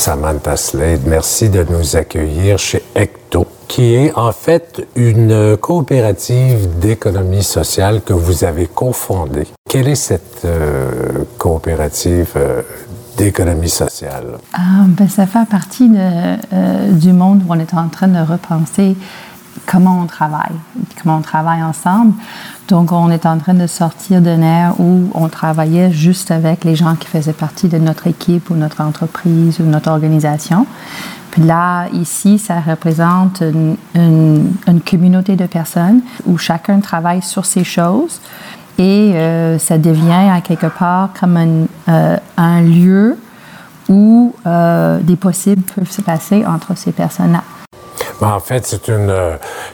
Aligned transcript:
Samantha 0.00 0.56
Slade, 0.56 1.02
merci 1.06 1.50
de 1.50 1.62
nous 1.68 1.94
accueillir 1.94 2.58
chez 2.58 2.82
Ecto, 2.96 3.46
qui 3.68 3.94
est 3.96 4.14
en 4.16 4.32
fait 4.32 4.88
une 4.96 5.58
coopérative 5.58 6.78
d'économie 6.78 7.42
sociale 7.42 8.00
que 8.00 8.14
vous 8.14 8.44
avez 8.44 8.66
cofondée. 8.66 9.46
Quelle 9.68 9.88
est 9.88 9.96
cette 9.96 10.46
euh, 10.46 11.24
coopérative 11.36 12.32
euh, 12.36 12.62
d'économie 13.18 13.68
sociale? 13.68 14.38
Ah, 14.54 14.86
ben, 14.88 15.06
ça 15.06 15.26
fait 15.26 15.46
partie 15.50 15.90
euh, 15.94 16.92
du 16.92 17.12
monde 17.12 17.42
où 17.46 17.52
on 17.52 17.60
est 17.60 17.74
en 17.74 17.88
train 17.88 18.08
de 18.08 18.20
repenser 18.20 18.96
comment 19.70 20.00
on 20.00 20.06
travaille, 20.06 20.56
comment 21.00 21.18
on 21.18 21.22
travaille 21.22 21.62
ensemble. 21.62 22.14
Donc, 22.68 22.92
on 22.92 23.10
est 23.10 23.26
en 23.26 23.38
train 23.38 23.54
de 23.54 23.66
sortir 23.66 24.20
d'une 24.20 24.42
ère 24.42 24.74
où 24.80 25.10
on 25.14 25.28
travaillait 25.28 25.92
juste 25.92 26.30
avec 26.30 26.64
les 26.64 26.74
gens 26.74 26.96
qui 26.96 27.06
faisaient 27.06 27.32
partie 27.32 27.68
de 27.68 27.78
notre 27.78 28.06
équipe 28.06 28.50
ou 28.50 28.54
notre 28.54 28.80
entreprise 28.80 29.60
ou 29.60 29.64
notre 29.64 29.90
organisation. 29.90 30.66
Puis 31.30 31.42
là, 31.42 31.86
ici, 31.92 32.38
ça 32.38 32.60
représente 32.60 33.42
une, 33.94 34.48
communauté 34.88 35.36
de 35.36 35.46
personnes 35.46 36.00
où 36.26 36.36
chacun 36.36 36.80
travaille 36.80 37.22
sur 37.22 37.44
ses 37.44 37.64
choses 37.64 38.20
et 38.78 39.12
euh, 39.14 39.58
ça 39.58 39.78
devient 39.78 40.30
à 40.32 40.40
quelque 40.40 40.66
part 40.66 41.10
comme 41.18 41.36
un, 41.36 41.66
euh, 41.88 42.60
lieu 42.62 43.18
où 43.88 44.34
euh, 44.46 44.98
des 45.00 45.16
possibles 45.16 45.62
peuvent 45.62 45.90
se 45.90 46.02
passer 46.02 46.44
entre 46.44 46.76
ces 46.76 46.92
personnes-là. 46.92 47.42
Ben, 48.20 48.28
en 48.28 48.40
fait, 48.40 48.66
c'est 48.66 48.88
une, 48.88 49.12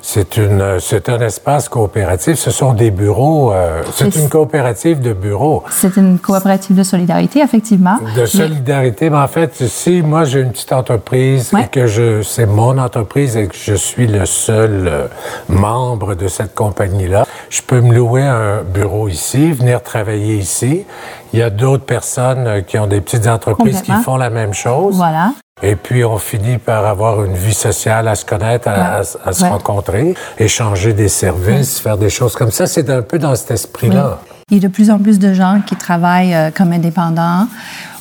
c'est 0.03 0.37
une, 0.37 0.79
c'est 0.79 1.09
un 1.09 1.21
espace 1.21 1.69
coopératif. 1.69 2.39
Ce 2.39 2.51
sont 2.51 2.75
des 2.75 2.91
bureaux. 2.91 3.53
Euh, 3.53 3.83
c'est 3.93 4.15
une 4.15 4.29
coopérative 4.29 5.01
de 5.01 5.13
bureaux. 5.13 5.65
C'est 5.71 5.97
une 5.97 6.19
coopérative 6.19 6.77
de 6.77 6.83
solidarité, 6.83 7.41
effectivement. 7.41 7.99
De 8.17 8.25
solidarité, 8.27 9.11
mais 9.11 9.19
en 9.19 9.29
fait, 9.29 9.55
si 9.67 10.03
moi 10.03 10.25
j'ai 10.25 10.41
une 10.41 10.53
petite 10.53 10.73
entreprise 10.73 11.53
et 11.59 11.67
que 11.69 11.87
je, 11.87 12.23
c'est 12.23 12.47
mon 12.47 12.79
entreprise 12.79 13.37
et 13.37 13.49
que 13.49 13.57
je 13.57 13.75
suis 13.75 14.07
le 14.07 14.27
seul 14.27 14.87
euh, 14.87 15.07
membre 15.49 16.15
de 16.15 16.29
cette 16.29 16.55
compagnie-là, 16.55 17.27
je 17.51 17.63
peux 17.63 17.81
me 17.81 17.95
louer 17.95 18.23
un 18.23 18.63
bureau 18.63 19.09
ici, 19.09 19.53
venir 19.53 19.83
travailler 19.83 20.37
ici. 20.37 20.85
Il 21.33 21.39
y 21.39 21.43
a 21.43 21.51
d'autres 21.51 21.85
personnes 21.85 22.47
euh, 22.47 22.61
qui 22.63 22.79
ont 22.79 22.87
des 22.87 23.01
petites 23.01 23.27
entreprises 23.27 23.83
qui 23.83 23.93
font 23.93 24.17
la 24.17 24.31
même 24.31 24.55
chose. 24.55 24.97
Voilà. 24.97 25.33
Et 25.63 25.75
puis, 25.75 26.05
on 26.05 26.19
finit 26.19 26.59
par 26.59 26.85
avoir 26.85 27.25
une 27.25 27.35
vie 27.35 27.55
sociale, 27.55 28.09
à 28.09 28.15
se 28.15 28.27
connaître, 28.27 28.69
à, 28.69 29.03
se 29.03 29.45
rencontrer, 29.45 30.15
échanger 30.39 30.93
des 30.93 31.09
services, 31.09 31.81
faire 31.81 31.97
des 31.97 32.11
choses 32.11 32.35
comme 32.35 32.51
ça. 32.51 32.67
C'est 32.67 32.91
un 32.91 33.01
peu 33.01 33.19
dans 33.19 33.35
cet 33.35 33.53
esprit-là. 33.53 34.21
Il 34.51 34.59
y 34.59 34.61
a 34.65 34.69
de 34.69 34.73
plus 34.73 34.91
en 34.91 34.99
plus 34.99 35.19
de 35.19 35.33
gens 35.33 35.63
qui 35.67 35.75
travaillent 35.75 36.35
euh, 36.35 36.51
comme 36.51 36.73
indépendants 36.73 37.49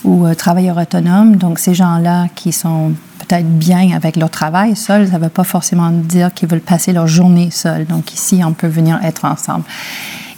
ou 0.03 0.27
euh, 0.27 0.35
travailleurs 0.35 0.77
autonomes. 0.77 1.37
Donc, 1.37 1.59
ces 1.59 1.73
gens-là 1.73 2.27
qui 2.35 2.51
sont 2.51 2.91
peut-être 3.19 3.47
bien 3.47 3.95
avec 3.95 4.17
leur 4.17 4.29
travail 4.29 4.75
seul, 4.75 5.07
ça 5.07 5.17
ne 5.17 5.23
veut 5.23 5.29
pas 5.29 5.45
forcément 5.45 5.89
dire 5.91 6.33
qu'ils 6.33 6.49
veulent 6.49 6.59
passer 6.59 6.91
leur 6.91 7.07
journée 7.07 7.51
seuls. 7.51 7.85
Donc, 7.85 8.13
ici, 8.13 8.41
on 8.45 8.51
peut 8.51 8.67
venir 8.67 8.99
être 9.01 9.23
ensemble. 9.23 9.63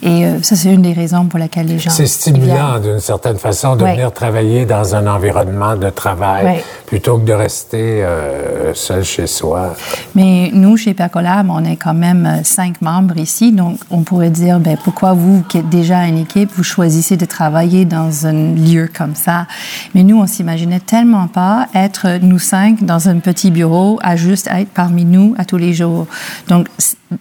Et 0.04 0.26
euh, 0.26 0.42
ça, 0.44 0.56
c'est 0.56 0.72
une 0.74 0.84
des 0.84 0.94
raisons 0.94 1.26
pour 1.26 1.40
lesquelles 1.40 1.68
les 1.68 1.80
gens. 1.80 1.90
C'est 1.90 2.06
stimulant, 2.06 2.80
d'une 2.80 3.00
certaine 3.00 3.38
façon, 3.38 3.76
de 3.76 3.84
venir 3.84 4.12
travailler 4.12 4.66
dans 4.66 4.96
un 4.96 5.08
environnement 5.08 5.76
de 5.76 5.90
travail 5.90 6.64
plutôt 6.86 7.18
que 7.18 7.26
de 7.26 7.34
rester 7.34 8.04
euh, 8.04 8.74
seul 8.74 9.04
chez 9.04 9.28
soi. 9.28 9.76
Mais 10.16 10.52
nous, 10.54 10.78
chez 10.78 10.94
Percolab, 10.94 11.50
on 11.50 11.66
est 11.66 11.76
quand 11.76 11.94
même 11.94 12.26
euh, 12.26 12.44
cinq 12.44 12.82
membres 12.82 13.18
ici. 13.18 13.52
Donc, 13.52 13.80
on 13.90 14.04
pourrait 14.04 14.30
dire, 14.30 14.60
ben, 14.60 14.78
pourquoi 14.84 15.14
vous, 15.14 15.44
qui 15.50 15.58
êtes 15.58 15.70
déjà 15.70 16.06
une 16.06 16.20
équipe, 16.20 16.52
vous 16.56 16.64
choisissez 16.64 17.18
de 17.18 17.26
travailler 17.26 17.86
dans 17.86 18.28
un 18.28 18.54
lieu 18.54 18.90
comme 18.96 19.16
ça? 19.16 19.48
Mais 19.96 20.04
nous, 20.04 20.18
on 20.20 20.28
s'imaginait 20.28 20.80
tellement 20.80 21.28
pas 21.28 21.68
être, 21.74 22.20
nous 22.22 22.40
cinq, 22.40 22.84
dans 22.84 23.10
un 23.10 23.20
petit 23.20 23.52
bureau, 23.52 24.00
à 24.02 24.16
juste 24.16 24.48
être 24.48 24.70
parmi 24.70 25.06
nous 25.06 25.36
à 25.38 25.44
tous 25.44 25.58
les 25.58 25.74
jours. 25.74 26.08
Donc, 26.48 26.68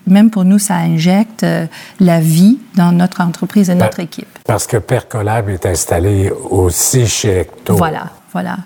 même 0.07 0.31
pour 0.31 0.45
nous, 0.45 0.59
ça 0.59 0.77
injecte 0.77 1.47
la 2.01 2.21
vie 2.21 2.59
dans 2.75 2.93
notre 2.93 3.21
entreprise 3.21 3.71
et 3.71 3.75
ben, 3.75 3.85
notre 3.85 4.01
équipe. 4.01 4.29
Parce 4.45 4.67
que 4.67 4.77
Percolab 4.77 5.49
est 5.49 5.67
installé 5.67 6.31
aussi 6.31 7.07
chez 7.07 7.41
Ecto. 7.41 7.77
Voilà, 7.77 8.11
voilà. 8.33 8.57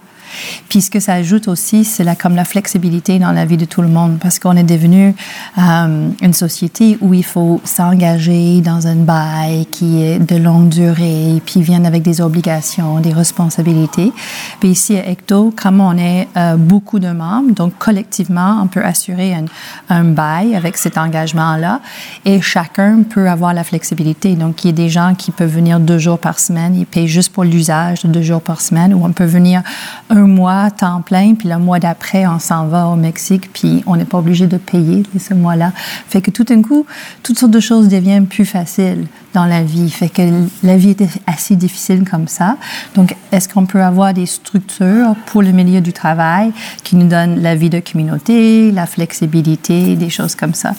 Puis 0.69 0.83
ce 0.83 0.91
que 0.91 1.01
ça 1.01 1.15
ajoute 1.15 1.49
aussi, 1.49 1.85
c'est 1.85 2.05
la, 2.05 2.15
comme 2.15 2.35
la 2.35 2.45
flexibilité 2.45 3.19
dans 3.19 3.33
la 3.33 3.45
vie 3.45 3.57
de 3.57 3.65
tout 3.65 3.83
le 3.83 3.89
monde, 3.89 4.19
parce 4.21 4.39
qu'on 4.39 4.57
est 4.57 4.63
devenu 4.63 5.15
euh, 5.59 6.09
une 6.21 6.33
société 6.33 6.99
où 7.01 7.15
il 7.15 7.25
faut 7.25 7.61
s'engager 7.65 8.61
dans 8.61 8.87
un 8.87 8.97
bail 8.97 9.67
qui 9.67 10.03
est 10.03 10.19
de 10.19 10.37
longue 10.37 10.69
durée, 10.69 11.43
puis 11.45 11.63
vient 11.63 11.85
avec 11.85 12.03
des 12.03 12.21
obligations, 12.21 13.01
des 13.01 13.13
responsabilités. 13.13 14.13
Puis 14.61 14.71
ici 14.71 14.97
à 14.97 15.09
Ecto, 15.11 15.53
comme 15.57 15.81
on 15.81 15.97
est 15.97 16.29
euh, 16.37 16.57
beaucoup 16.57 16.99
de 16.99 17.11
membres, 17.11 17.53
donc 17.55 17.73
collectivement, 17.79 18.61
on 18.63 18.67
peut 18.67 18.85
assurer 18.85 19.35
un, 19.35 19.45
un 19.89 20.05
bail 20.05 20.55
avec 20.55 20.77
cet 20.77 20.99
engagement-là, 20.99 21.81
et 22.25 22.41
chacun 22.41 23.03
peut 23.03 23.29
avoir 23.29 23.55
la 23.55 23.65
flexibilité. 23.65 24.35
Donc 24.35 24.65
il 24.65 24.69
y 24.69 24.71
a 24.71 24.75
des 24.75 24.89
gens 24.89 25.15
qui 25.15 25.31
peuvent 25.31 25.53
venir 25.53 25.81
deux 25.81 25.99
jours 25.99 26.19
par 26.19 26.39
semaine, 26.39 26.77
ils 26.77 26.87
payent 26.87 27.09
juste 27.09 27.33
pour 27.33 27.45
l'usage 27.45 28.03
de 28.03 28.09
deux 28.09 28.23
jours 28.23 28.43
par 28.43 28.61
semaine, 28.61 28.95
ou 28.95 29.05
on 29.05 29.13
peut 29.13 29.25
venir 29.25 29.63
un 30.09 30.20
un 30.21 30.27
mois 30.27 30.71
temps 30.71 31.01
plein, 31.01 31.35
puis 31.35 31.49
le 31.49 31.59
mois 31.59 31.79
d'après, 31.79 32.27
on 32.27 32.39
s'en 32.39 32.67
va 32.67 32.87
au 32.87 32.97
Mexique, 32.97 33.53
puis 33.53 33.83
on 33.87 33.97
n'est 33.97 34.05
pas 34.05 34.19
obligé 34.19 34.47
de 34.47 34.57
payer 34.57 35.03
ce 35.19 35.35
mois-là. 35.35 35.73
Fait 36.09 36.21
que 36.21 36.31
tout 36.31 36.45
d'un 36.45 36.63
coup, 36.63 36.87
toutes 37.23 37.39
sortes 37.39 37.53
de 37.53 37.61
choses 37.61 37.89
deviennent 37.89 38.27
plus 38.27 38.45
faciles 38.45 39.07
dans 39.35 39.45
la 39.45 39.63
vie. 39.63 39.91
Fait 39.91 40.09
que 40.09 40.23
la 40.63 40.77
vie 40.77 40.91
était 40.91 41.09
assez 41.27 41.57
difficile 41.57 42.05
comme 42.09 42.29
ça. 42.29 42.57
Donc, 42.95 43.15
est-ce 43.33 43.49
qu'on 43.49 43.67
peut 43.67 43.83
avoir 43.83 44.13
des 44.13 44.27
structures 44.27 45.15
pour 45.27 45.43
le 45.43 45.53
milieu 45.53 45.81
du 45.81 45.93
travail 45.93 46.53
qui 46.83 46.97
nous 46.97 47.09
donnent 47.09 47.41
la 47.41 47.55
vie 47.55 47.71
de 47.71 47.81
communauté, 47.81 48.73
la 48.73 48.87
flexibilité, 48.87 49.97
des 49.97 50.11
choses 50.11 50.35
comme 50.35 50.55
ça? 50.55 50.75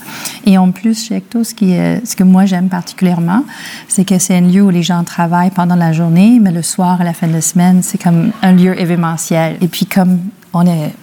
Et 0.45 0.57
en 0.57 0.71
plus, 0.71 1.07
chez 1.07 1.17
Ecto, 1.17 1.43
ce, 1.43 1.53
ce 1.53 2.15
que 2.15 2.23
moi 2.23 2.45
j'aime 2.45 2.69
particulièrement, 2.69 3.43
c'est 3.87 4.05
que 4.05 4.19
c'est 4.19 4.35
un 4.35 4.41
lieu 4.41 4.61
où 4.61 4.69
les 4.69 4.83
gens 4.83 5.03
travaillent 5.03 5.51
pendant 5.51 5.75
la 5.75 5.93
journée, 5.93 6.39
mais 6.41 6.51
le 6.51 6.61
soir, 6.61 7.01
à 7.01 7.03
la 7.03 7.13
fin 7.13 7.27
de 7.27 7.33
la 7.33 7.41
semaine, 7.41 7.81
c'est 7.83 8.01
comme 8.01 8.31
un 8.41 8.51
lieu 8.51 8.79
événementiel. 8.79 9.57
Et 9.61 9.67
puis, 9.67 9.85
comme 9.85 10.19
on 10.53 10.65
est 10.65 10.93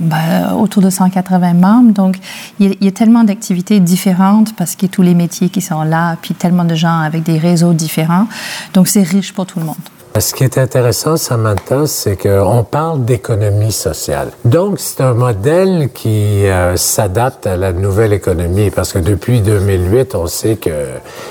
ben, 0.00 0.54
autour 0.54 0.82
de 0.82 0.90
180 0.90 1.54
membres. 1.54 1.92
Donc, 1.92 2.16
il 2.58 2.76
y 2.80 2.88
a, 2.88 2.90
tellement 2.90 3.24
d'activités 3.24 3.80
différentes 3.80 4.56
parce 4.56 4.74
qu'il 4.74 4.88
y 4.88 4.90
a 4.90 4.94
tous 4.94 5.02
les 5.02 5.14
métiers 5.14 5.48
qui 5.50 5.60
sont 5.60 5.82
là, 5.82 6.16
puis 6.20 6.34
tellement 6.34 6.64
de 6.64 6.74
gens 6.74 7.00
avec 7.00 7.22
des 7.22 7.38
réseaux 7.38 7.74
différents. 7.74 8.26
Donc, 8.74 8.88
c'est 8.88 9.02
riche 9.02 9.32
pour 9.32 9.46
tout 9.46 9.60
le 9.60 9.66
monde. 9.66 9.76
Ce 10.18 10.34
qui 10.34 10.42
est 10.42 10.58
intéressant, 10.58 11.16
Samantha, 11.16 11.86
c'est 11.86 12.16
qu'on 12.16 12.64
parle 12.64 13.04
d'économie 13.04 13.70
sociale. 13.70 14.32
Donc, 14.44 14.80
c'est 14.80 15.00
un 15.02 15.14
modèle 15.14 15.88
qui 15.94 16.46
euh, 16.46 16.76
s'adapte 16.76 17.46
à 17.46 17.56
la 17.56 17.72
nouvelle 17.72 18.12
économie, 18.12 18.70
parce 18.70 18.92
que 18.92 18.98
depuis 18.98 19.40
2008, 19.40 20.16
on 20.16 20.26
sait 20.26 20.56
que 20.56 20.70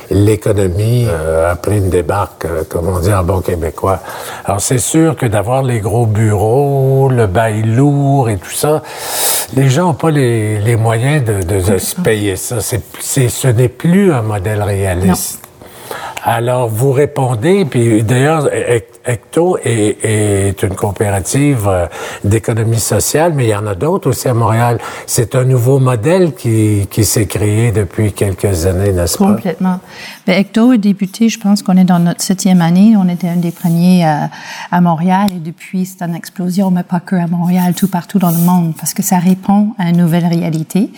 l'économie 0.09 1.07
euh, 1.09 1.51
a 1.51 1.55
pris 1.55 1.77
une 1.77 1.89
débarque, 1.89 2.45
euh, 2.45 2.63
comme 2.67 2.87
on 2.87 2.99
dit 2.99 3.13
en 3.13 3.23
bon 3.23 3.41
québécois. 3.41 3.99
Alors, 4.45 4.61
c'est 4.61 4.79
sûr 4.79 5.17
que 5.17 5.25
d'avoir 5.25 5.61
les 5.61 5.81
gros 5.81 6.05
bureaux, 6.05 7.09
le 7.09 7.27
bail 7.27 7.63
lourd 7.63 8.29
et 8.29 8.37
tout 8.37 8.49
ça, 8.49 8.81
les 9.55 9.69
gens 9.69 9.87
n'ont 9.87 9.93
pas 9.93 10.11
les, 10.11 10.59
les, 10.61 10.77
moyens 10.77 11.25
de, 11.25 11.43
de, 11.43 11.59
de 11.59 11.77
se 11.77 11.95
payer 12.01 12.37
ça. 12.37 12.61
C'est, 12.61 13.29
ce 13.29 13.47
n'est 13.49 13.67
plus 13.67 14.13
un 14.13 14.21
modèle 14.21 14.63
réaliste. 14.63 15.38
Alors, 16.23 16.67
vous 16.67 16.91
répondez, 16.91 17.65
puis 17.65 18.03
d'ailleurs, 18.03 18.49
Ecto 19.05 19.57
est, 19.63 20.61
une 20.61 20.75
coopérative 20.75 21.67
euh, 21.67 21.85
d'économie 22.23 22.79
sociale, 22.79 23.33
mais 23.33 23.45
il 23.45 23.49
y 23.49 23.55
en 23.55 23.65
a 23.65 23.75
d'autres 23.75 24.09
aussi 24.09 24.27
à 24.27 24.33
Montréal. 24.33 24.79
C'est 25.05 25.35
un 25.35 25.45
nouveau 25.45 25.79
modèle 25.79 26.33
qui, 26.33 26.87
qui 26.91 27.05
s'est 27.05 27.25
créé 27.25 27.71
depuis 27.71 28.11
quelques 28.11 28.65
années, 28.65 28.91
n'est-ce 28.91 29.17
pas? 29.17 29.33
Complètement. 29.33 29.79
Bien, 30.29 30.37
Ecto 30.37 30.73
est 30.73 30.77
débuté, 30.77 31.27
je 31.27 31.39
pense 31.39 31.63
qu'on 31.63 31.75
est 31.75 31.85
dans 31.85 31.97
notre 31.97 32.21
septième 32.21 32.61
année. 32.61 32.95
On 32.95 33.09
était 33.09 33.29
un 33.29 33.37
des 33.37 33.49
premiers 33.49 34.05
à, 34.05 34.25
euh, 34.25 34.27
à 34.69 34.79
Montréal 34.79 35.31
et 35.35 35.39
depuis, 35.39 35.87
c'est 35.87 36.03
une 36.05 36.13
explosion, 36.13 36.69
mais 36.69 36.83
pas 36.83 36.99
que 36.99 37.15
à 37.15 37.25
Montréal, 37.25 37.73
tout 37.73 37.87
partout 37.87 38.19
dans 38.19 38.29
le 38.29 38.37
monde, 38.37 38.75
parce 38.77 38.93
que 38.93 39.01
ça 39.01 39.17
répond 39.17 39.73
à 39.79 39.89
une 39.89 39.97
nouvelle 39.97 40.27
réalité. 40.27 40.91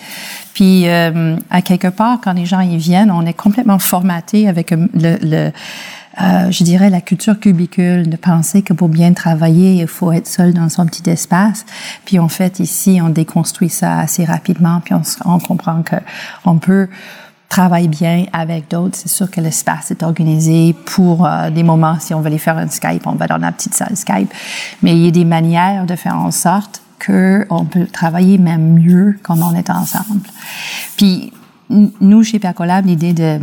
Puis, 0.52 0.86
euh, 0.86 1.36
à 1.48 1.62
quelque 1.62 1.88
part, 1.88 2.18
quand 2.22 2.34
les 2.34 2.44
gens 2.44 2.60
y 2.60 2.76
viennent, 2.76 3.10
on 3.10 3.24
est 3.24 3.32
complètement 3.32 3.78
formaté 3.78 4.48
avec 4.48 4.70
le, 4.70 4.88
le 4.92 5.50
euh, 6.20 6.50
je 6.50 6.62
dirais, 6.62 6.90
la 6.90 7.00
culture 7.00 7.40
cubicule, 7.40 8.10
de 8.10 8.16
penser 8.16 8.60
que 8.60 8.74
pour 8.74 8.90
bien 8.90 9.14
travailler, 9.14 9.76
il 9.80 9.86
faut 9.86 10.12
être 10.12 10.26
seul 10.26 10.52
dans 10.52 10.68
son 10.68 10.84
petit 10.84 11.08
espace. 11.08 11.64
Puis 12.04 12.18
en 12.18 12.28
fait, 12.28 12.60
ici, 12.60 13.00
on 13.02 13.08
déconstruit 13.08 13.70
ça 13.70 13.98
assez 13.98 14.26
rapidement, 14.26 14.80
puis 14.84 14.92
on, 14.92 15.00
on 15.24 15.38
comprend 15.38 15.82
que 15.82 15.96
on 16.44 16.58
peut 16.58 16.88
travailler 17.52 17.88
bien 17.88 18.24
avec 18.32 18.70
d'autres. 18.70 18.96
C'est 18.96 19.10
sûr 19.10 19.30
que 19.30 19.38
l'espace 19.38 19.90
est 19.90 20.02
organisé 20.02 20.74
pour 20.86 21.26
euh, 21.26 21.50
des 21.50 21.62
moments, 21.62 21.98
si 22.00 22.14
on 22.14 22.20
veut 22.22 22.28
aller 22.28 22.38
faire 22.38 22.56
un 22.56 22.68
Skype, 22.68 23.06
on 23.06 23.12
va 23.12 23.26
dans 23.26 23.36
la 23.36 23.52
petite 23.52 23.74
salle 23.74 23.94
Skype. 23.94 24.32
Mais 24.80 24.92
il 24.92 25.04
y 25.04 25.08
a 25.08 25.10
des 25.10 25.26
manières 25.26 25.84
de 25.84 25.94
faire 25.94 26.16
en 26.16 26.30
sorte 26.30 26.80
qu'on 27.04 27.66
peut 27.66 27.84
travailler 27.84 28.38
même 28.38 28.80
mieux 28.80 29.18
quand 29.22 29.36
on 29.42 29.54
est 29.54 29.68
ensemble. 29.68 30.22
Puis, 30.96 31.30
nous, 31.68 32.22
chez 32.22 32.38
Percolab, 32.38 32.86
l'idée 32.86 33.12
de 33.12 33.38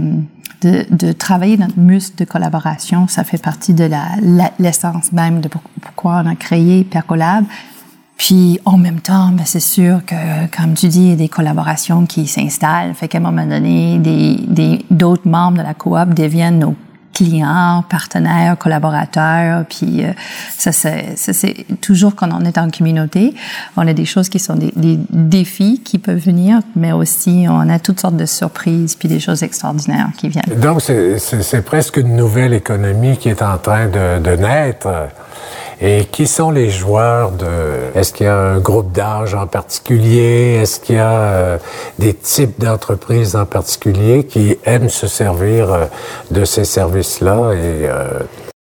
de, 0.62 1.12
travailler 1.14 1.56
notre 1.56 1.80
muscle 1.80 2.18
de 2.18 2.26
collaboration. 2.26 3.08
Ça 3.08 3.24
fait 3.24 3.38
partie 3.38 3.74
de 3.74 3.90
l'essence 4.60 5.12
la, 5.14 5.22
même 5.22 5.40
de 5.40 5.48
pourquoi 5.48 6.22
on 6.26 6.30
a 6.30 6.36
créé 6.36 6.84
Percolab. 6.84 7.46
Puis 8.20 8.60
en 8.66 8.78
même 8.78 9.00
temps, 9.00 9.30
ben, 9.32 9.46
c'est 9.46 9.62
sûr 9.62 10.02
que, 10.06 10.14
comme 10.56 10.74
tu 10.74 10.90
dis, 10.90 11.04
il 11.04 11.10
y 11.10 11.14
a 11.14 11.16
des 11.16 11.30
collaborations 11.30 12.06
qui 12.06 12.28
s'installent. 12.28 12.94
Fait 12.94 13.08
qu'à 13.08 13.18
un 13.18 13.22
moment 13.22 13.46
donné, 13.46 13.98
des, 13.98 14.86
d'autres 14.92 15.28
membres 15.28 15.58
de 15.60 15.64
la 15.64 15.74
coop 15.74 16.14
deviennent 16.14 16.60
nos 16.60 16.76
clients, 17.14 17.86
partenaires, 17.90 18.58
collaborateurs. 18.58 19.64
Puis 19.70 20.04
euh, 20.04 20.12
ça, 20.58 20.74
c'est, 20.74 21.66
toujours 21.80 22.14
quand 22.14 22.30
on 22.34 22.44
est 22.44 22.58
en 22.58 22.70
communauté, 22.70 23.34
on 23.78 23.88
a 23.88 23.94
des 23.94 24.06
choses 24.06 24.28
qui 24.28 24.40
sont 24.40 24.56
des, 24.56 24.74
des, 24.76 25.00
défis 25.10 25.82
qui 25.84 25.98
peuvent 25.98 26.20
venir, 26.20 26.60
mais 26.76 26.92
aussi 26.92 27.46
on 27.50 27.70
a 27.70 27.80
toutes 27.80 28.02
sortes 28.02 28.18
de 28.18 28.26
surprises 28.26 28.96
puis 28.96 29.08
des 29.08 29.22
choses 29.22 29.44
extraordinaires 29.44 30.10
qui 30.18 30.28
viennent. 30.28 30.60
Donc 30.60 30.82
c'est 30.82 31.66
presque 31.66 31.96
une 31.96 32.18
nouvelle 32.18 32.54
économie 32.54 33.16
qui 33.18 33.30
est 33.30 33.42
en 33.42 33.58
train 33.58 33.88
de, 33.88 34.20
de 34.20 34.36
naître. 34.36 34.90
Et 35.82 36.06
qui 36.06 36.28
sont 36.28 36.52
les 36.52 36.70
joueurs 36.70 37.32
de... 37.32 37.46
Est-ce 37.96 38.12
qu'il 38.12 38.26
y 38.26 38.30
a 38.30 38.36
un 38.36 38.60
groupe 38.60 38.92
d'âge 38.92 39.34
en 39.34 39.48
particulier? 39.48 40.60
Est-ce 40.62 40.80
qu'il 40.82 40.96
y 40.96 41.00
a 41.00 41.12
euh, 41.12 41.58
des 41.98 42.14
types 42.14 42.60
d'entreprises 42.60 43.36
en 43.36 43.46
particulier 43.46 44.26
qui 44.26 44.58
aiment 44.66 44.90
se 44.90 45.08
servir 45.08 45.72
euh, 45.72 45.86
de 46.32 46.44
ces 46.44 46.66
services-là? 46.66 47.54
Et 47.54 47.88
euh, 47.88 48.20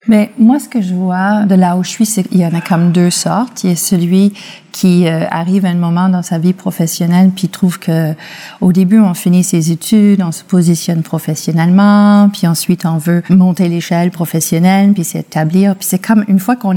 mais 0.07 0.31
moi, 0.39 0.59
ce 0.59 0.69
que 0.69 0.81
je 0.81 0.95
vois 0.95 1.45
de 1.45 1.55
là 1.55 1.77
où 1.77 1.85
je 1.85 1.91
suis, 1.91 2.07
c'est 2.07 2.25
qu'il 2.25 2.39
y 2.39 2.47
en 2.47 2.55
a 2.55 2.63
comme 2.63 2.91
deux 2.91 3.11
sortes. 3.11 3.65
Il 3.65 3.71
y 3.71 3.73
a 3.75 3.77
celui 3.77 4.33
qui 4.73 5.07
euh, 5.07 5.27
arrive 5.31 5.67
à 5.67 5.69
un 5.69 5.75
moment 5.75 6.09
dans 6.09 6.23
sa 6.23 6.39
vie 6.39 6.55
professionnelle 6.55 7.31
puis 7.37 7.49
trouve 7.49 7.79
que 7.79 8.15
au 8.63 8.73
début 8.73 8.99
on 8.99 9.13
finit 9.13 9.45
ses 9.45 9.73
études, 9.73 10.23
on 10.23 10.33
se 10.33 10.43
positionne 10.43 11.03
professionnellement, 11.03 12.31
puis 12.33 12.47
ensuite 12.47 12.87
on 12.87 12.97
veut 12.97 13.23
monter 13.29 13.69
l'échelle 13.69 14.11
professionnelle 14.11 14.95
puis 14.95 15.05
s'établir. 15.05 15.77
Puis 15.77 15.87
c'est 15.91 15.99
comme 15.99 16.25
une 16.29 16.39
fois 16.39 16.57
qu'on 16.57 16.77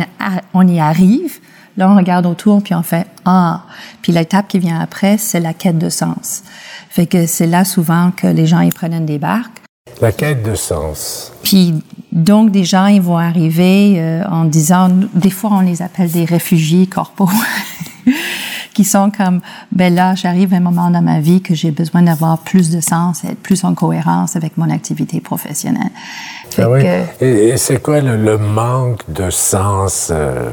on 0.54 0.68
y 0.68 0.80
arrive, 0.82 1.40
là 1.78 1.90
on 1.90 1.96
regarde 1.96 2.26
autour 2.26 2.62
puis 2.62 2.76
on 2.76 2.84
fait 2.84 3.08
ah. 3.24 3.64
Puis 4.02 4.12
l'étape 4.12 4.50
qui 4.50 4.60
vient 4.60 4.82
après, 4.82 5.18
c'est 5.18 5.40
la 5.40 5.54
quête 5.54 5.78
de 5.78 5.90
sens. 5.90 6.44
Fait 6.90 7.06
que 7.06 7.26
c'est 7.26 7.48
là 7.48 7.64
souvent 7.64 8.12
que 8.12 8.28
les 8.28 8.48
gens 8.48 8.60
ils 8.60 8.74
prennent 8.74 9.06
des 9.06 9.20
barques. 9.20 9.62
La 10.02 10.12
quête 10.12 10.44
de 10.44 10.56
sens. 10.56 11.33
Puis 11.44 11.76
donc, 12.14 12.52
des 12.52 12.64
gens, 12.64 12.88
ils 12.88 13.02
vont 13.02 13.18
arriver 13.18 13.96
euh, 13.98 14.24
en 14.30 14.46
disant, 14.46 14.90
des 15.14 15.30
fois, 15.30 15.52
on 15.54 15.60
les 15.62 15.82
appelle 15.82 16.10
des 16.10 16.26
réfugiés 16.26 16.88
corporels, 16.88 17.38
qui 18.74 18.84
sont 18.84 19.12
comme, 19.12 19.42
ben 19.72 19.94
là, 19.94 20.16
j'arrive 20.16 20.54
à 20.54 20.58
un 20.58 20.62
moment 20.62 20.90
dans 20.90 21.02
ma 21.02 21.20
vie 21.20 21.42
que 21.42 21.54
j'ai 21.54 21.72
besoin 21.72 22.04
d'avoir 22.04 22.40
plus 22.40 22.70
de 22.70 22.80
sens, 22.82 23.24
être 23.24 23.40
plus 23.40 23.64
en 23.64 23.74
cohérence 23.74 24.36
avec 24.36 24.58
mon 24.58 24.70
activité 24.70 25.22
professionnelle. 25.22 25.92
Ah 26.58 26.70
oui. 26.70 26.82
Et, 27.20 27.58
c'est 27.58 27.82
quoi 27.82 28.00
le, 28.02 28.38
manque 28.38 29.02
de 29.12 29.30
sens 29.30 30.10
euh, 30.12 30.52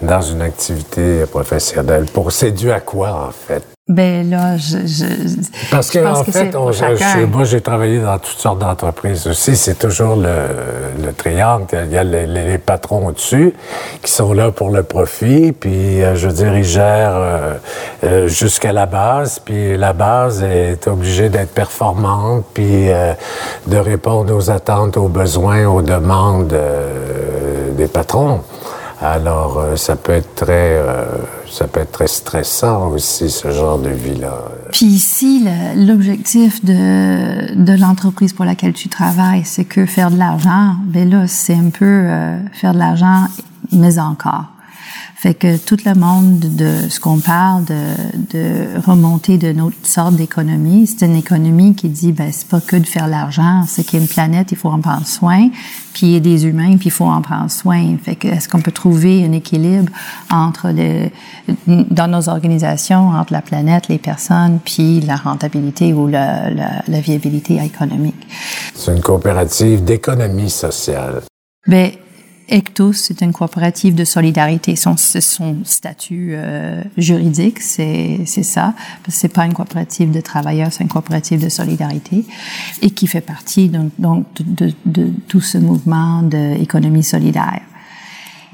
dans 0.00 0.22
une 0.22 0.40
activité 0.42 1.24
professionnelle? 1.30 2.06
Pour 2.06 2.32
séduire 2.32 2.74
à 2.74 2.80
quoi, 2.80 3.28
en 3.28 3.32
fait? 3.32 3.75
Ben 3.88 4.28
là, 4.28 4.56
je, 4.56 4.78
je 4.84 5.04
parce 5.70 5.92
que 5.92 6.04
en 6.04 6.24
fait, 6.24 6.56
on, 6.56 6.72
moi 7.28 7.44
j'ai 7.44 7.60
travaillé 7.60 8.00
dans 8.00 8.18
toutes 8.18 8.38
sortes 8.38 8.58
d'entreprises 8.58 9.28
aussi. 9.28 9.54
C'est 9.54 9.78
toujours 9.78 10.16
le, 10.16 11.04
le, 11.04 11.12
triangle. 11.12 11.66
Il 11.84 11.92
y 11.92 11.96
a 11.96 12.02
les, 12.02 12.26
les, 12.26 12.58
patrons 12.58 13.06
au-dessus 13.06 13.54
qui 14.02 14.10
sont 14.10 14.32
là 14.32 14.50
pour 14.50 14.70
le 14.70 14.82
profit, 14.82 15.52
puis 15.52 16.02
euh, 16.02 16.16
je 16.16 16.26
veux 16.26 16.32
dire 16.32 16.58
ils 16.58 16.64
gèrent 16.64 17.14
euh, 17.14 17.54
euh, 18.02 18.26
jusqu'à 18.26 18.72
la 18.72 18.86
base, 18.86 19.38
puis 19.38 19.76
la 19.76 19.92
base 19.92 20.42
est 20.42 20.88
obligée 20.88 21.28
d'être 21.28 21.54
performante, 21.54 22.44
puis 22.54 22.88
de 23.68 23.76
répondre 23.76 24.34
aux 24.34 24.50
attentes, 24.50 24.96
aux 24.96 25.06
besoins, 25.06 25.64
aux 25.66 25.82
demandes 25.82 26.58
des 27.76 27.86
patrons. 27.86 28.40
Alors, 29.00 29.62
ça 29.76 29.94
peut 29.94 30.14
être 30.14 30.34
très, 30.34 30.82
ça 31.56 31.66
peut 31.66 31.80
être 31.80 31.92
très 31.92 32.06
stressant 32.06 32.88
aussi 32.88 33.30
ce 33.30 33.50
genre 33.50 33.78
de 33.78 33.88
vie-là. 33.88 34.44
Puis 34.72 34.84
ici, 34.84 35.42
l'objectif 35.74 36.62
de, 36.62 37.54
de 37.54 37.80
l'entreprise 37.80 38.34
pour 38.34 38.44
laquelle 38.44 38.74
tu 38.74 38.90
travailles, 38.90 39.44
c'est 39.44 39.64
que 39.64 39.86
faire 39.86 40.10
de 40.10 40.18
l'argent. 40.18 40.74
Ben 40.84 41.08
là, 41.08 41.26
c'est 41.26 41.54
un 41.54 41.70
peu 41.70 41.84
euh, 41.86 42.38
faire 42.52 42.74
de 42.74 42.78
l'argent, 42.78 43.24
mais 43.72 43.98
encore. 43.98 44.44
Fait 45.26 45.34
que 45.34 45.56
tout 45.56 45.78
le 45.84 45.94
monde 45.94 46.38
de 46.38 46.88
ce 46.88 47.00
qu'on 47.00 47.18
parle 47.18 47.64
de, 47.64 47.74
de 48.32 48.80
remonter 48.86 49.38
de 49.38 49.50
notre 49.50 49.74
sorte 49.82 50.14
d'économie, 50.14 50.86
c'est 50.86 51.04
une 51.04 51.16
économie 51.16 51.74
qui 51.74 51.88
dit 51.88 52.12
ben 52.12 52.30
c'est 52.30 52.46
pas 52.46 52.60
que 52.60 52.76
de 52.76 52.86
faire 52.86 53.08
l'argent, 53.08 53.64
c'est 53.66 53.82
qu'il 53.82 53.98
y 53.98 54.02
a 54.02 54.04
une 54.04 54.08
planète, 54.08 54.52
il 54.52 54.56
faut 54.56 54.68
en 54.68 54.80
prendre 54.80 55.04
soin, 55.04 55.48
puis 55.94 56.06
il 56.06 56.12
y 56.12 56.16
a 56.16 56.20
des 56.20 56.46
humains, 56.46 56.76
puis 56.76 56.90
il 56.90 56.92
faut 56.92 57.06
en 57.06 57.22
prendre 57.22 57.50
soin. 57.50 57.96
Fait 58.04 58.14
que 58.14 58.28
est-ce 58.28 58.48
qu'on 58.48 58.60
peut 58.60 58.70
trouver 58.70 59.24
un 59.24 59.32
équilibre 59.32 59.92
entre 60.30 60.68
le 60.70 61.08
dans 61.66 62.06
nos 62.06 62.28
organisations 62.28 63.08
entre 63.08 63.32
la 63.32 63.42
planète, 63.42 63.88
les 63.88 63.98
personnes, 63.98 64.60
puis 64.64 65.00
la 65.00 65.16
rentabilité 65.16 65.92
ou 65.92 66.06
la, 66.06 66.50
la, 66.50 66.84
la 66.86 67.00
viabilité 67.00 67.56
économique? 67.56 68.28
C'est 68.76 68.94
une 68.94 69.02
coopérative 69.02 69.82
d'économie 69.82 70.50
sociale. 70.50 71.22
Ben 71.66 71.90
Ectos, 72.48 72.92
c'est 72.92 73.22
une 73.22 73.32
coopérative 73.32 73.94
de 73.94 74.04
solidarité. 74.04 74.76
Son, 74.76 74.96
son 74.96 75.56
statut 75.64 76.32
euh, 76.34 76.82
juridique, 76.96 77.60
c'est 77.60 78.24
ça. 78.24 78.74
C'est 79.08 79.32
pas 79.32 79.46
une 79.46 79.52
coopérative 79.52 80.12
de 80.12 80.20
travailleurs, 80.20 80.72
c'est 80.72 80.84
une 80.84 80.90
coopérative 80.90 81.42
de 81.42 81.48
solidarité 81.48 82.24
et 82.82 82.90
qui 82.90 83.06
fait 83.06 83.20
partie 83.20 83.68
donc, 83.68 83.90
donc 83.98 84.26
de, 84.38 84.66
de, 84.66 84.72
de, 84.86 85.12
tout 85.28 85.40
ce 85.40 85.58
mouvement 85.58 86.22
d'économie 86.22 87.02
solidaire. 87.02 87.62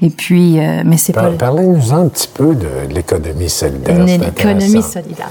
Et 0.01 0.09
puis, 0.09 0.59
euh, 0.59 0.81
mais 0.85 0.97
c'est 0.97 1.13
pas. 1.13 1.29
Parlez-nous 1.31 1.93
un 1.93 2.09
petit 2.09 2.27
peu 2.33 2.55
de, 2.55 2.93
l'économie 2.93 3.49
solidaire. 3.49 4.03
L'économie 4.05 4.81
solidaire. 4.81 5.29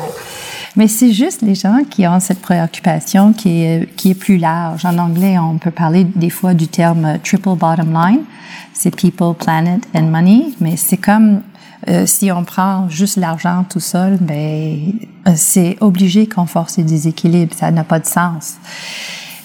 Mais 0.76 0.88
c'est 0.88 1.12
juste 1.12 1.42
les 1.42 1.54
gens 1.54 1.82
qui 1.88 2.06
ont 2.06 2.19
cette 2.19 2.40
préoccupation 2.40 3.32
qui 3.32 3.62
est, 3.62 3.94
qui 3.96 4.12
est 4.12 4.14
plus 4.14 4.38
large. 4.38 4.84
En 4.86 4.96
anglais, 4.98 5.38
on 5.38 5.58
peut 5.58 5.70
parler 5.70 6.04
des 6.04 6.30
fois 6.30 6.54
du 6.54 6.69
terme 6.69 7.19
triple 7.22 7.56
bottom 7.56 7.92
line 7.92 8.20
c'est 8.72 8.94
people, 8.94 9.34
planet 9.34 9.86
and 9.94 10.04
money, 10.04 10.46
mais 10.60 10.76
c'est 10.76 10.96
comme 10.96 11.42
euh, 11.88 12.06
si 12.06 12.30
on 12.32 12.44
prend 12.44 12.88
juste 12.88 13.16
l'argent 13.16 13.64
tout 13.69 13.80
seul, 13.80 14.16
ben 14.20 14.92
euh, 15.28 15.32
c'est 15.36 15.76
obligé 15.80 16.26
qu'on 16.26 16.46
force 16.46 16.78
les 16.78 16.84
déséquilibres, 16.84 17.54
ça 17.54 17.70
n'a 17.70 17.84
pas 17.84 17.98
de 17.98 18.06
sens. 18.06 18.56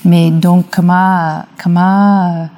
Mais 0.06 0.32
donc 0.32 0.66
comment 0.72 1.44
comment 1.62 2.50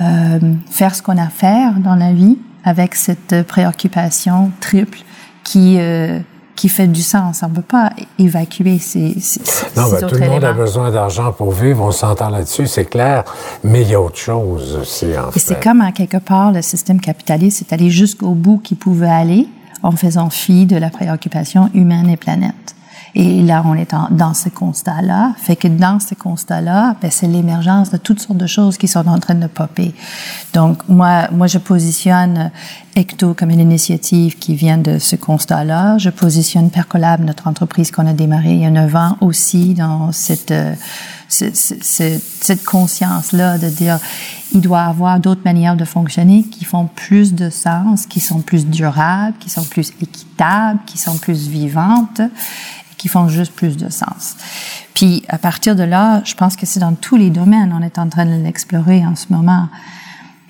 euh, 0.00 0.38
faire 0.70 0.94
ce 0.94 1.02
qu'on 1.02 1.16
a 1.18 1.24
à 1.24 1.28
faire 1.28 1.74
dans 1.74 1.94
la 1.94 2.12
vie 2.12 2.38
avec 2.64 2.94
cette 2.94 3.42
préoccupation 3.46 4.50
triple 4.60 4.98
qui 5.42 5.78
qui 6.58 6.68
fait 6.68 6.88
du 6.88 7.02
sens. 7.02 7.42
On 7.44 7.48
ne 7.48 7.54
peut 7.54 7.62
pas 7.62 7.90
évacuer 8.18 8.80
ces, 8.80 9.14
ces, 9.20 9.40
non, 9.76 9.88
ben, 9.90 10.06
tout 10.08 10.16
le 10.16 10.28
monde 10.28 10.42
a 10.42 10.52
besoin 10.52 10.90
d'argent 10.90 11.32
pour 11.32 11.52
vivre, 11.52 11.84
on 11.84 11.92
s'entend 11.92 12.30
là-dessus, 12.30 12.66
c'est 12.66 12.84
clair, 12.84 13.22
mais 13.62 13.82
il 13.82 13.90
y 13.90 13.94
a 13.94 14.00
autre 14.00 14.18
chose 14.18 14.76
aussi, 14.82 15.06
en 15.16 15.30
Et 15.30 15.38
c'est 15.38 15.62
comme, 15.62 15.80
à 15.80 15.92
quelque 15.92 16.16
part, 16.16 16.50
le 16.50 16.60
système 16.60 17.00
capitaliste 17.00 17.62
est 17.62 17.72
allé 17.72 17.90
jusqu'au 17.90 18.30
bout 18.30 18.58
qu'il 18.58 18.76
pouvait 18.76 19.08
aller 19.08 19.48
en 19.84 19.92
faisant 19.92 20.30
fi 20.30 20.66
de 20.66 20.76
la 20.76 20.90
préoccupation 20.90 21.70
humaine 21.74 22.08
et 22.08 22.16
planète. 22.16 22.74
Et 23.20 23.42
là, 23.42 23.64
on 23.66 23.74
est 23.74 23.92
dans 24.12 24.32
ce 24.32 24.48
constat-là. 24.48 25.34
Fait 25.38 25.56
que 25.56 25.66
dans 25.66 25.98
ce 25.98 26.14
constat-là, 26.14 26.94
ben, 27.02 27.10
c'est 27.10 27.26
l'émergence 27.26 27.90
de 27.90 27.96
toutes 27.96 28.20
sortes 28.20 28.38
de 28.38 28.46
choses 28.46 28.78
qui 28.78 28.86
sont 28.86 29.08
en 29.08 29.18
train 29.18 29.34
de 29.34 29.48
popper. 29.48 29.92
Donc, 30.54 30.88
moi, 30.88 31.26
moi, 31.32 31.48
je 31.48 31.58
positionne 31.58 32.52
Ecto 32.94 33.34
comme 33.34 33.50
une 33.50 33.58
initiative 33.58 34.38
qui 34.38 34.54
vient 34.54 34.78
de 34.78 35.00
ce 35.00 35.16
constat-là. 35.16 35.98
Je 35.98 36.10
positionne 36.10 36.70
Percolab, 36.70 37.24
notre 37.24 37.48
entreprise 37.48 37.90
qu'on 37.90 38.06
a 38.06 38.12
démarrée 38.12 38.52
il 38.52 38.60
y 38.60 38.66
a 38.66 38.70
neuf 38.70 38.94
ans, 38.94 39.16
aussi 39.20 39.74
dans 39.74 40.12
cette, 40.12 40.52
euh, 40.52 40.74
cette, 41.28 42.64
conscience-là 42.64 43.58
de 43.58 43.68
dire 43.68 43.98
il 44.54 44.60
doit 44.60 44.82
avoir 44.82 45.18
d'autres 45.18 45.42
manières 45.44 45.76
de 45.76 45.84
fonctionner 45.84 46.44
qui 46.44 46.64
font 46.64 46.86
plus 46.86 47.34
de 47.34 47.50
sens, 47.50 48.06
qui 48.06 48.20
sont 48.20 48.42
plus 48.42 48.64
durables, 48.64 49.36
qui 49.38 49.50
sont 49.50 49.64
plus 49.64 49.92
équitables, 50.00 50.78
qui 50.86 50.98
sont 50.98 51.18
plus 51.18 51.48
vivantes 51.48 52.20
qui 52.98 53.08
font 53.08 53.28
juste 53.28 53.52
plus 53.52 53.76
de 53.76 53.88
sens. 53.88 54.36
Puis 54.92 55.22
à 55.28 55.38
partir 55.38 55.76
de 55.76 55.84
là, 55.84 56.20
je 56.24 56.34
pense 56.34 56.56
que 56.56 56.66
c'est 56.66 56.80
dans 56.80 56.94
tous 56.94 57.16
les 57.16 57.30
domaines, 57.30 57.72
on 57.72 57.82
est 57.82 57.98
en 57.98 58.08
train 58.08 58.26
de 58.26 58.42
l'explorer 58.42 59.06
en 59.06 59.16
ce 59.16 59.26
moment. 59.30 59.68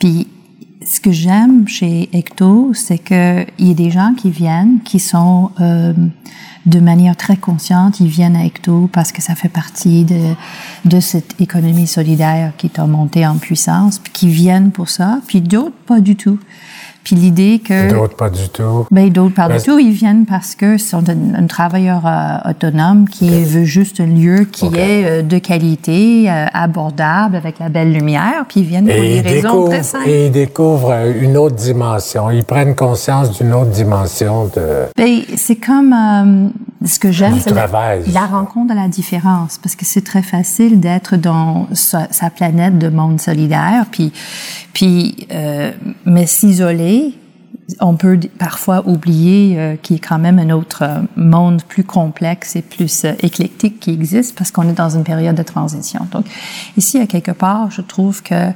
Puis 0.01 0.27
ce 0.85 1.01
que 1.01 1.13
j'aime 1.13 1.69
chez 1.69 2.09
Ecto, 2.15 2.73
c'est 2.75 2.99
qu'il 2.99 3.47
y 3.59 3.71
a 3.71 3.75
des 3.75 3.91
gens 3.91 4.15
qui 4.15 4.31
viennent, 4.31 4.81
qui 4.83 5.01
sont 5.01 5.51
euh, 5.61 5.93
de 6.65 6.81
manière 6.81 7.17
très 7.17 7.37
consciente, 7.37 8.01
ils 8.01 8.09
viennent 8.09 8.37
à 8.37 8.47
Ecto 8.47 8.89
parce 8.93 9.13
que 9.13 9.21
ça 9.21 9.35
fait 9.35 9.49
partie 9.49 10.05
de, 10.05 10.35
de 10.87 11.01
cette 11.01 11.41
économie 11.41 11.87
solidaire 11.87 12.53
qui 12.57 12.69
est 12.69 12.79
montée 12.79 13.27
en 13.27 13.37
puissance, 13.37 13.99
puis 13.99 14.13
qui 14.13 14.29
viennent 14.29 14.71
pour 14.71 14.89
ça, 14.89 15.21
puis 15.27 15.41
d'autres 15.41 15.77
pas 15.87 16.01
du 16.01 16.17
tout 16.17 16.39
Puis 17.09 17.17
l'idée 17.17 17.59
que... 17.67 17.91
D'autres 17.91 18.17
pas 18.17 18.29
du 18.29 18.51
tout. 18.51 18.87
Ben, 18.91 19.09
d'autres 19.09 19.35
pas 19.35 19.49
du 19.49 19.65
tout. 19.65 19.79
Ils 19.79 19.93
viennent 19.93 20.27
parce 20.27 20.55
que 20.55 20.77
sont 20.77 21.03
un, 21.09 21.47
travailleur 21.47 22.03
euh, 22.05 22.51
autonome 22.51 23.09
qui 23.09 23.45
veut 23.45 23.65
juste 23.65 24.01
un 24.01 24.07
lieu 24.07 24.45
qui 24.45 24.67
est 24.67 25.07
euh, 25.07 25.23
de 25.23 25.39
qualité, 25.39 26.31
euh, 26.31 26.45
abordable, 26.53 27.35
avec 27.35 27.61
la 27.61 27.71
belle 27.71 27.95
lumière. 27.95 28.45
Puis 28.47 28.61
ils 28.61 28.67
viennent 28.67 28.85
pour 28.85 28.95
des 28.95 29.21
raisons 29.23 29.69
très 29.69 29.83
simples. 29.83 30.07
Et 30.07 30.27
ils 30.27 30.33
découvrent 30.33 30.93
une 31.19 31.39
autre 31.39 31.57
dimension. 31.57 32.31
Ils 32.31 32.45
prennent 32.45 32.75
conscience 32.75 33.31
d'une 33.39 33.55
autre 33.55 33.71
dimension 33.71 34.51
de... 34.55 34.89
Ben, 34.95 35.23
c'est 35.35 35.57
comme... 35.57 36.53
ce 36.85 36.99
que 36.99 37.11
j'aime, 37.11 37.39
c'est 37.41 37.53
la, 37.53 38.27
rencontre 38.27 38.69
de 38.73 38.75
la 38.75 38.89
différence. 38.89 39.59
Parce 39.59 39.75
que 39.75 39.85
c'est 39.85 40.05
très 40.05 40.23
facile 40.23 40.81
d'être 40.81 41.17
dans 41.17 41.67
sa, 41.73 42.07
sa, 42.13 42.31
planète 42.31 42.79
de 42.79 42.89
monde 42.89 43.21
solidaire. 43.21 43.87
Puis, 43.91 44.13
puis 44.73 45.27
mais 46.05 46.27
s'isoler 46.27 47.15
on 47.81 47.97
peut 47.97 48.19
parfois 48.39 48.89
oublier 48.89 49.59
euh, 49.59 49.77
qu'il 49.77 49.97
y 49.97 50.01
a 50.01 50.07
quand 50.07 50.19
même 50.19 50.39
un 50.39 50.51
autre 50.51 50.83
euh, 50.83 51.01
monde 51.17 51.63
plus 51.63 51.85
complexe 51.85 52.57
et 52.57 52.63
plus 52.63 53.05
euh, 53.05 53.13
éclectique 53.21 53.79
qui 53.79 53.91
existe 53.91 54.37
parce 54.37 54.51
qu'on 54.51 54.69
est 54.69 54.75
dans 54.75 54.89
une 54.97 55.05
période 55.05 55.37
de 55.37 55.43
transition. 55.43 56.07
Donc 56.11 56.25
ici, 56.77 56.99
à 56.99 57.07
quelque 57.07 57.31
part, 57.31 57.71
je 57.71 57.83
trouve 57.83 58.23
que 58.23 58.51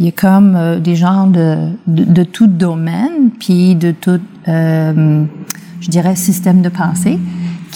il 0.00 0.06
y 0.06 0.08
a 0.08 0.12
comme 0.12 0.80
des 0.80 0.96
gens 0.96 1.26
de, 1.26 1.70
de, 1.86 2.22
tout 2.22 2.46
domaine, 2.46 3.30
puis 3.38 3.74
de 3.74 3.90
tout, 3.90 4.20
je 4.46 5.88
dirais, 5.88 6.14
système 6.14 6.62
de 6.62 6.68
pensée 6.68 7.18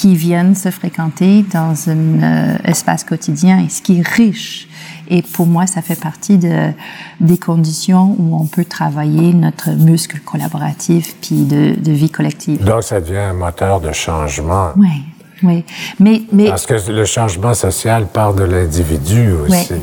qui 0.02 0.16
viennent 0.16 0.56
se 0.56 0.73
fréquenter 0.73 1.44
dans 1.52 1.88
un 1.88 2.56
espace 2.64 3.04
quotidien 3.04 3.64
et 3.64 3.68
ce 3.68 3.80
qui 3.82 4.00
est 4.00 4.09
riche 4.09 4.66
et 5.09 5.23
pour 5.23 5.47
moi, 5.47 5.66
ça 5.68 5.80
fait 5.80 6.00
partie 6.00 6.38
de, 6.38 6.73
des 7.21 7.38
conditions 7.38 8.16
où 8.18 8.35
on 8.35 8.47
peut 8.47 8.64
travailler 8.64 9.32
notre 9.32 9.71
muscle 9.71 10.18
collaboratif 10.21 11.14
puis 11.21 11.44
de, 11.44 11.75
de 11.78 11.92
vie 11.92 12.11
collective. 12.11 12.64
Donc, 12.64 12.82
ça 12.82 13.00
devient 13.00 13.18
un 13.18 13.35
moteur 13.35 13.80
de 13.80 13.92
changement. 13.92 14.71
Oui, 14.76 15.04
oui. 15.44 15.64
Mais, 16.00 16.23
mais... 16.32 16.47
Parce 16.47 16.66
que 16.66 16.90
le 16.90 17.04
changement 17.04 17.54
social 17.54 18.06
part 18.06 18.35
de 18.35 18.42
l'individu 18.42 19.32
aussi. 19.32 19.75
Oui. 19.75 19.80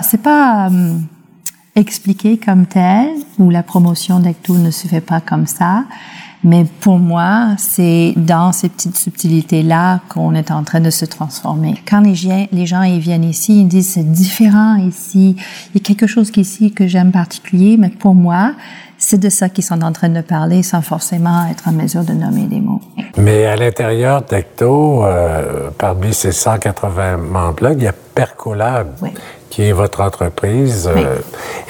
C'est 0.00 0.22
pas 0.22 0.68
euh, 0.70 0.94
expliqué 1.74 2.38
comme 2.38 2.64
tel, 2.66 3.08
ou 3.38 3.50
la 3.50 3.62
promotion 3.62 4.20
d'Actu 4.20 4.52
ne 4.52 4.70
se 4.70 4.86
fait 4.86 5.00
pas 5.02 5.20
comme 5.20 5.46
ça. 5.46 5.84
Mais 6.44 6.64
pour 6.80 6.98
moi, 6.98 7.54
c'est 7.58 8.14
dans 8.16 8.52
ces 8.52 8.68
petites 8.68 8.96
subtilités-là 8.96 10.00
qu'on 10.08 10.34
est 10.34 10.50
en 10.50 10.62
train 10.62 10.80
de 10.80 10.90
se 10.90 11.04
transformer. 11.04 11.74
Quand 11.88 12.00
les 12.00 12.14
gens, 12.14 12.46
les 12.52 12.66
gens 12.66 12.82
ils 12.82 13.00
viennent 13.00 13.24
ici, 13.24 13.60
ils 13.60 13.68
disent 13.68 13.94
c'est 13.94 14.10
différent 14.10 14.76
ici, 14.76 15.36
il 15.74 15.78
y 15.78 15.82
a 15.82 15.84
quelque 15.84 16.06
chose 16.06 16.30
ici 16.36 16.72
que 16.72 16.86
j'aime 16.86 17.10
particulier, 17.10 17.76
mais 17.78 17.90
pour 17.90 18.14
moi, 18.14 18.52
c'est 18.98 19.18
de 19.18 19.28
ça 19.28 19.48
qu'ils 19.48 19.64
sont 19.64 19.82
en 19.82 19.92
train 19.92 20.08
de 20.08 20.20
parler 20.20 20.62
sans 20.62 20.82
forcément 20.82 21.46
être 21.50 21.68
en 21.68 21.72
mesure 21.72 22.04
de 22.04 22.12
nommer 22.12 22.46
des 22.46 22.60
mots. 22.60 22.80
Mais 23.16 23.46
à 23.46 23.56
l'intérieur 23.56 24.22
d'Ecto, 24.22 25.04
euh, 25.04 25.70
parmi 25.76 26.12
ces 26.12 26.32
180 26.32 27.16
membres-là, 27.16 27.72
il 27.72 27.82
y 27.82 27.86
a 27.86 27.92
Percolab. 27.92 28.88
Oui 29.02 29.10
qui 29.50 29.62
est 29.64 29.72
votre 29.72 30.00
entreprise 30.00 30.88
euh, 30.94 31.16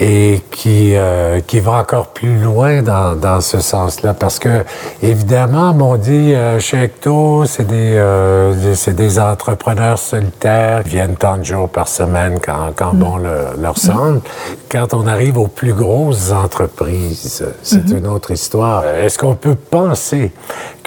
et 0.01 0.43
qui 0.51 0.95
euh, 0.95 1.41
qui 1.41 1.61
va 1.61 1.73
encore 1.73 2.09
plus 2.09 2.39
loin 2.39 2.83
dans, 2.83 3.15
dans 3.15 3.41
ce 3.41 3.61
sens-là 3.61 4.15
parce 4.15 4.39
que 4.39 4.65
évidemment 5.03 5.77
on 5.79 5.97
dit 5.97 6.35
euh, 6.35 6.59
chez 6.59 6.85
Ecto 6.85 7.45
c'est 7.47 7.67
des 7.67 7.99
c'est 8.75 8.95
des 8.95 9.19
entrepreneurs 9.19 9.99
solitaires 9.99 10.83
qui 10.85 10.91
viennent 10.91 11.17
tant 11.17 11.39
de 11.39 11.45
jours 11.45 11.69
par 11.69 11.89
semaine 11.89 12.39
quand 12.45 12.73
quand 12.75 12.95
mm. 12.95 12.99
bon 12.99 13.17
leur 13.61 13.79
semble 13.79 14.21
quand 14.71 14.95
on 14.95 15.07
arrive 15.07 15.39
aux 15.39 15.49
plus 15.49 15.73
grosses 15.73 16.33
entreprises 16.33 17.45
c'est 17.63 17.87
mm-hmm. 17.87 17.99
une 17.99 18.07
autre 18.07 18.31
histoire 18.31 18.85
est-ce 18.87 19.19
qu'on 19.19 19.35
peut 19.35 19.55
penser 19.57 20.33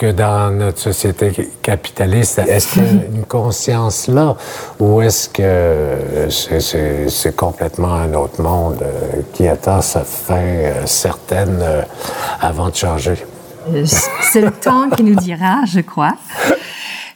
que 0.02 0.12
dans 0.12 0.50
notre 0.50 0.80
société 0.80 1.52
capitaliste 1.62 2.40
est-ce 2.40 2.74
qu'il 2.74 2.84
y 2.84 2.88
a 2.88 3.06
une 3.06 3.26
conscience 3.26 4.08
là 4.08 4.36
ou 4.80 5.00
est-ce 5.00 5.30
que 5.30 6.28
c'est 7.08 7.36
complètement 7.36 7.94
un 7.94 8.12
autre 8.16 8.42
monde 8.42 8.82
euh, 8.82 9.22
qui 9.32 9.48
attend 9.48 9.80
sa 9.82 10.04
fin 10.04 10.42
euh, 10.42 10.88
certaine 10.88 11.60
euh, 11.62 11.84
avant 12.40 12.70
de 12.70 12.76
changer? 12.76 13.14
C'est 14.22 14.42
le 14.42 14.50
temps 14.50 14.90
qui 14.90 15.04
nous 15.04 15.14
dira, 15.14 15.66
je 15.68 15.82
crois. 15.82 16.16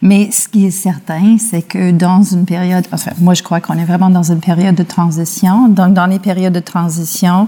Mais 0.06 0.30
ce 0.30 0.48
qui 0.48 0.68
est 0.68 0.72
certain, 0.72 1.38
c'est 1.40 1.64
que 1.64 1.90
dans 1.90 2.22
une 2.22 2.46
période, 2.46 2.86
enfin, 2.92 3.10
moi 3.20 3.34
je 3.34 3.42
crois 3.42 3.60
qu'on 3.60 3.74
est 3.74 3.86
vraiment 3.86 4.12
dans 4.12 4.32
une 4.32 4.40
période 4.40 4.76
de 4.76 4.84
transition. 4.84 5.68
Donc, 5.68 5.96
dans 5.96 6.06
les 6.06 6.20
périodes 6.20 6.54
de 6.54 6.60
transition, 6.60 7.48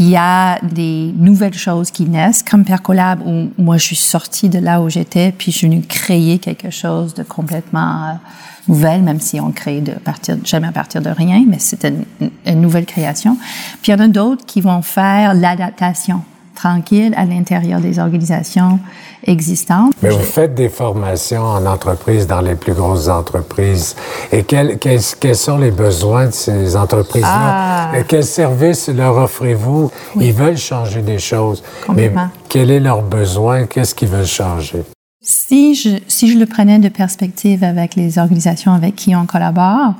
il 0.00 0.08
y 0.08 0.16
a 0.16 0.58
des 0.62 1.14
nouvelles 1.16 1.54
choses 1.54 1.92
qui 1.92 2.06
naissent, 2.06 2.42
comme 2.42 2.64
Percolab, 2.64 3.20
où 3.24 3.50
moi 3.56 3.76
je 3.76 3.84
suis 3.84 3.94
sortie 3.94 4.48
de 4.48 4.58
là 4.58 4.82
où 4.82 4.88
j'étais, 4.88 5.30
puis 5.30 5.52
je 5.52 5.58
suis 5.58 5.68
venue 5.68 5.82
créer 5.82 6.40
quelque 6.40 6.70
chose 6.70 7.14
de 7.14 7.22
complètement 7.22 8.18
nouvelle, 8.66 9.02
même 9.02 9.20
si 9.20 9.40
on 9.40 9.52
crée 9.52 9.80
de 9.80 9.92
partir, 9.92 10.38
jamais 10.42 10.66
à 10.66 10.72
partir 10.72 11.02
de 11.02 11.10
rien, 11.10 11.44
mais 11.46 11.60
c'est 11.60 11.84
une, 11.84 12.60
nouvelle 12.60 12.86
création. 12.86 13.38
Puis 13.80 13.92
il 13.92 13.96
y 13.96 14.00
en 14.00 14.04
a 14.04 14.08
d'autres 14.08 14.44
qui 14.44 14.60
vont 14.60 14.82
faire 14.82 15.34
l'adaptation 15.34 16.24
tranquille 16.54 17.14
à 17.16 17.24
l'intérieur 17.24 17.80
des 17.80 17.98
organisations 17.98 18.78
existantes. 19.24 19.94
Mais 20.02 20.10
vous 20.10 20.18
faites 20.20 20.54
des 20.54 20.68
formations 20.68 21.42
en 21.44 21.64
entreprise 21.66 22.26
dans 22.26 22.40
les 22.40 22.54
plus 22.54 22.72
grosses 22.72 23.08
entreprises. 23.08 23.94
Et 24.32 24.42
quels, 24.42 24.78
quels, 24.78 25.00
quels 25.20 25.36
sont 25.36 25.58
les 25.58 25.70
besoins 25.70 26.26
de 26.26 26.32
ces 26.32 26.76
entreprises-là? 26.76 27.90
Ah. 27.92 28.02
Quels 28.08 28.24
services 28.24 28.88
leur 28.88 29.16
offrez-vous? 29.16 29.90
Ils 30.16 30.32
veulent 30.32 30.58
changer 30.58 31.02
des 31.02 31.18
choses. 31.18 31.62
Mais 31.94 32.12
quel 32.48 32.70
est 32.70 32.80
leur 32.80 33.02
besoin? 33.02 33.66
Qu'est-ce 33.66 33.94
qu'ils 33.94 34.08
veulent 34.08 34.26
changer? 34.26 34.82
Si 35.24 35.76
je, 35.76 35.90
si 36.08 36.32
je 36.32 36.36
le 36.36 36.46
prenais 36.46 36.80
de 36.80 36.88
perspective 36.88 37.62
avec 37.62 37.94
les 37.94 38.18
organisations 38.18 38.72
avec 38.72 38.96
qui 38.96 39.14
on 39.14 39.24
collabore, 39.24 39.94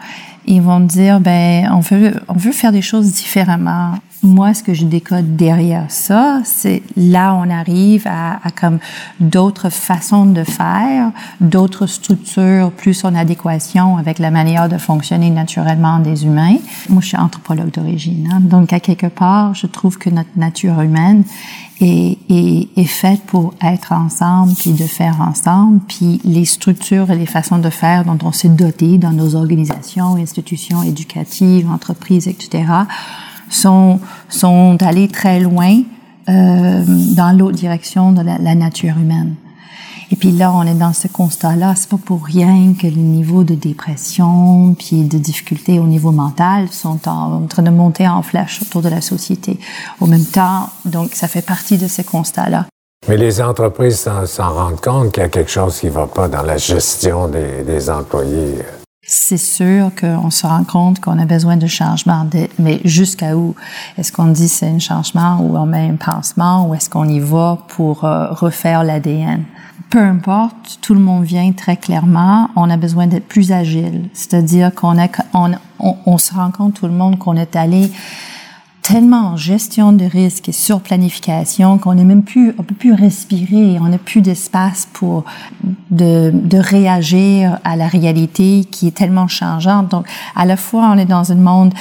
ils 0.46 0.60
vont 0.60 0.80
dire, 0.80 1.20
ben, 1.20 1.70
on 1.72 1.78
veut, 1.78 2.14
on 2.26 2.34
veut 2.34 2.50
faire 2.50 2.72
des 2.72 2.82
choses 2.82 3.12
différemment 3.12 3.94
moi, 4.22 4.54
ce 4.54 4.62
que 4.62 4.72
je 4.72 4.84
décode 4.84 5.36
derrière 5.36 5.90
ça, 5.90 6.42
c'est 6.44 6.82
là 6.96 7.34
on 7.34 7.50
arrive 7.50 8.06
à, 8.06 8.38
à 8.46 8.50
comme 8.50 8.78
d'autres 9.18 9.68
façons 9.68 10.26
de 10.26 10.44
faire, 10.44 11.10
d'autres 11.40 11.86
structures 11.86 12.70
plus 12.70 13.04
en 13.04 13.14
adéquation 13.14 13.96
avec 13.96 14.18
la 14.20 14.30
manière 14.30 14.68
de 14.68 14.78
fonctionner 14.78 15.30
naturellement 15.30 15.98
des 15.98 16.24
humains. 16.24 16.56
Moi, 16.88 17.00
je 17.00 17.08
suis 17.08 17.16
anthropologue 17.16 17.72
d'origine, 17.72 18.28
hein, 18.32 18.40
donc 18.40 18.72
à 18.72 18.80
quelque 18.80 19.08
part, 19.08 19.54
je 19.54 19.66
trouve 19.66 19.98
que 19.98 20.10
notre 20.10 20.30
nature 20.36 20.80
humaine 20.80 21.24
est, 21.80 22.16
est, 22.30 22.68
est 22.76 22.84
faite 22.84 23.22
pour 23.26 23.54
être 23.60 23.92
ensemble, 23.92 24.52
puis 24.54 24.72
de 24.72 24.84
faire 24.84 25.20
ensemble, 25.20 25.80
puis 25.88 26.20
les 26.24 26.44
structures 26.44 27.10
et 27.10 27.16
les 27.16 27.26
façons 27.26 27.58
de 27.58 27.70
faire 27.70 28.04
dont 28.04 28.18
on 28.22 28.30
s'est 28.30 28.48
doté 28.48 28.98
dans 28.98 29.12
nos 29.12 29.34
organisations, 29.34 30.14
institutions 30.14 30.84
éducatives, 30.84 31.68
entreprises, 31.68 32.28
etc 32.28 32.62
sont, 33.52 34.00
sont 34.28 34.76
allés 34.80 35.08
très 35.08 35.40
loin 35.40 35.82
euh, 36.28 36.82
dans 36.86 37.36
l'autre 37.36 37.56
direction 37.56 38.12
de 38.12 38.22
la, 38.22 38.54
nature 38.54 38.96
humaine. 38.96 39.34
Et 40.10 40.16
puis 40.16 40.30
là, 40.30 40.52
on 40.52 40.62
est 40.62 40.74
dans 40.74 40.92
ce 40.92 41.08
constat-là. 41.08 41.74
C'est 41.74 41.88
pas 41.88 41.96
pour 41.96 42.24
rien 42.24 42.74
que 42.80 42.86
le 42.86 43.00
niveau 43.00 43.44
de 43.44 43.54
dépression 43.54 44.74
puis 44.78 45.04
de 45.04 45.18
difficultés 45.18 45.78
au 45.78 45.86
niveau 45.86 46.12
mental 46.12 46.68
sont 46.70 47.08
en, 47.08 47.46
train 47.46 47.62
de 47.62 47.70
monter 47.70 48.06
en 48.06 48.22
flèche 48.22 48.60
autour 48.62 48.82
de 48.82 48.88
la 48.88 49.00
société. 49.00 49.58
Au 50.00 50.06
même 50.06 50.24
temps, 50.24 50.68
donc, 50.84 51.14
ça 51.14 51.28
fait 51.28 51.42
partie 51.42 51.78
de 51.78 51.88
ces 51.88 52.04
constats-là. 52.04 52.66
Mais 53.08 53.16
les 53.16 53.40
entreprises 53.40 54.08
s'en 54.26 54.52
rendent 54.52 54.80
compte 54.80 55.12
qu'il 55.12 55.22
y 55.22 55.26
a 55.26 55.28
quelque 55.28 55.50
chose 55.50 55.80
qui 55.80 55.86
ne 55.86 55.92
va 55.92 56.06
pas 56.06 56.28
dans 56.28 56.42
la 56.42 56.56
gestion 56.56 57.26
des, 57.26 57.64
des 57.64 57.90
employés. 57.90 58.58
C'est 59.04 59.36
sûr 59.36 59.90
qu'on 59.98 60.30
se 60.30 60.46
rend 60.46 60.62
compte 60.62 61.00
qu'on 61.00 61.18
a 61.18 61.24
besoin 61.24 61.56
de 61.56 61.66
changement, 61.66 62.24
mais 62.60 62.80
jusqu'à 62.84 63.36
où? 63.36 63.56
Est-ce 63.98 64.12
qu'on 64.12 64.28
dit 64.28 64.46
c'est 64.46 64.68
un 64.68 64.78
changement 64.78 65.40
ou 65.40 65.56
on 65.56 65.66
met 65.66 65.90
un 65.90 65.96
pansement 65.96 66.68
ou 66.68 66.74
est-ce 66.74 66.88
qu'on 66.88 67.08
y 67.08 67.18
va 67.18 67.58
pour 67.66 68.04
euh, 68.04 68.28
refaire 68.30 68.84
l'ADN 68.84 69.42
Peu 69.90 69.98
importe, 69.98 70.78
tout 70.82 70.94
le 70.94 71.00
monde 71.00 71.24
vient 71.24 71.50
très 71.50 71.76
clairement. 71.76 72.48
On 72.54 72.70
a 72.70 72.76
besoin 72.76 73.08
d'être 73.08 73.26
plus 73.26 73.50
agile, 73.50 74.08
c'est-à-dire 74.12 74.72
qu'on 74.72 74.96
on, 75.34 75.50
on, 75.80 75.96
on 76.06 76.18
se 76.18 76.32
rend 76.32 76.52
compte 76.52 76.74
tout 76.74 76.86
le 76.86 76.92
monde 76.92 77.18
qu'on 77.18 77.34
est 77.34 77.56
allé 77.56 77.90
tellement 78.82 79.28
en 79.28 79.36
gestion 79.36 79.92
de 79.92 80.04
risque 80.04 80.48
et 80.48 80.52
surplanification 80.52 81.78
qu'on 81.78 81.94
n'est 81.94 82.04
même 82.04 82.24
plus, 82.24 82.52
on 82.58 82.64
peut 82.64 82.74
plus 82.74 82.92
respirer, 82.92 83.78
on 83.80 83.88
n'a 83.88 83.98
plus 83.98 84.20
d'espace 84.20 84.88
pour 84.92 85.24
de, 85.90 86.32
de 86.34 86.58
réagir 86.58 87.58
à 87.62 87.76
la 87.76 87.86
réalité 87.86 88.64
qui 88.70 88.88
est 88.88 88.96
tellement 88.96 89.28
changeante. 89.28 89.88
Donc, 89.88 90.06
à 90.34 90.44
la 90.44 90.56
fois, 90.56 90.90
on 90.92 90.98
est 90.98 91.06
dans 91.06 91.30
un 91.30 91.36
monde 91.36 91.72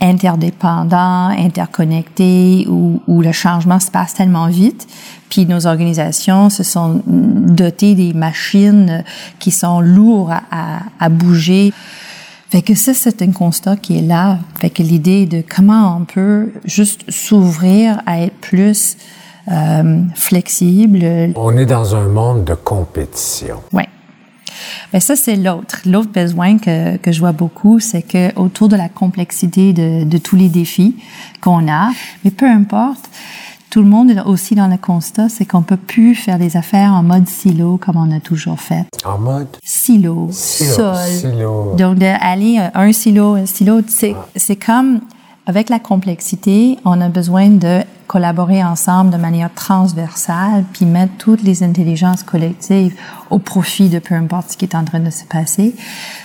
interdépendant, 0.00 1.28
interconnecté, 1.28 2.66
où, 2.68 3.02
où 3.06 3.20
le 3.20 3.32
changement 3.32 3.78
se 3.78 3.90
passe 3.90 4.14
tellement 4.14 4.46
vite, 4.46 4.88
puis 5.28 5.44
nos 5.44 5.66
organisations 5.66 6.48
se 6.48 6.62
sont 6.62 7.02
dotées 7.06 7.94
des 7.94 8.14
machines 8.14 9.04
qui 9.38 9.50
sont 9.50 9.80
lourdes 9.80 10.32
à, 10.50 10.78
à 10.98 11.08
bouger. 11.10 11.74
Fait 12.50 12.62
que 12.62 12.74
ça, 12.74 12.94
c'est 12.94 13.20
un 13.20 13.32
constat 13.32 13.76
qui 13.76 13.98
est 13.98 14.02
là. 14.02 14.38
Fait 14.58 14.70
que 14.70 14.82
l'idée 14.82 15.26
de 15.26 15.42
comment 15.46 15.98
on 15.98 16.04
peut 16.04 16.50
juste 16.64 17.10
s'ouvrir 17.10 18.00
à 18.06 18.22
être 18.22 18.36
plus 18.36 18.96
euh, 19.50 20.02
flexible. 20.14 21.32
On 21.36 21.56
est 21.56 21.66
dans 21.66 21.94
un 21.94 22.08
monde 22.08 22.44
de 22.44 22.54
compétition. 22.54 23.62
Oui. 23.72 23.84
Ben 24.92 25.00
ça, 25.00 25.16
c'est 25.16 25.36
l'autre. 25.36 25.80
L'autre 25.84 26.10
besoin 26.10 26.58
que, 26.58 26.96
que 26.96 27.12
je 27.12 27.20
vois 27.20 27.32
beaucoup, 27.32 27.80
c'est 27.80 28.02
que 28.02 28.34
autour 28.38 28.68
de 28.68 28.76
la 28.76 28.88
complexité 28.88 29.74
de, 29.74 30.04
de 30.04 30.18
tous 30.18 30.36
les 30.36 30.48
défis 30.48 30.96
qu'on 31.42 31.70
a, 31.70 31.90
mais 32.24 32.30
peu 32.30 32.46
importe, 32.46 33.10
tout 33.70 33.82
le 33.82 33.88
monde 33.88 34.10
est 34.10 34.20
aussi 34.20 34.54
dans 34.54 34.68
le 34.68 34.78
constat, 34.78 35.28
c'est 35.28 35.44
qu'on 35.44 35.62
peut 35.62 35.76
plus 35.76 36.14
faire 36.14 36.38
des 36.38 36.56
affaires 36.56 36.92
en 36.92 37.02
mode 37.02 37.28
silo 37.28 37.76
comme 37.76 37.96
on 37.96 38.10
a 38.16 38.20
toujours 38.20 38.60
fait. 38.60 38.86
En 39.04 39.18
mode? 39.18 39.48
Silo, 39.62 40.28
silo 40.32 40.72
sol. 40.72 40.96
Silo. 41.08 41.74
Donc 41.76 41.98
d'aller 41.98 42.58
un 42.74 42.92
silo, 42.92 43.34
un 43.34 43.46
silo, 43.46 43.80
c'est 43.86 44.14
c'est 44.36 44.56
comme 44.56 45.00
avec 45.46 45.70
la 45.70 45.78
complexité, 45.78 46.78
on 46.84 47.00
a 47.00 47.08
besoin 47.08 47.48
de 47.48 47.80
collaborer 48.06 48.62
ensemble 48.64 49.10
de 49.10 49.16
manière 49.16 49.52
transversale, 49.54 50.64
puis 50.72 50.84
mettre 50.84 51.12
toutes 51.18 51.42
les 51.42 51.62
intelligences 51.62 52.22
collectives 52.22 52.94
au 53.30 53.38
profit 53.38 53.88
de 53.88 53.98
peu 53.98 54.14
importe 54.14 54.52
ce 54.52 54.56
qui 54.56 54.64
est 54.64 54.74
en 54.74 54.84
train 54.84 55.00
de 55.00 55.10
se 55.10 55.24
passer. 55.24 55.74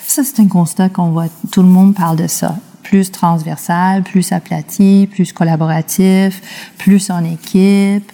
Ça, 0.05 0.23
c'est 0.23 0.41
un 0.41 0.47
constat 0.47 0.89
qu'on 0.89 1.11
voit. 1.11 1.27
Tout 1.51 1.61
le 1.61 1.69
monde 1.69 1.93
parle 1.95 2.17
de 2.17 2.27
ça 2.27 2.55
plus 2.83 3.11
transversal, 3.11 4.03
plus 4.03 4.31
aplati, 4.31 5.07
plus 5.11 5.33
collaboratif, 5.33 6.41
plus 6.77 7.09
en 7.09 7.23
équipe, 7.23 8.11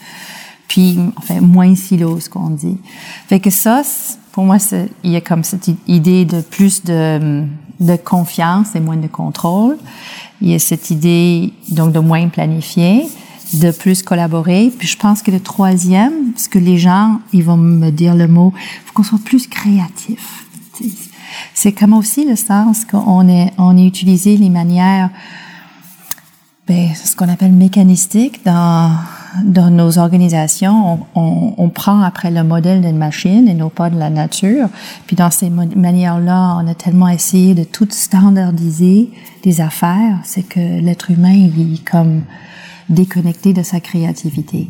puis 0.67 0.99
enfin 1.17 1.41
moins 1.41 1.75
silo, 1.75 2.19
ce 2.19 2.29
qu'on 2.29 2.51
dit. 2.51 2.77
Fait 3.27 3.39
que 3.39 3.49
ça, 3.49 3.81
pour 4.31 4.43
moi, 4.45 4.57
il 5.03 5.11
y 5.11 5.15
a 5.15 5.21
comme 5.21 5.43
cette 5.43 5.69
idée 5.87 6.25
de 6.25 6.41
plus 6.41 6.83
de, 6.83 7.43
de 7.79 7.95
confiance 7.95 8.75
et 8.75 8.79
moins 8.79 8.97
de 8.97 9.07
contrôle. 9.07 9.77
Il 10.41 10.49
y 10.49 10.55
a 10.55 10.59
cette 10.59 10.91
idée 10.91 11.51
donc 11.69 11.91
de 11.91 11.99
moins 11.99 12.27
planifier, 12.29 13.07
de 13.53 13.71
plus 13.71 14.03
collaborer. 14.03 14.71
Puis 14.77 14.87
je 14.87 14.97
pense 14.97 15.21
que 15.21 15.31
le 15.31 15.39
troisième, 15.39 16.31
parce 16.31 16.47
que 16.47 16.59
les 16.59 16.77
gens, 16.77 17.19
ils 17.33 17.43
vont 17.43 17.57
me 17.57 17.89
dire 17.89 18.15
le 18.15 18.27
mot, 18.27 18.53
faut 18.85 18.93
qu'on 18.93 19.03
soit 19.03 19.23
plus 19.23 19.47
créatif. 19.47 20.45
C'est 21.53 21.71
comme 21.71 21.93
aussi 21.93 22.25
le 22.25 22.35
sens 22.35 22.85
qu'on 22.85 23.27
est, 23.27 23.51
on 23.57 23.77
est 23.77 23.85
utilisé 23.85 24.37
les 24.37 24.49
manières, 24.49 25.09
ben, 26.67 26.89
ce 26.93 27.15
qu'on 27.15 27.29
appelle 27.29 27.51
mécanistique 27.51 28.45
dans, 28.45 28.91
dans 29.43 29.71
nos 29.71 29.97
organisations. 29.97 31.07
On, 31.15 31.19
on, 31.19 31.53
on 31.57 31.69
prend 31.69 32.01
après 32.01 32.29
le 32.29 32.43
modèle 32.43 32.81
d'une 32.81 32.97
machine 32.97 33.47
et 33.47 33.55
non 33.55 33.69
pas 33.69 33.89
de 33.89 33.97
la 33.97 34.09
nature. 34.09 34.69
Puis 35.07 35.15
dans 35.15 35.31
ces 35.31 35.49
manières-là, 35.49 36.59
on 36.61 36.67
a 36.67 36.75
tellement 36.75 37.09
essayé 37.09 37.55
de 37.55 37.63
tout 37.63 37.87
standardiser 37.89 39.09
des 39.43 39.61
affaires, 39.61 40.19
c'est 40.23 40.43
que 40.43 40.59
l'être 40.59 41.09
humain, 41.11 41.33
il 41.33 41.73
est 41.73 41.89
comme 41.89 42.21
déconnecté 42.89 43.53
de 43.53 43.63
sa 43.63 43.79
créativité. 43.79 44.69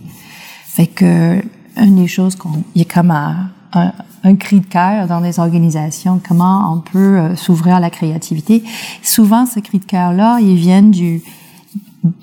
Fait 0.66 0.88
que, 0.88 1.42
une 1.78 1.96
des 1.96 2.08
choses 2.08 2.36
qu'on, 2.36 2.64
il 2.76 2.84
est 2.84 2.92
comme 2.92 3.12
à, 3.12 3.36
un, 3.74 4.36
cri 4.36 4.60
de 4.60 4.66
cœur 4.66 5.08
dans 5.08 5.20
les 5.20 5.40
organisations, 5.40 6.20
comment 6.28 6.74
on 6.74 6.80
peut 6.80 7.18
euh, 7.18 7.36
s'ouvrir 7.36 7.76
à 7.76 7.80
la 7.80 7.90
créativité. 7.90 8.64
Souvent, 9.02 9.46
ce 9.46 9.60
cri 9.60 9.80
de 9.80 9.86
cœur-là, 9.86 10.40
ils 10.42 10.56
viennent 10.56 10.92
du 10.92 11.22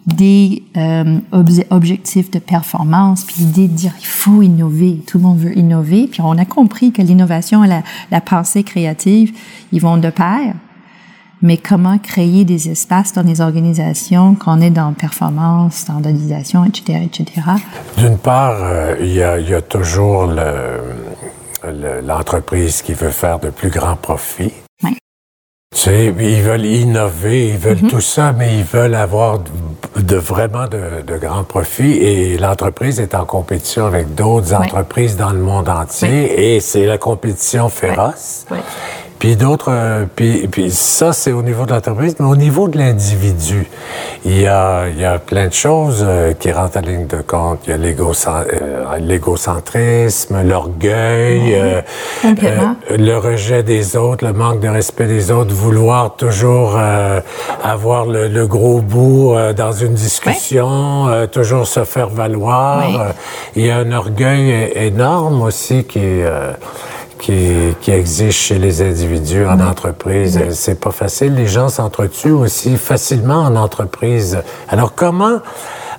des 0.07 0.63
euh, 0.77 1.19
objectifs 1.71 2.31
de 2.31 2.39
performance, 2.39 3.25
puis 3.25 3.37
l'idée 3.41 3.69
de 3.69 3.75
dire 3.75 3.93
il 4.01 4.07
faut 4.07 4.43
innover, 4.43 5.03
tout 5.07 5.19
le 5.19 5.25
monde 5.25 5.39
veut 5.39 5.57
innover, 5.57 6.07
puis 6.07 6.21
on 6.23 6.39
a 6.39 6.45
compris 6.45 6.93
que 6.93 7.03
l'innovation 7.03 7.63
et 7.65 7.83
la, 8.11 8.21
pensée 8.21 8.63
créative, 8.63 9.35
ils 9.73 9.81
vont 9.81 9.99
de 9.99 10.11
pair. 10.11 10.55
Mais 11.43 11.59
comment 11.59 11.99
créer 11.99 12.47
des 12.47 12.71
espaces 12.71 13.13
dans 13.13 13.23
les 13.23 13.43
organisations 13.43 14.35
quand 14.35 14.59
on 14.59 14.61
est 14.63 14.71
dans 14.71 14.95
performance, 14.95 15.75
standardisation, 15.75 16.65
etc., 16.65 17.03
etc. 17.05 17.43
D'une 17.99 18.17
part, 18.17 18.57
euh, 18.63 18.97
il 19.01 19.13
y 19.13 19.23
a 19.23 19.61
toujours 19.61 20.27
le, 20.27 21.06
l'entreprise 22.03 22.83
qui 22.83 22.95
veut 22.95 23.11
faire 23.11 23.39
de 23.39 23.51
plus 23.51 23.71
grands 23.71 23.97
profits. 23.97 24.53
Oui. 24.83 24.97
Tu 25.75 25.81
sais, 25.81 26.07
ils 26.07 26.43
veulent 26.43 26.65
innover, 26.65 27.49
ils 27.49 27.59
veulent 27.59 27.83
tout 27.83 28.01
ça, 28.01 28.33
mais 28.33 28.57
ils 28.59 28.65
veulent 28.65 28.95
avoir 28.95 29.41
de, 29.97 30.17
vraiment 30.17 30.69
de, 30.69 31.03
de, 31.07 31.17
grands 31.19 31.45
profits 31.45 31.99
et 31.99 32.39
l'entreprise 32.39 33.01
est 33.01 33.15
en 33.15 33.25
compétition 33.25 33.87
avec 33.87 34.15
d'autres 34.15 34.55
entreprises 34.55 35.17
dans 35.17 35.33
le 35.33 35.41
monde 35.41 35.69
entier 35.69 36.55
et 36.55 36.61
c'est 36.61 36.87
la 36.87 36.99
compétition 36.99 37.69
féroce. 37.69 38.47
Puis 39.19 39.37
d'autres, 39.37 39.71
euh, 39.71 40.05
puis, 40.15 40.47
puis 40.49 40.71
ça, 40.71 41.13
c'est 41.13 41.33
au 41.33 41.43
niveau 41.43 41.65
de 41.65 41.73
l'entreprise, 41.73 42.17
mais 42.19 42.27
au 42.27 42.37
niveau 42.37 42.69
de 42.69 42.77
l'individu, 42.77 43.67
il 44.25 44.41
y 44.41 44.47
a, 44.47 44.89
il 44.89 45.01
y 45.01 45.05
a 45.05 45.19
plein 45.19 45.49
de 45.49 45.55
choses 45.55 46.05
euh, 46.07 46.35
qui 46.35 46.53
rentrent 46.53 46.77
en 46.77 46.83
ligne 46.83 47.07
de 47.07 47.23
compte. 47.23 47.61
Il 47.67 47.71
y 47.71 47.73
a 47.73 47.77
euh, 47.77 48.99
l'égocentrisme, 49.01 50.43
l'orgueil, 50.43 51.83
le 52.25 53.17
rejet 53.17 53.63
des 53.63 53.97
autres, 53.97 54.25
le 54.25 54.35
manque 54.35 54.61
de 54.61 54.69
respect 54.69 55.07
des 55.07 55.31
autres, 55.31 55.55
vouloir 55.55 56.17
toujours 56.17 56.79
avoir 57.63 58.07
le, 58.07 58.29
le, 58.29 58.47
gros 58.47 58.81
bout 58.81 59.35
dans 59.57 59.73
une 59.73 59.95
discussion, 59.95 61.27
toujours 61.33 61.67
se 61.67 61.85
faire 61.85 62.09
valoir. 62.09 62.85
il 63.55 63.67
y 63.67 63.71
a 63.71 63.79
un 63.79 63.93
orgueil 63.93 64.73
énorme 64.75 65.43
aussi 65.43 65.85
qui 65.85 66.01
est 66.01 66.25
qui, 67.21 67.75
qui 67.81 67.91
existe 67.91 68.39
chez 68.39 68.59
les 68.59 68.83
individus 68.83 69.47
en 69.47 69.61
entreprise. 69.61 70.41
C'est 70.51 70.81
pas 70.81 70.91
facile. 70.91 71.35
Les 71.35 71.47
gens 71.47 71.69
s'entretuent 71.69 72.31
aussi 72.31 72.77
facilement 72.77 73.41
en 73.41 73.57
entreprise. 73.57 74.39
Alors 74.69 74.95
comment 74.95 75.41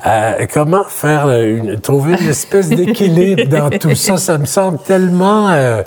euh, 0.06 0.46
comment 0.54 0.84
faire 0.84 1.30
une, 1.30 1.80
trouver 1.80 2.14
une 2.22 2.30
espèce 2.30 2.70
d'équilibre 2.70 3.46
dans 3.50 3.70
tout 3.70 3.96
ça? 3.96 4.18
Ça 4.18 4.38
me 4.38 4.46
semble 4.46 4.78
tellement 4.80 5.50
euh, 5.50 5.82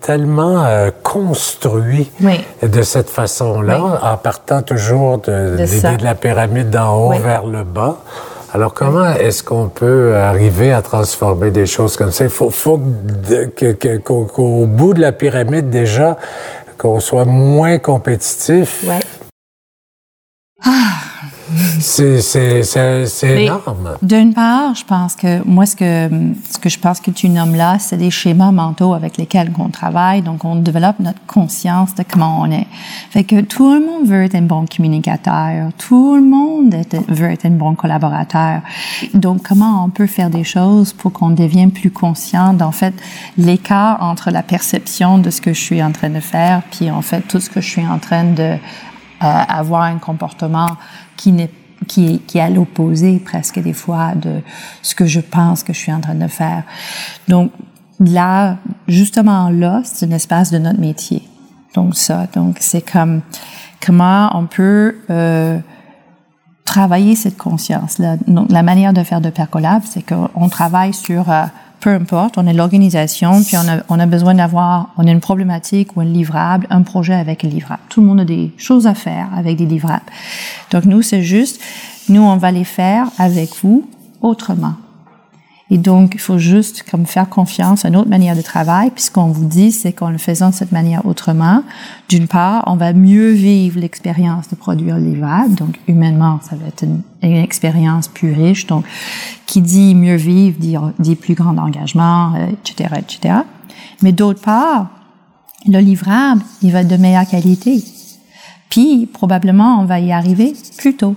tellement 0.00 0.64
euh, 0.64 0.90
construit 1.02 2.10
de 2.62 2.82
cette 2.82 3.10
façon-là, 3.10 4.00
en 4.02 4.16
partant 4.16 4.62
toujours 4.62 5.18
de, 5.18 5.56
l'idée 5.58 5.96
de 5.96 6.04
la 6.04 6.14
pyramide 6.14 6.70
d'en 6.70 6.94
haut 6.94 7.18
vers 7.18 7.44
le 7.44 7.64
bas. 7.64 7.98
Alors, 8.56 8.72
comment 8.72 9.12
est-ce 9.12 9.42
qu'on 9.42 9.68
peut 9.68 10.16
arriver 10.16 10.72
à 10.72 10.80
transformer 10.80 11.50
des 11.50 11.66
choses 11.66 11.94
comme 11.94 12.10
ça? 12.10 12.24
Il 12.24 12.30
faut, 12.30 12.48
faut 12.48 12.80
qu'au 14.02 14.64
bout 14.64 14.94
de 14.94 15.00
la 15.02 15.12
pyramide, 15.12 15.68
déjà, 15.68 16.16
qu'on 16.78 16.98
soit 16.98 17.26
moins 17.26 17.76
compétitif. 17.76 18.82
Ouais. 18.88 19.00
Ah! 20.64 21.05
C'est 21.78 23.44
énorme. 23.44 23.96
D'une 24.02 24.34
part, 24.34 24.74
je 24.74 24.84
pense 24.84 25.14
que 25.14 25.42
moi, 25.44 25.66
ce 25.66 25.76
que, 25.76 26.10
ce 26.50 26.58
que 26.58 26.68
je 26.68 26.78
pense 26.78 27.00
que 27.00 27.10
tu 27.10 27.28
nommes 27.28 27.54
là, 27.54 27.78
c'est 27.78 27.96
des 27.96 28.10
schémas 28.10 28.52
mentaux 28.52 28.94
avec 28.94 29.16
lesquels 29.16 29.52
on 29.58 29.68
travaille. 29.68 30.22
Donc, 30.22 30.44
on 30.44 30.56
développe 30.56 30.98
notre 31.00 31.24
conscience 31.26 31.94
de 31.94 32.02
comment 32.02 32.40
on 32.40 32.50
est. 32.50 32.66
Fait 33.10 33.24
que 33.24 33.40
tout 33.40 33.72
le 33.72 33.80
monde 33.80 34.06
veut 34.06 34.24
être 34.24 34.34
un 34.34 34.42
bon 34.42 34.66
communicateur. 34.66 35.70
Tout 35.78 36.16
le 36.16 36.22
monde 36.22 36.74
veut 37.08 37.30
être 37.30 37.46
un 37.46 37.50
bon 37.50 37.74
collaborateur. 37.74 38.60
Donc, 39.14 39.42
comment 39.48 39.84
on 39.84 39.90
peut 39.90 40.06
faire 40.06 40.30
des 40.30 40.44
choses 40.44 40.92
pour 40.92 41.12
qu'on 41.12 41.30
devienne 41.30 41.70
plus 41.70 41.90
conscient 41.90 42.52
d'en 42.52 42.72
fait 42.72 42.94
l'écart 43.38 44.02
entre 44.02 44.30
la 44.30 44.42
perception 44.42 45.18
de 45.18 45.30
ce 45.30 45.40
que 45.40 45.52
je 45.52 45.60
suis 45.60 45.82
en 45.82 45.92
train 45.92 46.10
de 46.10 46.20
faire, 46.20 46.62
puis 46.70 46.90
en 46.90 47.02
fait 47.02 47.22
tout 47.22 47.40
ce 47.40 47.50
que 47.50 47.60
je 47.60 47.68
suis 47.68 47.86
en 47.86 47.98
train 47.98 48.24
de 48.24 48.56
avoir 49.20 49.82
un 49.82 49.98
comportement 49.98 50.76
qui 51.16 51.32
n'est 51.32 51.50
qui 51.86 52.14
est, 52.14 52.18
qui 52.26 52.38
est 52.38 52.40
à 52.40 52.50
l'opposé 52.50 53.18
presque 53.18 53.60
des 53.60 53.74
fois 53.74 54.14
de 54.14 54.40
ce 54.82 54.94
que 54.94 55.06
je 55.06 55.20
pense 55.20 55.62
que 55.62 55.72
je 55.72 55.78
suis 55.78 55.92
en 55.92 56.00
train 56.00 56.14
de 56.14 56.26
faire. 56.26 56.64
Donc 57.28 57.52
là, 58.00 58.56
justement 58.88 59.50
là, 59.50 59.82
c'est 59.84 60.06
un 60.06 60.10
espace 60.12 60.50
de 60.50 60.58
notre 60.58 60.80
métier. 60.80 61.22
Donc 61.74 61.94
ça, 61.94 62.26
donc 62.34 62.56
c'est 62.60 62.80
comme 62.80 63.20
comment 63.84 64.30
on 64.34 64.46
peut 64.46 64.96
euh, 65.10 65.58
travailler 66.66 67.16
cette 67.16 67.38
conscience-là. 67.38 68.16
Donc 68.26 68.50
la 68.50 68.62
manière 68.62 68.92
de 68.92 69.02
faire 69.02 69.22
de 69.22 69.30
Percolab, 69.30 69.82
c'est 69.86 70.04
qu'on 70.04 70.48
travaille 70.50 70.92
sur 70.92 71.30
euh, 71.30 71.44
peu 71.80 71.90
importe, 71.90 72.36
on 72.36 72.46
est 72.46 72.52
l'organisation, 72.52 73.42
puis 73.42 73.56
on 73.56 73.68
a, 73.68 73.78
on 73.88 73.98
a 73.98 74.06
besoin 74.06 74.34
d'avoir, 74.34 74.90
on 74.98 75.06
a 75.06 75.10
une 75.10 75.20
problématique 75.20 75.96
ou 75.96 76.00
un 76.00 76.04
livrable, 76.04 76.66
un 76.68 76.82
projet 76.82 77.14
avec 77.14 77.44
un 77.44 77.48
livrable. 77.48 77.80
Tout 77.88 78.00
le 78.00 78.08
monde 78.08 78.20
a 78.20 78.24
des 78.24 78.52
choses 78.56 78.86
à 78.86 78.94
faire 78.94 79.28
avec 79.34 79.56
des 79.56 79.66
livrables. 79.66 80.04
Donc 80.70 80.84
nous, 80.84 81.02
c'est 81.02 81.22
juste, 81.22 81.60
nous, 82.08 82.22
on 82.22 82.36
va 82.36 82.50
les 82.50 82.64
faire 82.64 83.06
avec 83.18 83.50
vous 83.62 83.88
autrement. 84.20 84.74
Et 85.68 85.78
donc, 85.78 86.12
il 86.14 86.20
faut 86.20 86.38
juste 86.38 86.84
comme 86.88 87.06
faire 87.06 87.28
confiance 87.28 87.84
à 87.84 87.88
une 87.88 87.96
autre 87.96 88.08
manière 88.08 88.36
de 88.36 88.42
travail. 88.42 88.90
Puis 88.90 89.04
ce 89.04 89.10
qu'on 89.10 89.26
vous 89.26 89.46
dit, 89.46 89.72
c'est 89.72 89.92
qu'en 89.92 90.10
le 90.10 90.18
faisant 90.18 90.50
de 90.50 90.54
cette 90.54 90.70
manière 90.70 91.04
autrement, 91.06 91.64
d'une 92.08 92.28
part, 92.28 92.62
on 92.66 92.76
va 92.76 92.92
mieux 92.92 93.30
vivre 93.30 93.80
l'expérience 93.80 94.48
de 94.48 94.54
produire 94.54 94.96
livrable. 94.96 95.54
Donc, 95.56 95.80
humainement, 95.88 96.38
ça 96.48 96.54
va 96.54 96.68
être 96.68 96.84
une, 96.84 97.02
une, 97.22 97.36
expérience 97.36 98.06
plus 98.06 98.32
riche. 98.32 98.68
Donc, 98.68 98.84
qui 99.46 99.60
dit 99.60 99.96
mieux 99.96 100.14
vivre, 100.14 100.56
dit, 100.60 100.76
dit 101.00 101.16
plus 101.16 101.34
grand 101.34 101.58
engagement, 101.58 102.34
etc., 102.36 102.90
euh, 102.92 102.98
etc. 102.98 103.34
Mais 104.02 104.12
d'autre 104.12 104.40
part, 104.40 104.90
le 105.66 105.80
livrable, 105.80 106.42
il 106.62 106.70
va 106.70 106.82
être 106.82 106.88
de 106.88 106.96
meilleure 106.96 107.26
qualité. 107.26 107.82
Puis, 108.70 109.06
probablement, 109.06 109.80
on 109.80 109.84
va 109.84 109.98
y 109.98 110.12
arriver 110.12 110.54
plus 110.78 110.94
tôt. 110.94 111.16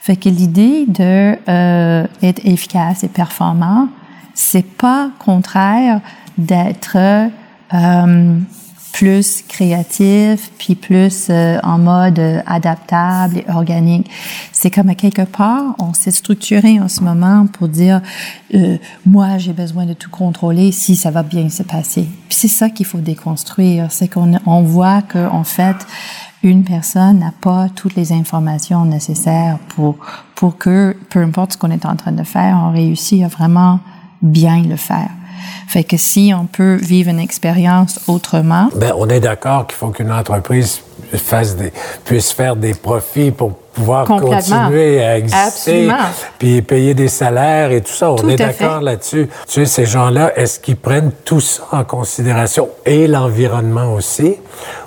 Fait 0.00 0.16
que 0.16 0.28
l'idée 0.28 0.86
de 0.86 1.36
euh, 1.48 2.06
être 2.22 2.40
efficace 2.44 3.04
et 3.04 3.08
performant, 3.08 3.88
c'est 4.34 4.66
pas 4.66 5.10
contraire 5.18 6.00
d'être 6.38 6.96
euh, 7.74 8.38
plus 8.92 9.42
créatif, 9.46 10.50
puis 10.58 10.74
plus 10.74 11.28
euh, 11.30 11.58
en 11.62 11.78
mode 11.78 12.20
adaptable 12.46 13.38
et 13.38 13.50
organique. 13.50 14.10
C'est 14.52 14.70
comme 14.70 14.88
à 14.88 14.94
quelque 14.94 15.22
part, 15.22 15.74
on 15.78 15.94
s'est 15.94 16.10
structuré 16.10 16.80
en 16.80 16.88
ce 16.88 17.02
moment 17.02 17.46
pour 17.46 17.68
dire, 17.68 18.00
euh, 18.54 18.78
moi 19.06 19.38
j'ai 19.38 19.52
besoin 19.52 19.86
de 19.86 19.92
tout 19.92 20.10
contrôler 20.10 20.72
si 20.72 20.96
ça 20.96 21.10
va 21.10 21.22
bien 21.22 21.48
se 21.48 21.62
passer. 21.62 22.08
Puis 22.28 22.38
c'est 22.38 22.48
ça 22.48 22.70
qu'il 22.70 22.86
faut 22.86 22.98
déconstruire, 22.98 23.86
c'est 23.90 24.08
qu'on 24.08 24.32
on 24.46 24.62
voit 24.62 25.02
que 25.02 25.28
en 25.28 25.44
fait 25.44 25.76
une 26.42 26.64
personne 26.64 27.18
n'a 27.18 27.32
pas 27.40 27.68
toutes 27.74 27.94
les 27.94 28.12
informations 28.12 28.84
nécessaires 28.84 29.58
pour 29.74 29.96
pour 30.34 30.56
que 30.56 30.96
peu 31.10 31.20
importe 31.20 31.52
ce 31.52 31.58
qu'on 31.58 31.70
est 31.70 31.84
en 31.84 31.96
train 31.96 32.12
de 32.12 32.24
faire, 32.24 32.56
on 32.56 32.72
réussit 32.72 33.22
à 33.22 33.28
vraiment 33.28 33.80
bien 34.22 34.62
le 34.62 34.76
faire. 34.76 35.10
Fait 35.68 35.84
que 35.84 35.96
si 35.96 36.32
on 36.34 36.46
peut 36.46 36.76
vivre 36.76 37.10
une 37.10 37.20
expérience 37.20 38.00
autrement. 38.08 38.68
Ben, 38.76 38.92
on 38.96 39.08
est 39.08 39.20
d'accord 39.20 39.66
qu'il 39.66 39.76
faut 39.76 39.88
qu'une 39.88 40.12
entreprise 40.12 40.80
fasse 41.18 41.56
des, 41.56 41.72
puisse 42.04 42.32
faire 42.32 42.56
des 42.56 42.74
profits 42.74 43.30
pour 43.30 43.52
pouvoir 43.72 44.06
continuer 44.06 45.02
à 45.04 45.18
exister, 45.18 45.90
puis 46.38 46.62
payer 46.62 46.94
des 46.94 47.08
salaires 47.08 47.70
et 47.70 47.80
tout 47.80 47.92
ça. 47.92 48.12
On 48.12 48.28
est 48.28 48.36
d'accord 48.36 48.80
là-dessus. 48.80 49.28
Tu 49.46 49.52
sais, 49.52 49.66
ces 49.66 49.86
gens-là, 49.86 50.32
est-ce 50.36 50.60
qu'ils 50.60 50.76
prennent 50.76 51.12
tout 51.24 51.40
ça 51.40 51.62
en 51.72 51.84
considération 51.84 52.68
et 52.84 53.06
l'environnement 53.06 53.94
aussi, 53.94 54.36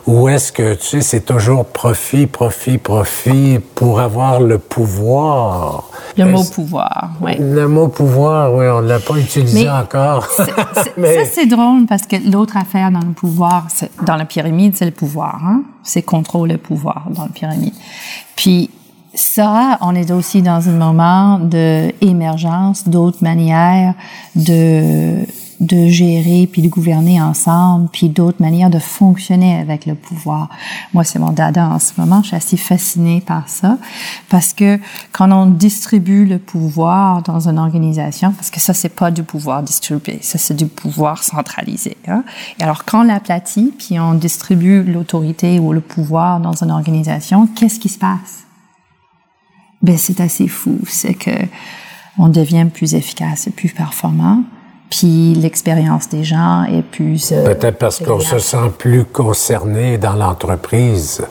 ou 0.05 0.27
est-ce 0.27 0.51
que 0.51 0.73
tu 0.73 0.85
sais, 0.85 1.01
c'est 1.01 1.25
toujours 1.25 1.65
profit, 1.65 2.27
profit, 2.27 2.77
profit 2.77 3.59
pour 3.73 4.01
avoir 4.01 4.41
le 4.41 4.57
pouvoir? 4.57 5.89
Le 6.17 6.25
mot 6.25 6.43
pouvoir, 6.43 7.11
oui. 7.21 7.37
Le 7.39 7.67
mot 7.67 7.87
pouvoir, 7.87 8.53
oui, 8.53 8.65
on 8.67 8.81
ne 8.81 8.87
l'a 8.87 8.99
pas 8.99 9.15
utilisé 9.15 9.69
encore. 9.69 10.27
Mais... 10.97 11.25
Ça, 11.25 11.31
c'est 11.33 11.45
drôle 11.45 11.85
parce 11.87 12.03
que 12.03 12.17
l'autre 12.29 12.57
affaire 12.57 12.91
dans 12.91 12.99
le 12.99 13.13
pouvoir, 13.13 13.67
dans 14.05 14.15
la 14.15 14.25
pyramide, 14.25 14.75
c'est 14.75 14.85
le 14.85 14.91
pouvoir. 14.91 15.41
Hein? 15.43 15.63
C'est 15.83 16.03
contrôler 16.03 16.53
le 16.53 16.59
pouvoir 16.59 17.05
dans 17.09 17.23
la 17.23 17.29
pyramide. 17.29 17.73
Puis 18.35 18.69
ça, 19.13 19.77
on 19.81 19.95
est 19.95 20.11
aussi 20.11 20.41
dans 20.41 20.69
un 20.69 20.73
moment 20.73 21.39
d'émergence 21.39 22.87
d'autres 22.87 23.23
manières 23.23 23.93
de 24.35 25.25
de 25.63 25.87
gérer 25.87 26.47
puis 26.51 26.61
de 26.61 26.67
gouverner 26.67 27.21
ensemble, 27.21 27.87
puis 27.91 28.09
d'autres 28.09 28.41
manières 28.41 28.69
de 28.69 28.79
fonctionner 28.79 29.55
avec 29.59 29.85
le 29.85 29.95
pouvoir. 29.95 30.49
Moi, 30.93 31.03
c'est 31.03 31.19
mon 31.19 31.31
dada 31.31 31.69
en 31.69 31.79
ce 31.79 31.93
moment. 31.97 32.21
Je 32.21 32.27
suis 32.27 32.35
assez 32.35 32.57
fascinée 32.57 33.21
par 33.25 33.47
ça 33.47 33.77
parce 34.29 34.53
que 34.53 34.79
quand 35.11 35.31
on 35.31 35.45
distribue 35.45 36.25
le 36.25 36.39
pouvoir 36.39 37.21
dans 37.23 37.47
une 37.47 37.59
organisation, 37.59 38.31
parce 38.33 38.49
que 38.49 38.59
ça, 38.59 38.73
c'est 38.73 38.89
pas 38.89 39.11
du 39.11 39.23
pouvoir 39.23 39.63
distribué, 39.63 40.19
ça, 40.21 40.37
c'est 40.37 40.55
du 40.55 40.67
pouvoir 40.67 41.23
centralisé. 41.23 41.97
Hein? 42.07 42.23
Et 42.59 42.63
alors, 42.63 42.85
quand 42.85 43.01
on 43.01 43.03
l'aplatit 43.03 43.73
puis 43.77 43.99
on 43.99 44.13
distribue 44.13 44.83
l'autorité 44.83 45.59
ou 45.59 45.73
le 45.73 45.81
pouvoir 45.81 46.39
dans 46.39 46.63
une 46.63 46.71
organisation, 46.71 47.47
qu'est-ce 47.47 47.79
qui 47.79 47.89
se 47.89 47.99
passe? 47.99 48.42
Ben, 49.83 49.97
c'est 49.97 50.19
assez 50.21 50.47
fou. 50.47 50.79
C'est 50.87 51.13
que 51.13 51.31
on 52.17 52.29
devient 52.29 52.67
plus 52.71 52.95
efficace 52.95 53.47
et 53.47 53.51
plus 53.51 53.69
performant 53.69 54.43
puis 54.93 55.33
l'expérience 55.33 56.07
des 56.09 56.23
gens 56.23 56.65
est 56.65 56.83
plus... 56.83 57.31
Euh, 57.31 57.43
Peut-être 57.45 57.79
parce 57.79 57.97
qu'on 57.97 58.19
se 58.19 58.37
sent 58.37 58.69
plus 58.77 59.05
concerné 59.05 59.97
dans 59.97 60.13
l'entreprise 60.13 61.23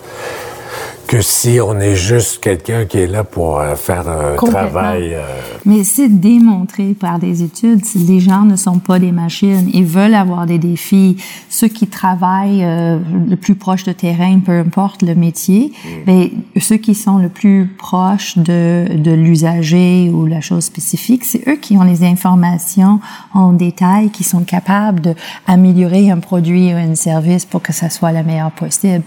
que 1.12 1.20
si 1.20 1.59
on 1.61 1.79
est 1.79 1.94
juste 1.94 2.42
quelqu'un 2.42 2.87
qui 2.87 2.96
est 2.96 3.07
là 3.07 3.22
pour 3.22 3.61
euh, 3.61 3.75
faire 3.75 4.09
un 4.09 4.35
travail. 4.35 5.12
Euh, 5.12 5.20
Mais 5.66 5.85
c'est 5.85 6.09
démontré 6.09 6.94
par 6.98 7.18
des 7.18 7.42
études. 7.42 7.83
Les 7.94 8.18
gens 8.18 8.44
ne 8.44 8.57
sont 8.57 8.79
pas 8.79 8.98
des 8.98 9.12
machines. 9.12 9.68
Ils 9.75 9.85
veulent 9.85 10.14
avoir 10.14 10.46
des 10.46 10.57
défis. 10.57 11.18
Ceux 11.51 11.68
qui 11.68 11.87
travaillent 11.87 12.64
euh, 12.64 12.98
le 13.29 13.37
plus 13.37 13.57
proche 13.57 13.85
de 13.85 13.92
terrain, 13.92 14.40
peu 14.40 14.59
importe 14.59 15.03
le 15.03 15.14
métier, 15.14 15.75
mm. 15.85 15.88
ben, 16.07 16.31
ceux 16.59 16.79
qui 16.79 16.94
sont 16.94 17.18
le 17.18 17.29
plus 17.29 17.66
proches 17.66 18.38
de, 18.38 18.87
de 18.96 19.11
l'usager 19.11 20.11
ou 20.11 20.25
la 20.25 20.40
chose 20.40 20.64
spécifique, 20.64 21.27
c'est 21.27 21.46
eux 21.46 21.57
qui 21.57 21.77
ont 21.77 21.85
les 21.85 22.05
informations 22.05 23.01
en 23.35 23.53
détail, 23.53 24.09
qui 24.09 24.25
sont 24.25 24.44
capables 24.44 25.14
d'améliorer 25.46 26.11
un 26.11 26.20
produit 26.20 26.72
ou 26.72 26.77
un 26.79 26.94
service 26.94 27.44
pour 27.44 27.61
que 27.61 27.75
ça 27.75 27.90
soit 27.90 28.12
le 28.12 28.22
meilleur 28.22 28.51
possible. 28.51 29.05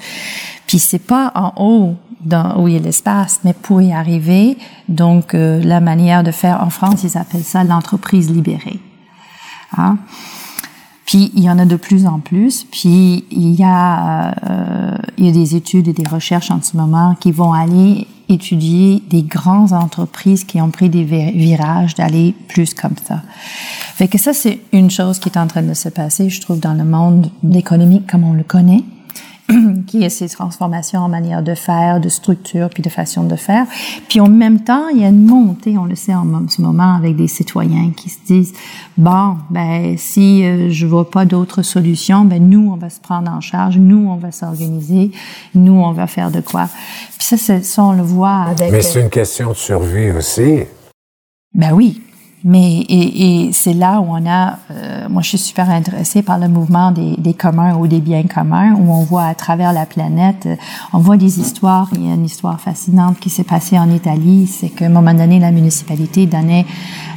Puis 0.68 0.80
c'est 0.80 1.00
pas 1.00 1.32
en 1.36 1.54
haut 1.58 1.96
dans, 2.22 2.62
où 2.62 2.68
il 2.68 2.74
y 2.74 2.78
a 2.78 2.80
l'espace, 2.80 3.42
mais 3.44 3.54
pour 3.54 3.82
y 3.82 3.94
arriver, 3.94 4.58
donc 4.90 5.34
euh, 5.34 5.62
la 5.64 5.80
manière 5.80 6.24
de 6.24 6.32
faire 6.32 6.64
en 6.64 6.70
France, 6.70 7.04
ils 7.04 7.18
appellent 7.18 7.44
ça 7.44 7.64
l'entreprise 7.64 8.32
libérée. 8.32 8.80
Hein? 9.78 9.98
Puis 11.06 11.32
il 11.36 11.44
y 11.44 11.50
en 11.50 11.60
a 11.60 11.66
de 11.66 11.76
plus 11.76 12.08
en 12.08 12.20
plus. 12.20 12.64
Puis 12.64 13.26
il 13.32 13.54
y 13.54 13.64
a 13.64 14.32
euh, 14.50 14.98
il 15.18 15.26
y 15.26 15.30
a 15.30 15.32
des 15.32 15.56
études 15.56 15.88
et 15.88 15.94
des 15.94 16.08
recherches 16.08 16.52
en 16.52 16.62
ce 16.62 16.76
moment 16.76 17.16
qui 17.20 17.32
vont 17.32 17.54
aller 17.54 18.08
étudier 18.28 19.04
des 19.08 19.22
grandes 19.22 19.72
entreprises 19.72 20.44
qui 20.44 20.60
ont 20.60 20.72
pris 20.72 20.90
des 20.90 21.04
virages 21.04 21.94
d'aller 21.94 22.34
plus 22.48 22.74
comme 22.74 22.96
ça. 23.08 23.22
Fait 23.94 24.08
que 24.08 24.18
ça 24.18 24.34
c'est 24.34 24.62
une 24.74 24.90
chose 24.90 25.20
qui 25.20 25.30
est 25.30 25.38
en 25.38 25.46
train 25.46 25.62
de 25.62 25.76
se 25.76 25.90
passer, 25.90 26.30
je 26.30 26.42
trouve, 26.42 26.60
dans 26.60 26.74
le 26.74 26.84
monde 26.84 27.30
économique 27.54 28.08
comme 28.10 28.24
on 28.24 28.34
le 28.34 28.44
connaît. 28.44 28.84
qui 29.88 30.04
est 30.04 30.10
ces 30.10 30.30
transformations 30.30 31.02
en 31.02 31.10
manière 31.10 31.44
de 31.44 31.54
faire, 31.54 32.00
de 32.00 32.10
structure, 32.10 32.70
puis 32.70 32.82
de 32.82 32.90
façon 32.90 33.24
de 33.24 33.36
faire. 33.36 33.66
Puis 34.10 34.20
en 34.20 34.28
même 34.28 34.62
temps, 34.62 34.88
il 34.90 35.02
y 35.02 35.04
a 35.04 35.10
une 35.10 35.26
montée, 35.26 35.78
on 35.78 35.86
le 35.86 35.96
sait 35.96 36.16
en 36.16 36.26
ce 36.48 36.62
moment, 36.62 36.96
avec 36.96 37.16
des 37.16 37.28
citoyens 37.28 37.92
qui 37.96 38.10
se 38.10 38.18
disent, 38.26 38.54
bon, 38.98 39.38
ben 39.50 39.98
si 39.98 40.44
euh, 40.46 40.70
je 40.70 40.86
vois 40.88 41.10
pas 41.10 41.26
d'autres 41.26 41.62
solutions, 41.62 42.26
ben 42.26 42.48
nous, 42.48 42.72
on 42.74 42.78
va 42.78 42.90
se 42.90 43.00
prendre 43.00 43.32
en 43.32 43.42
charge, 43.42 43.78
nous, 43.78 44.08
on 44.10 44.16
va 44.16 44.32
s'organiser, 44.32 45.12
nous, 45.54 45.74
on 45.74 45.92
va 45.92 46.08
faire 46.08 46.32
de 46.32 46.42
quoi. 46.42 46.68
Puis 47.18 47.38
ça, 47.38 47.62
ça, 47.62 47.84
on 47.84 47.94
le 47.94 48.04
voit 48.04 48.44
avec... 48.44 48.72
Mais 48.72 48.82
c'est 48.82 49.02
une 49.02 49.10
question 49.10 49.50
de 49.50 49.56
survie 49.56 50.12
aussi. 50.12 50.64
Ben 51.54 51.72
oui, 51.72 52.02
mais 52.48 52.82
et, 52.90 53.48
et 53.48 53.52
c'est 53.54 53.74
là 53.74 54.00
où 54.00 54.06
on 54.08 54.24
a, 54.30 54.60
euh, 54.70 55.10
moi 55.10 55.24
je 55.24 55.30
suis 55.30 55.38
super 55.40 55.68
intéressée 55.68 56.22
par 56.22 56.38
le 56.38 56.48
mouvement 56.48 56.92
des, 56.92 57.16
des, 57.18 57.34
communs 57.34 57.76
ou 57.76 57.88
des 57.88 58.00
biens 58.00 58.22
communs, 58.22 58.76
où 58.76 58.94
on 58.94 59.04
voit 59.04 59.26
à 59.26 59.34
travers 59.34 59.74
la 59.74 59.88
planète, 59.88 60.46
euh, 60.46 60.56
on 60.94 61.00
voit 61.00 61.18
des 61.18 61.40
histoires. 61.40 61.90
Il 61.94 62.06
y 62.06 62.12
a 62.12 62.14
une 62.14 62.26
histoire 62.26 62.62
fascinante 62.62 63.20
qui 63.20 63.32
s'est 63.32 63.44
passée 63.44 63.80
en 63.80 63.90
Italie, 63.90 64.46
c'est 64.46 64.70
qu'à 64.70 64.86
un 64.86 64.90
moment 64.90 65.16
donné 65.16 65.40
la 65.40 65.50
municipalité 65.50 66.28
donnait 66.28 66.68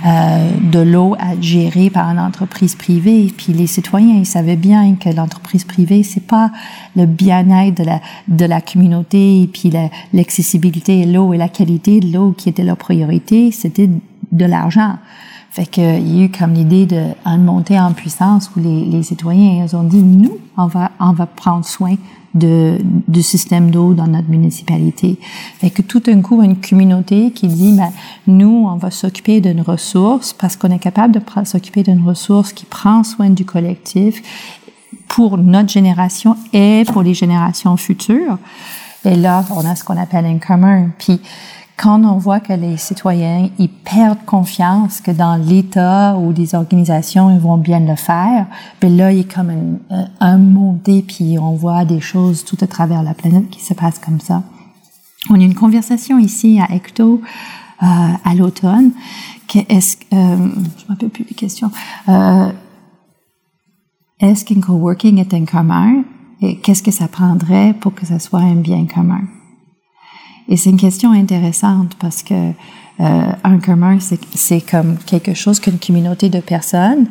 euh, 0.07 0.51
de 0.63 0.79
l'eau 0.79 1.15
à 1.21 1.39
gérer 1.39 1.91
par 1.91 2.09
une 2.09 2.21
entreprise 2.21 2.75
privée, 2.75 3.31
puis 3.37 3.53
les 3.53 3.67
citoyens 3.67 4.17
ils 4.17 4.27
savaient 4.27 4.57
bien 4.57 4.95
que 4.95 5.11
l'entreprise 5.11 5.65
privée 5.65 6.05
c'est 6.05 6.27
pas 6.27 6.51
le 6.97 7.05
bien-être 7.05 7.77
de 7.77 7.85
la 7.85 8.01
de 8.29 8.47
la 8.47 8.63
communauté, 8.63 9.43
et 9.43 9.47
puis 9.47 9.71
l'accessibilité 10.15 11.03
à 11.03 11.07
l'eau 11.07 11.35
et 11.35 11.37
la 11.37 11.51
qualité 11.51 12.01
de 12.01 12.11
l'eau 12.15 12.33
qui 12.33 12.49
était 12.49 12.65
leur 12.65 12.79
priorité, 12.79 13.53
c'était 13.53 13.91
de 14.33 14.45
l'argent. 14.45 14.97
Fait 15.51 15.67
qu'il 15.67 15.83
y 15.83 16.21
a 16.21 16.25
eu 16.25 16.31
comme 16.31 16.53
l'idée 16.53 16.87
de 16.87 17.03
monter 17.39 17.81
en 17.81 17.93
puissance 17.93 18.51
où 18.55 18.61
les, 18.61 18.85
les, 18.85 19.03
citoyens 19.03 19.65
ils 19.65 19.75
ont 19.75 19.83
dit 19.83 20.03
nous 20.03 20.37
on 20.57 20.67
va 20.67 20.91
on 21.01 21.13
va 21.13 21.27
prendre 21.27 21.65
soin 21.65 21.97
de 22.35 22.79
du 23.09 23.23
système 23.23 23.71
d'eau 23.71 23.95
dans 23.95 24.07
notre 24.07 24.29
municipalité. 24.29 25.19
Fait 25.59 25.71
que 25.71 25.83
tout 25.83 26.03
un 26.07 26.21
coup 26.21 26.43
une 26.43 26.61
communauté 26.61 27.31
qui 27.33 27.49
dit 27.49 27.73
ben, 27.73 27.91
nous 28.27 28.69
on 28.71 28.77
va 28.77 28.91
s'occuper 28.91 29.41
d'une 29.41 29.63
ressource 29.63 30.35
parce 30.35 30.57
qu'on 30.57 30.71
est 30.71 30.79
capable 30.79 31.15
de 31.15 31.21
s'occuper 31.45 31.83
d'une 31.83 32.07
ressource 32.07 32.53
qui 32.53 32.67
prend 32.67 33.03
soin 33.03 33.31
du 33.31 33.45
collectif 33.45 34.23
pour 35.09 35.39
notre 35.39 35.71
génération 35.71 36.37
et 36.53 36.85
pour 36.93 37.03
les 37.03 37.15
générations 37.15 37.77
futures. 37.79 38.39
Et 39.05 39.17
là 39.17 39.45
on 39.51 39.65
a 39.65 39.75
ce 39.75 39.83
qu'on 39.83 39.97
appelle 39.97 40.27
un 40.27 40.39
commun. 40.39 40.91
Puis 40.99 41.21
quand 41.79 42.05
on 42.05 42.19
voit 42.19 42.41
que 42.41 42.53
les 42.53 42.77
citoyens 42.77 43.49
ils 43.59 43.69
perdent 43.69 44.25
confiance 44.27 45.01
que 45.01 45.13
dans 45.13 45.37
l'État 45.37 46.17
ou 46.19 46.33
des 46.33 46.55
organisations 46.55 47.31
ils 47.31 47.39
vont 47.39 47.57
bien 47.57 47.81
le 47.81 47.97
faire, 47.97 48.47
ben 48.81 48.95
là 48.97 49.13
il 49.13 49.19
y 49.19 49.21
a 49.21 49.25
comme 49.25 49.79
un, 49.91 50.07
un 50.21 50.39
montée 50.39 51.03
puis 51.03 51.39
on 51.39 51.55
voit 51.55 51.85
des 51.85 52.01
choses 52.01 52.45
tout 52.45 52.59
à 52.61 52.67
travers 52.67 53.03
la 53.03 53.15
planète 53.15 53.49
qui 53.49 53.65
se 53.65 53.75
passent 53.75 54.01
comme 54.01 54.21
ça. 54.21 54.43
On 55.31 55.35
a 55.35 55.43
une 55.43 55.55
conversation 55.55 56.19
ici 56.19 56.61
à 56.61 56.75
Ecto 56.75 57.23
euh, 57.83 57.87
à 57.87 58.35
l'automne. 58.35 58.91
Est-ce, 59.69 59.99
euh, 60.13 60.37
je 60.79 60.85
ne 60.85 60.89
rappelle 60.89 61.11
plus 61.11 61.25
les 61.29 61.35
questions. 61.35 61.71
Euh, 62.09 62.51
est-ce 64.19 64.45
qu'un 64.45 64.61
coworking 64.61 65.19
est 65.19 65.33
un 65.33 65.45
commun 65.45 66.03
et 66.41 66.59
qu'est-ce 66.59 66.83
que 66.83 66.91
ça 66.91 67.07
prendrait 67.07 67.73
pour 67.75 67.95
que 67.95 68.05
ça 68.05 68.19
soit 68.19 68.41
un 68.41 68.57
bien 68.57 68.87
commun? 68.87 69.21
Et 70.49 70.57
c'est 70.57 70.71
une 70.71 70.79
question 70.79 71.13
intéressante 71.13 71.95
parce 71.99 72.23
que 72.23 72.53
euh, 73.01 73.33
un 73.45 73.59
commun, 73.59 73.99
c'est 74.35 74.61
comme 74.61 74.97
quelque 74.99 75.35
chose 75.35 75.61
qu'une 75.61 75.79
communauté 75.79 76.31
de 76.31 76.41
personnes 76.41 77.07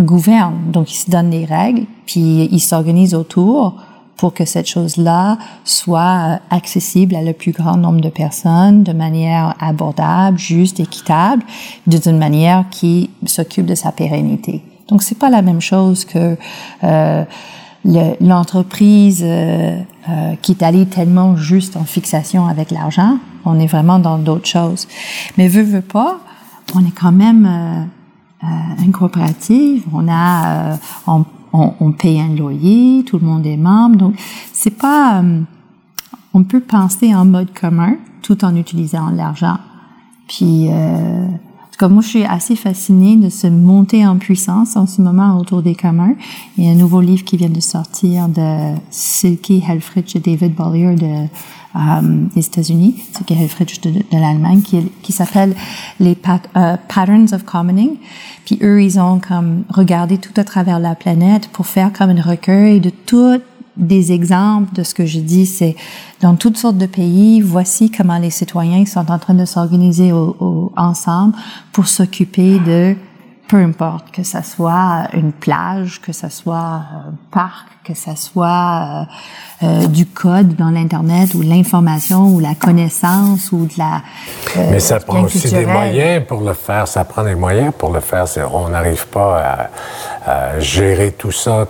gouverne. 0.00 0.70
Donc, 0.70 0.92
ils 0.92 0.96
se 0.96 1.10
donnent 1.10 1.30
des 1.30 1.44
règles, 1.44 1.84
puis 2.06 2.48
ils 2.50 2.60
s'organisent 2.60 3.14
autour 3.14 3.76
pour 4.16 4.34
que 4.34 4.44
cette 4.44 4.68
chose-là 4.68 5.38
soit 5.64 6.40
accessible 6.50 7.16
à 7.16 7.22
le 7.22 7.32
plus 7.32 7.52
grand 7.52 7.76
nombre 7.76 8.00
de 8.00 8.08
personnes 8.08 8.84
de 8.84 8.92
manière 8.92 9.54
abordable, 9.58 10.38
juste, 10.38 10.78
équitable, 10.80 11.42
d'une 11.86 12.18
manière 12.18 12.66
qui 12.70 13.10
s'occupe 13.26 13.66
de 13.66 13.74
sa 13.74 13.90
pérennité. 13.90 14.62
Donc 14.88 15.02
c'est 15.02 15.18
pas 15.18 15.30
la 15.30 15.42
même 15.42 15.60
chose 15.60 16.04
que 16.04 16.36
euh, 16.84 17.24
l'entreprise 17.84 19.22
euh, 19.24 19.80
euh, 20.08 20.34
qui 20.40 20.52
est 20.52 20.62
allée 20.62 20.86
tellement 20.86 21.36
juste 21.36 21.76
en 21.76 21.84
fixation 21.84 22.46
avec 22.46 22.70
l'argent. 22.70 23.18
On 23.44 23.58
est 23.58 23.66
vraiment 23.66 23.98
dans 23.98 24.18
d'autres 24.18 24.46
choses. 24.46 24.86
Mais 25.36 25.48
veut 25.48 25.62
veut 25.62 25.82
pas, 25.82 26.20
on 26.74 26.80
est 26.80 26.96
quand 26.96 27.12
même 27.12 27.46
euh, 27.46 28.46
euh 28.46 28.84
une 28.84 28.92
coopérative. 28.92 29.84
On 29.92 30.08
a, 30.08 30.78
on, 31.06 31.24
on, 31.52 31.74
on, 31.80 31.92
paye 31.92 32.20
un 32.20 32.34
loyer, 32.34 33.04
tout 33.04 33.18
le 33.18 33.26
monde 33.26 33.46
est 33.46 33.56
membre. 33.56 33.96
Donc 33.96 34.14
c'est 34.52 34.76
pas, 34.76 35.22
on 36.34 36.44
peut 36.44 36.60
penser 36.60 37.14
en 37.14 37.24
mode 37.24 37.52
commun 37.52 37.96
tout 38.22 38.44
en 38.44 38.54
utilisant 38.56 39.10
l'argent. 39.10 39.58
Puis 40.28 40.68
comme 41.82 41.94
moi, 41.94 42.02
je 42.02 42.10
suis 42.10 42.24
assez 42.24 42.54
fascinée 42.54 43.16
de 43.16 43.28
se 43.28 43.48
monter 43.48 44.06
en 44.06 44.16
puissance 44.16 44.76
en 44.76 44.86
ce 44.86 45.02
moment 45.02 45.36
autour 45.36 45.62
des 45.62 45.74
communs. 45.74 46.14
Il 46.56 46.64
y 46.64 46.68
a 46.68 46.70
un 46.70 46.76
nouveau 46.76 47.00
livre 47.00 47.24
qui 47.24 47.36
vient 47.36 47.48
de 47.48 47.58
sortir 47.58 48.28
de 48.28 48.76
Silke 48.90 49.50
Helfrich 49.68 50.14
et 50.14 50.20
David 50.20 50.54
Bollier 50.54 50.94
de, 50.94 51.26
euh, 51.74 52.26
des 52.36 52.46
États-Unis, 52.46 53.02
Silke 53.12 53.32
Helfrich 53.32 53.80
de, 53.80 54.00
l'Allemagne, 54.12 54.62
qui, 54.62 54.92
qui 55.02 55.10
s'appelle 55.10 55.56
les 55.98 56.16
euh, 56.56 56.76
Patterns 56.86 57.34
of 57.34 57.42
Commoning. 57.44 57.96
Puis 58.44 58.60
eux, 58.62 58.80
ils 58.80 59.00
ont 59.00 59.18
comme 59.18 59.64
regardé 59.68 60.18
tout 60.18 60.34
à 60.36 60.44
travers 60.44 60.78
la 60.78 60.94
planète 60.94 61.48
pour 61.48 61.66
faire 61.66 61.92
comme 61.92 62.10
un 62.10 62.22
recueil 62.22 62.78
de 62.78 62.90
toutes 62.90 63.42
des 63.76 64.12
exemples 64.12 64.74
de 64.74 64.82
ce 64.82 64.94
que 64.94 65.06
je 65.06 65.20
dis, 65.20 65.46
c'est 65.46 65.76
dans 66.20 66.36
toutes 66.36 66.56
sortes 66.56 66.78
de 66.78 66.86
pays, 66.86 67.40
voici 67.40 67.90
comment 67.90 68.18
les 68.18 68.30
citoyens 68.30 68.84
sont 68.84 69.10
en 69.10 69.18
train 69.18 69.34
de 69.34 69.44
s'organiser 69.44 70.12
ensemble 70.76 71.34
pour 71.72 71.88
s'occuper 71.88 72.58
de 72.58 72.94
peu 73.48 73.58
importe, 73.58 74.10
que 74.12 74.22
ça 74.22 74.42
soit 74.42 75.08
une 75.12 75.30
plage, 75.30 76.00
que 76.00 76.12
ça 76.12 76.30
soit 76.30 76.86
un 77.06 77.12
parc, 77.30 77.81
que 77.84 77.94
ça 77.94 78.14
soit 78.16 79.06
euh, 79.62 79.66
euh, 79.66 79.86
du 79.86 80.06
code 80.06 80.54
dans 80.56 80.70
l'internet 80.70 81.34
ou 81.34 81.42
l'information 81.42 82.28
ou 82.28 82.40
la 82.40 82.54
connaissance 82.54 83.50
ou 83.52 83.66
de 83.66 83.72
la. 83.76 84.02
Euh, 84.56 84.68
Mais 84.70 84.80
ça 84.80 85.00
prend 85.00 85.22
aussi 85.22 85.50
des 85.50 85.66
moyens 85.66 86.24
pour 86.26 86.42
le 86.42 86.52
faire. 86.52 86.86
Ça 86.86 87.04
prend 87.04 87.24
des 87.24 87.34
moyens 87.34 87.72
pour 87.76 87.92
le 87.92 88.00
faire. 88.00 88.24
On 88.52 88.68
n'arrive 88.68 89.06
pas 89.08 89.68
à, 90.24 90.60
gérer 90.60 91.10
tout 91.10 91.32
ça 91.32 91.66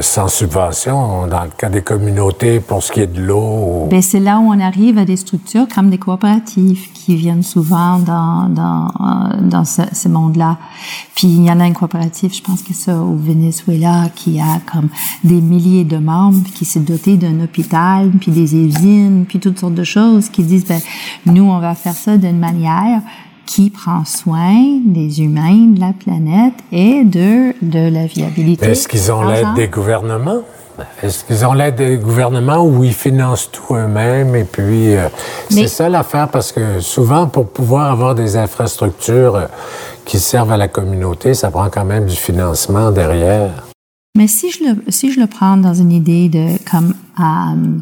sans 0.00 0.28
subvention. 0.28 1.26
Dans 1.26 1.42
le 1.42 1.50
cas 1.50 1.68
des 1.68 1.82
communautés, 1.82 2.60
pour 2.60 2.82
ce 2.82 2.92
qui 2.92 3.00
est 3.00 3.08
de 3.08 3.20
l'eau. 3.20 3.88
Ben, 3.90 4.00
c'est 4.00 4.20
là 4.20 4.38
où 4.38 4.52
on 4.52 4.60
arrive 4.60 4.98
à 4.98 5.04
des 5.04 5.16
structures 5.16 5.66
comme 5.74 5.90
des 5.90 5.98
coopératives 5.98 6.92
qui 6.92 7.16
viennent 7.16 7.42
souvent 7.42 7.98
dans 7.98 8.48
dans, 8.48 8.92
dans 9.40 9.64
ce, 9.64 9.82
ce 9.92 10.08
monde-là. 10.08 10.58
Puis 11.16 11.28
il 11.28 11.44
y 11.44 11.50
en 11.50 11.58
a 11.58 11.66
une 11.66 11.74
coopérative, 11.74 12.32
je 12.32 12.42
pense 12.42 12.62
que 12.62 12.72
c'est 12.72 12.92
au 12.92 13.16
Venezuela, 13.16 14.08
qui 14.14 14.40
a 14.40 14.60
comme 14.72 14.88
des 15.24 15.39
milliers 15.40 15.84
de 15.84 15.96
membres, 15.96 16.42
qui 16.54 16.64
s'est 16.64 16.80
doté 16.80 17.16
d'un 17.16 17.40
hôpital, 17.42 18.10
puis 18.20 18.30
des 18.30 18.54
usines, 18.54 19.24
puis 19.28 19.38
toutes 19.38 19.58
sortes 19.58 19.74
de 19.74 19.84
choses, 19.84 20.28
qui 20.28 20.42
disent, 20.42 20.66
ben, 20.66 20.80
nous, 21.26 21.44
on 21.44 21.58
va 21.58 21.74
faire 21.74 21.94
ça 21.94 22.16
d'une 22.16 22.38
manière 22.38 23.02
qui 23.46 23.70
prend 23.70 24.04
soin 24.04 24.78
des 24.84 25.22
humains, 25.22 25.72
de 25.74 25.80
la 25.80 25.92
planète 25.92 26.54
et 26.70 27.02
de, 27.02 27.52
de 27.62 27.92
la 27.92 28.06
viabilité. 28.06 28.66
Est-ce 28.66 28.86
qu'ils 28.86 29.10
ont 29.10 29.22
l'aide 29.22 29.54
des 29.56 29.66
gouvernements? 29.66 30.42
Est-ce 31.02 31.24
qu'ils 31.24 31.44
ont 31.44 31.52
l'aide 31.52 31.74
des 31.74 31.96
gouvernements 31.96 32.64
ou 32.64 32.84
ils 32.84 32.94
financent 32.94 33.50
tout 33.50 33.74
eux-mêmes? 33.74 34.34
Et 34.36 34.44
puis, 34.44 34.96
euh, 34.96 35.08
c'est 35.50 35.66
ça 35.66 35.88
l'affaire 35.88 36.28
parce 36.28 36.52
que 36.52 36.80
souvent, 36.80 37.26
pour 37.26 37.48
pouvoir 37.48 37.90
avoir 37.90 38.14
des 38.14 38.36
infrastructures 38.36 39.34
euh, 39.34 39.46
qui 40.04 40.18
servent 40.18 40.52
à 40.52 40.56
la 40.56 40.68
communauté, 40.68 41.34
ça 41.34 41.50
prend 41.50 41.68
quand 41.68 41.84
même 41.84 42.06
du 42.06 42.16
financement 42.16 42.90
derrière. 42.90 43.69
Mais 44.16 44.26
si 44.26 44.50
je 44.50 44.64
le, 44.64 44.90
si 44.90 45.12
je 45.12 45.20
le 45.20 45.26
prends 45.26 45.56
dans 45.56 45.74
une 45.74 45.92
idée 45.92 46.28
de 46.28 46.56
comme 46.70 46.94
euh, 47.20 47.80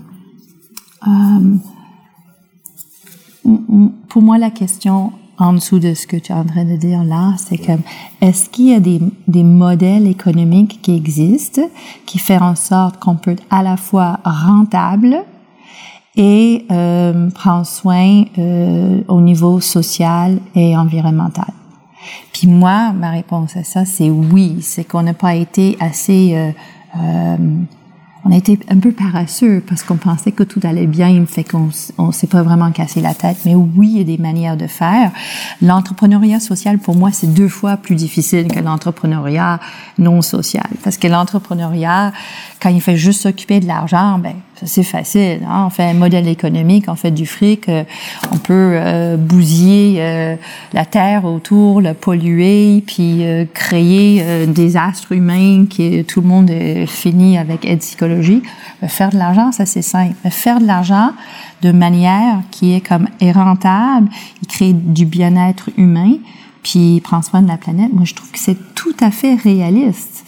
pour 4.09 4.23
moi 4.23 4.38
la 4.38 4.51
question 4.51 5.12
en 5.38 5.53
dessous 5.53 5.79
de 5.79 5.95
ce 5.95 6.07
que 6.07 6.17
tu 6.17 6.33
es 6.33 6.35
en 6.35 6.45
train 6.45 6.64
de 6.64 6.77
dire 6.77 7.05
là, 7.05 7.35
c'est 7.38 7.59
comme 7.59 7.83
est-ce 8.21 8.51
qu'il 8.51 8.67
y 8.67 8.75
a 8.75 8.81
des, 8.81 9.01
des 9.29 9.45
modèles 9.45 10.07
économiques 10.07 10.81
qui 10.83 10.95
existent 10.95 11.62
qui 12.07 12.19
font 12.19 12.41
en 12.41 12.57
sorte 12.57 12.99
qu'on 12.99 13.17
peut 13.17 13.37
à 13.49 13.62
la 13.62 13.77
fois 13.77 14.19
rentable 14.25 15.25
et 16.17 16.67
euh, 16.73 17.31
prendre 17.31 17.67
soin 17.67 18.25
euh, 18.38 19.01
au 19.07 19.21
niveau 19.21 19.61
social 19.61 20.41
et 20.55 20.77
environnemental? 20.77 21.53
Puis 22.33 22.47
moi, 22.47 22.93
ma 22.93 23.11
réponse 23.11 23.57
à 23.57 23.65
ça, 23.65 23.85
c'est 23.85 24.11
oui. 24.11 24.59
C'est 24.63 24.85
qu'on 24.85 25.03
n'a 25.03 25.15
pas 25.15 25.35
été 25.35 25.77
assez 25.81 26.35
euh, 26.35 26.51
euh 26.97 27.37
on 28.29 28.33
a 28.33 28.37
été 28.37 28.59
un 28.69 28.79
peu 28.79 28.93
paresseux 28.93 29.63
parce 29.67 29.83
qu'on 29.83 29.97
pensait 29.97 30.33
que 30.33 30.43
tout 30.43 30.61
allait 30.65 30.87
bien, 30.87 31.25
fait 31.27 31.45
qu'on 31.45 31.71
on 31.97 32.13
s'est 32.13 32.27
pas 32.27 32.43
vraiment 32.43 32.71
cassé 32.73 33.01
la 33.01 33.15
tête. 33.15 33.39
Mais 33.47 33.55
oui, 33.55 33.91
il 33.93 33.99
y 33.99 34.01
a 34.01 34.05
des 34.05 34.19
manières 34.19 34.57
de 34.57 34.67
faire. 34.67 35.13
L'entrepreneuriat 35.63 36.41
social, 36.41 36.79
pour 36.79 36.95
moi, 36.97 37.11
c'est 37.13 37.33
deux 37.33 37.49
fois 37.49 37.77
plus 37.77 37.95
difficile 37.95 38.49
que 38.49 38.61
l'entrepreneuriat 38.61 39.61
non 39.99 40.21
social. 40.21 40.67
Parce 40.85 40.99
que 40.99 41.07
l'entrepreneuriat, 41.07 42.13
quand 42.61 42.69
il 42.69 42.83
fait 42.83 42.97
juste 42.97 43.23
s'occuper 43.23 43.61
de 43.61 43.67
l'argent, 43.67 44.19
ben, 44.19 44.35
c'est 44.64 44.83
facile. 44.83 45.40
Hein? 45.49 45.64
On 45.66 45.71
fait 45.71 45.85
un 45.85 45.94
modèle 45.94 46.29
économique, 46.29 46.87
on 46.88 46.94
fait 46.94 47.11
du 47.11 47.27
fric, 47.27 47.68
euh, 47.68 47.85
on 48.33 48.37
peut 48.37 48.73
euh, 48.75 49.16
bousiller 49.16 49.97
euh, 49.99 50.37
la 50.73 50.85
terre 50.85 51.25
autour, 51.25 51.81
la 51.81 51.94
polluer, 51.94 52.83
puis 52.87 53.25
euh, 53.25 53.44
créer 53.53 54.47
des 54.47 54.77
astres 54.77 55.12
humains 55.12 55.66
qui 55.66 56.05
tout 56.05 56.21
le 56.21 56.27
monde 56.27 56.51
est 56.51 56.87
fini 56.87 57.38
avec 57.38 57.64
aide 57.64 57.81
psychologique. 57.81 58.44
faire 58.87 59.11
de 59.11 59.16
l'argent, 59.16 59.53
ça 59.53 59.66
c'est 59.66 59.83
simple. 59.83 60.14
Faire 60.31 60.61
de 60.61 60.66
l'argent 60.66 61.12
de 61.62 61.73
manière 61.73 62.40
qui 62.51 62.75
est 62.75 62.81
comme 62.81 63.09
est 63.21 63.33
rentable, 63.33 64.09
il 64.42 64.49
crée 64.49 64.73
du 64.73 65.07
bien-être 65.07 65.71
humain, 65.77 66.14
puis 66.62 67.01
prend 67.03 67.23
soin 67.23 67.42
de 67.42 67.49
la 67.49 67.57
planète. 67.57 67.92
Moi, 67.92 68.05
je 68.05 68.14
trouve 68.14 68.31
que 68.31 68.38
c'est 68.38 68.75
tout 68.75 68.97
à 69.01 69.11
fait 69.11 69.35
réaliste. 69.35 70.28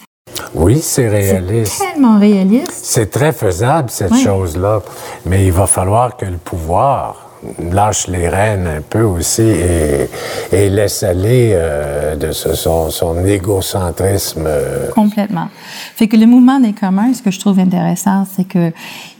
Oui, 0.53 0.79
c'est 0.81 1.07
réaliste. 1.07 1.73
C'est 1.73 1.93
tellement 1.93 2.19
réaliste. 2.19 2.71
C'est 2.71 3.09
très 3.09 3.31
faisable, 3.31 3.89
cette 3.89 4.15
chose-là. 4.15 4.81
Mais 5.25 5.45
il 5.45 5.51
va 5.51 5.67
falloir 5.67 6.17
que 6.17 6.25
le 6.25 6.37
pouvoir 6.37 7.31
lâche 7.59 8.07
les 8.07 8.29
rênes 8.29 8.67
un 8.67 8.81
peu 8.81 9.01
aussi 9.01 9.41
et, 9.41 10.69
laisse 10.69 11.03
aller 11.03 11.51
euh, 11.53 12.15
de 12.15 12.31
son, 12.31 12.89
son 12.89 13.25
égocentrisme. 13.25 14.43
Euh. 14.45 14.91
Complètement. 14.91 15.47
Fait 15.95 16.07
que 16.07 16.17
le 16.17 16.25
mouvement 16.25 16.59
des 16.59 16.73
communs, 16.73 17.13
ce 17.13 17.21
que 17.21 17.31
je 17.31 17.39
trouve 17.39 17.59
intéressant, 17.59 18.25
c'est 18.31 18.43
que 18.43 18.71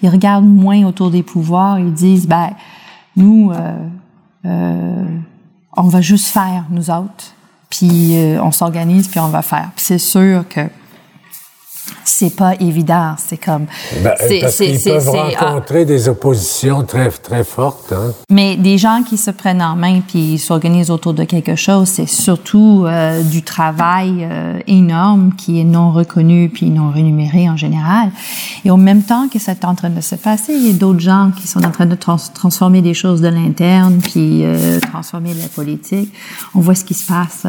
ils 0.01 0.09
regardent 0.09 0.45
moins 0.45 0.83
autour 0.85 1.09
des 1.09 1.23
pouvoirs. 1.23 1.79
Ils 1.79 1.93
disent, 1.93 2.27
ben, 2.27 2.51
nous, 3.15 3.51
euh, 4.45 5.05
on 5.75 5.83
va 5.83 6.01
juste 6.01 6.27
faire, 6.27 6.65
nous 6.69 6.89
autres. 6.89 7.33
Puis 7.69 8.17
on 8.41 8.51
s'organise, 8.51 9.07
puis 9.07 9.19
on 9.21 9.29
va 9.29 9.41
faire. 9.41 9.69
Puis 9.75 9.85
c'est 9.85 9.97
sûr 9.97 10.43
que 10.49 10.61
c'est 12.03 12.35
pas 12.35 12.53
évident. 12.59 13.15
C'est 13.17 13.37
comme. 13.37 13.65
Ben, 14.03 14.13
parce 14.41 14.57
qu'ils 14.57 14.79
peuvent 14.79 15.09
rencontrer 15.09 15.85
des 15.85 16.09
oppositions 16.09 16.83
très, 16.83 17.09
très 17.09 17.43
fortes. 17.43 17.93
Hein. 17.93 18.13
Mais 18.29 18.55
des 18.55 18.77
gens 18.77 19.03
qui 19.07 19.17
se 19.17 19.31
prennent 19.31 19.61
en 19.61 19.75
main 19.75 20.01
puis 20.07 20.37
s'organisent 20.37 20.91
autour 20.91 21.13
de 21.13 21.23
quelque 21.23 21.55
chose, 21.55 21.87
c'est 21.87 22.07
surtout 22.07 22.85
euh, 22.85 23.21
du 23.23 23.43
travail 23.43 24.19
euh, 24.21 24.59
énorme 24.67 25.33
qui 25.37 25.59
est 25.59 25.63
non 25.63 25.91
reconnu 25.91 26.49
puis 26.49 26.69
non 26.69 26.91
rémunéré 26.91 27.49
en 27.49 27.57
général. 27.57 28.11
Et 28.65 28.71
au 28.71 28.77
même 28.77 29.03
temps 29.03 29.27
que 29.27 29.39
c'est 29.39 29.65
en 29.65 29.75
train 29.75 29.89
de 29.89 30.01
se 30.01 30.15
passer, 30.15 30.53
il 30.53 30.67
y 30.67 30.69
a 30.69 30.73
d'autres 30.73 30.99
gens 30.99 31.31
qui 31.35 31.47
sont 31.47 31.63
en 31.63 31.71
train 31.71 31.85
de 31.85 31.95
transformer 31.95 32.81
des 32.81 32.93
choses 32.93 33.21
de 33.21 33.27
l'interne 33.27 33.99
puis 34.01 34.43
euh, 34.43 34.79
transformer 34.79 35.33
la 35.33 35.47
politique. 35.47 36.13
On 36.55 36.59
voit 36.59 36.75
ce 36.75 36.83
qui 36.83 36.93
se 36.93 37.05
passe 37.05 37.45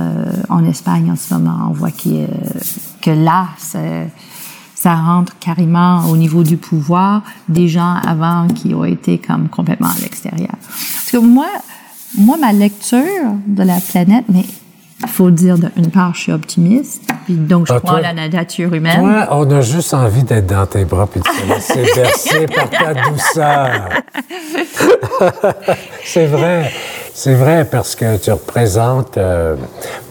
en 0.48 0.64
Espagne 0.64 1.10
en 1.10 1.16
ce 1.16 1.34
moment. 1.34 1.68
On 1.70 1.72
voit 1.72 1.90
que 1.90 3.10
là, 3.10 3.48
c'est 3.58 4.08
ça 4.82 4.96
rentre 4.96 5.38
carrément 5.38 6.06
au 6.10 6.16
niveau 6.16 6.42
du 6.42 6.56
pouvoir 6.56 7.22
des 7.48 7.68
gens 7.68 7.94
avant 8.04 8.48
qui 8.48 8.74
ont 8.74 8.84
été 8.84 9.18
comme 9.18 9.48
complètement 9.48 9.86
à 9.86 10.00
l'extérieur. 10.00 10.56
Parce 10.58 11.10
que 11.12 11.18
moi, 11.18 11.46
moi, 12.18 12.36
ma 12.36 12.52
lecture 12.52 13.32
de 13.46 13.62
la 13.62 13.78
planète, 13.78 14.24
mais 14.28 14.44
il 15.00 15.08
faut 15.08 15.30
dire 15.30 15.56
d'une 15.56 15.90
part, 15.90 16.16
je 16.16 16.22
suis 16.22 16.32
optimiste, 16.32 17.02
puis 17.26 17.34
donc 17.34 17.68
je 17.68 17.74
ah, 17.74 17.78
crois 17.78 17.98
à 17.98 18.12
la 18.12 18.28
nature 18.28 18.74
humaine. 18.74 18.98
Toi, 18.98 19.28
on 19.30 19.48
a 19.52 19.60
juste 19.60 19.94
envie 19.94 20.24
d'être 20.24 20.48
dans 20.48 20.66
tes 20.66 20.84
bras 20.84 21.06
puis 21.06 21.20
de 21.20 21.26
se 21.26 21.78
laisser 21.78 21.94
bercer 21.94 22.46
par 22.48 22.68
ta 22.68 22.94
douceur. 23.08 23.88
c'est 26.04 26.26
vrai. 26.26 26.72
C'est 27.14 27.34
vrai 27.34 27.66
parce 27.70 27.94
que 27.94 28.16
tu 28.16 28.30
représentes, 28.32 29.18
euh, 29.18 29.54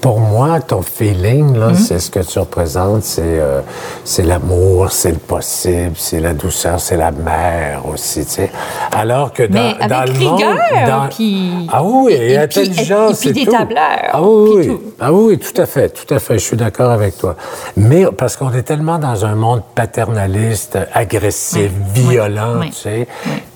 pour 0.01 0.19
moi, 0.19 0.59
ton 0.59 0.83
feeling, 0.83 1.57
là, 1.57 1.73
c'est 1.73 1.97
ce 1.99 2.11
que 2.11 2.19
tu 2.19 2.37
représentes, 2.37 3.01
c'est 3.03 3.21
euh, 3.25 3.61
c'est 4.03 4.21
l'amour, 4.21 4.91
c'est 4.91 5.09
le 5.11 5.17
possible, 5.17 5.93
c'est 5.95 6.19
la 6.19 6.33
douceur, 6.33 6.79
c'est 6.79 6.97
la 6.97 7.09
mer 7.11 7.81
aussi, 7.91 8.23
tu 8.25 8.31
sais. 8.33 8.51
Alors 8.91 9.33
que 9.33 9.41
dans, 9.43 9.73
Mais 9.79 9.87
dans 9.87 10.03
le 10.03 10.11
rigueur, 10.11 10.53
monde... 10.53 10.87
dans- 10.87 11.07
puis- 11.09 11.67
Ah 11.73 11.83
oui, 11.83 12.13
et, 12.13 12.33
et 12.33 12.37
intelligence, 12.37 13.25
et 13.25 13.31
puis 13.31 13.39
c'est 13.45 13.45
tout. 13.51 13.57
tableurs, 13.57 14.09
Ah 14.13 14.21
oui, 14.21 14.67
tout. 14.67 14.81
Ah 14.99 15.11
oui, 15.11 15.39
tout 15.39 15.59
à 15.59 15.65
fait, 15.65 15.89
tout 15.89 16.13
à 16.13 16.19
fait, 16.19 16.35
je 16.37 16.45
suis 16.45 16.57
d'accord 16.57 16.91
avec 16.91 17.17
toi. 17.17 17.35
Mais 17.77 18.05
parce 18.15 18.35
qu'on 18.37 18.53
est 18.53 18.61
tellement 18.61 18.99
dans 18.99 19.25
un 19.25 19.33
monde 19.33 19.63
paternaliste, 19.73 20.77
agressif, 20.93 21.71
Oui, 21.95 22.09
violent, 22.11 22.59
oui, 22.59 22.69
tu 22.69 22.75
sais, 22.77 23.07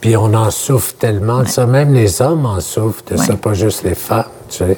puis 0.01 0.17
on 0.17 0.34
en 0.34 0.49
souffre 0.49 0.95
tellement 0.97 1.43
de 1.43 1.47
ça, 1.47 1.67
même 1.67 1.93
les 1.93 2.23
hommes 2.23 2.47
en 2.47 2.60
souffrent 2.60 3.03
de 3.12 3.17
ça. 3.17 3.35
Pas 3.38 3.54
juste 3.54 3.84
les 3.84 3.95
femmes, 3.95 4.26
tu 4.50 4.58
sais. 4.58 4.78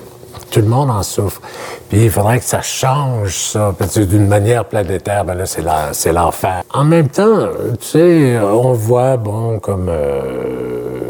Tout 0.50 0.62
le 0.62 0.68
monde 0.68 0.90
en 0.90 1.04
souffre. 1.04 1.42
Puis 1.90 2.06
il 2.06 2.10
faudrait 2.10 2.40
que 2.40 2.46
ça 2.46 2.62
change, 2.62 3.36
ça. 3.36 3.74
Parce 3.78 3.96
que 3.96 4.00
d'une 4.02 4.28
manière 4.28 4.64
planétaire, 4.64 5.26
ben 5.26 5.34
là, 5.34 5.46
c'est 5.46 5.62
la- 5.62 5.90
c'est 5.92 6.14
l'enfer. 6.14 6.64
En 6.74 6.86
même 6.86 7.10
temps, 7.10 7.48
tu 7.82 7.86
sais, 7.86 8.40
on 8.40 8.72
voit, 8.72 9.18
bon, 9.18 9.60
comme 9.60 9.88
euh, 9.90 11.02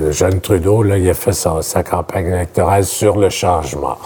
le 0.00 0.10
jeune 0.12 0.40
Trudeau, 0.40 0.82
là, 0.82 0.98
il 0.98 1.08
a 1.08 1.14
fait 1.14 1.32
sa, 1.32 1.62
sa 1.62 1.82
campagne 1.82 2.26
électorale 2.26 2.84
sur 2.84 3.16
le 3.16 3.30
changement. 3.30 3.96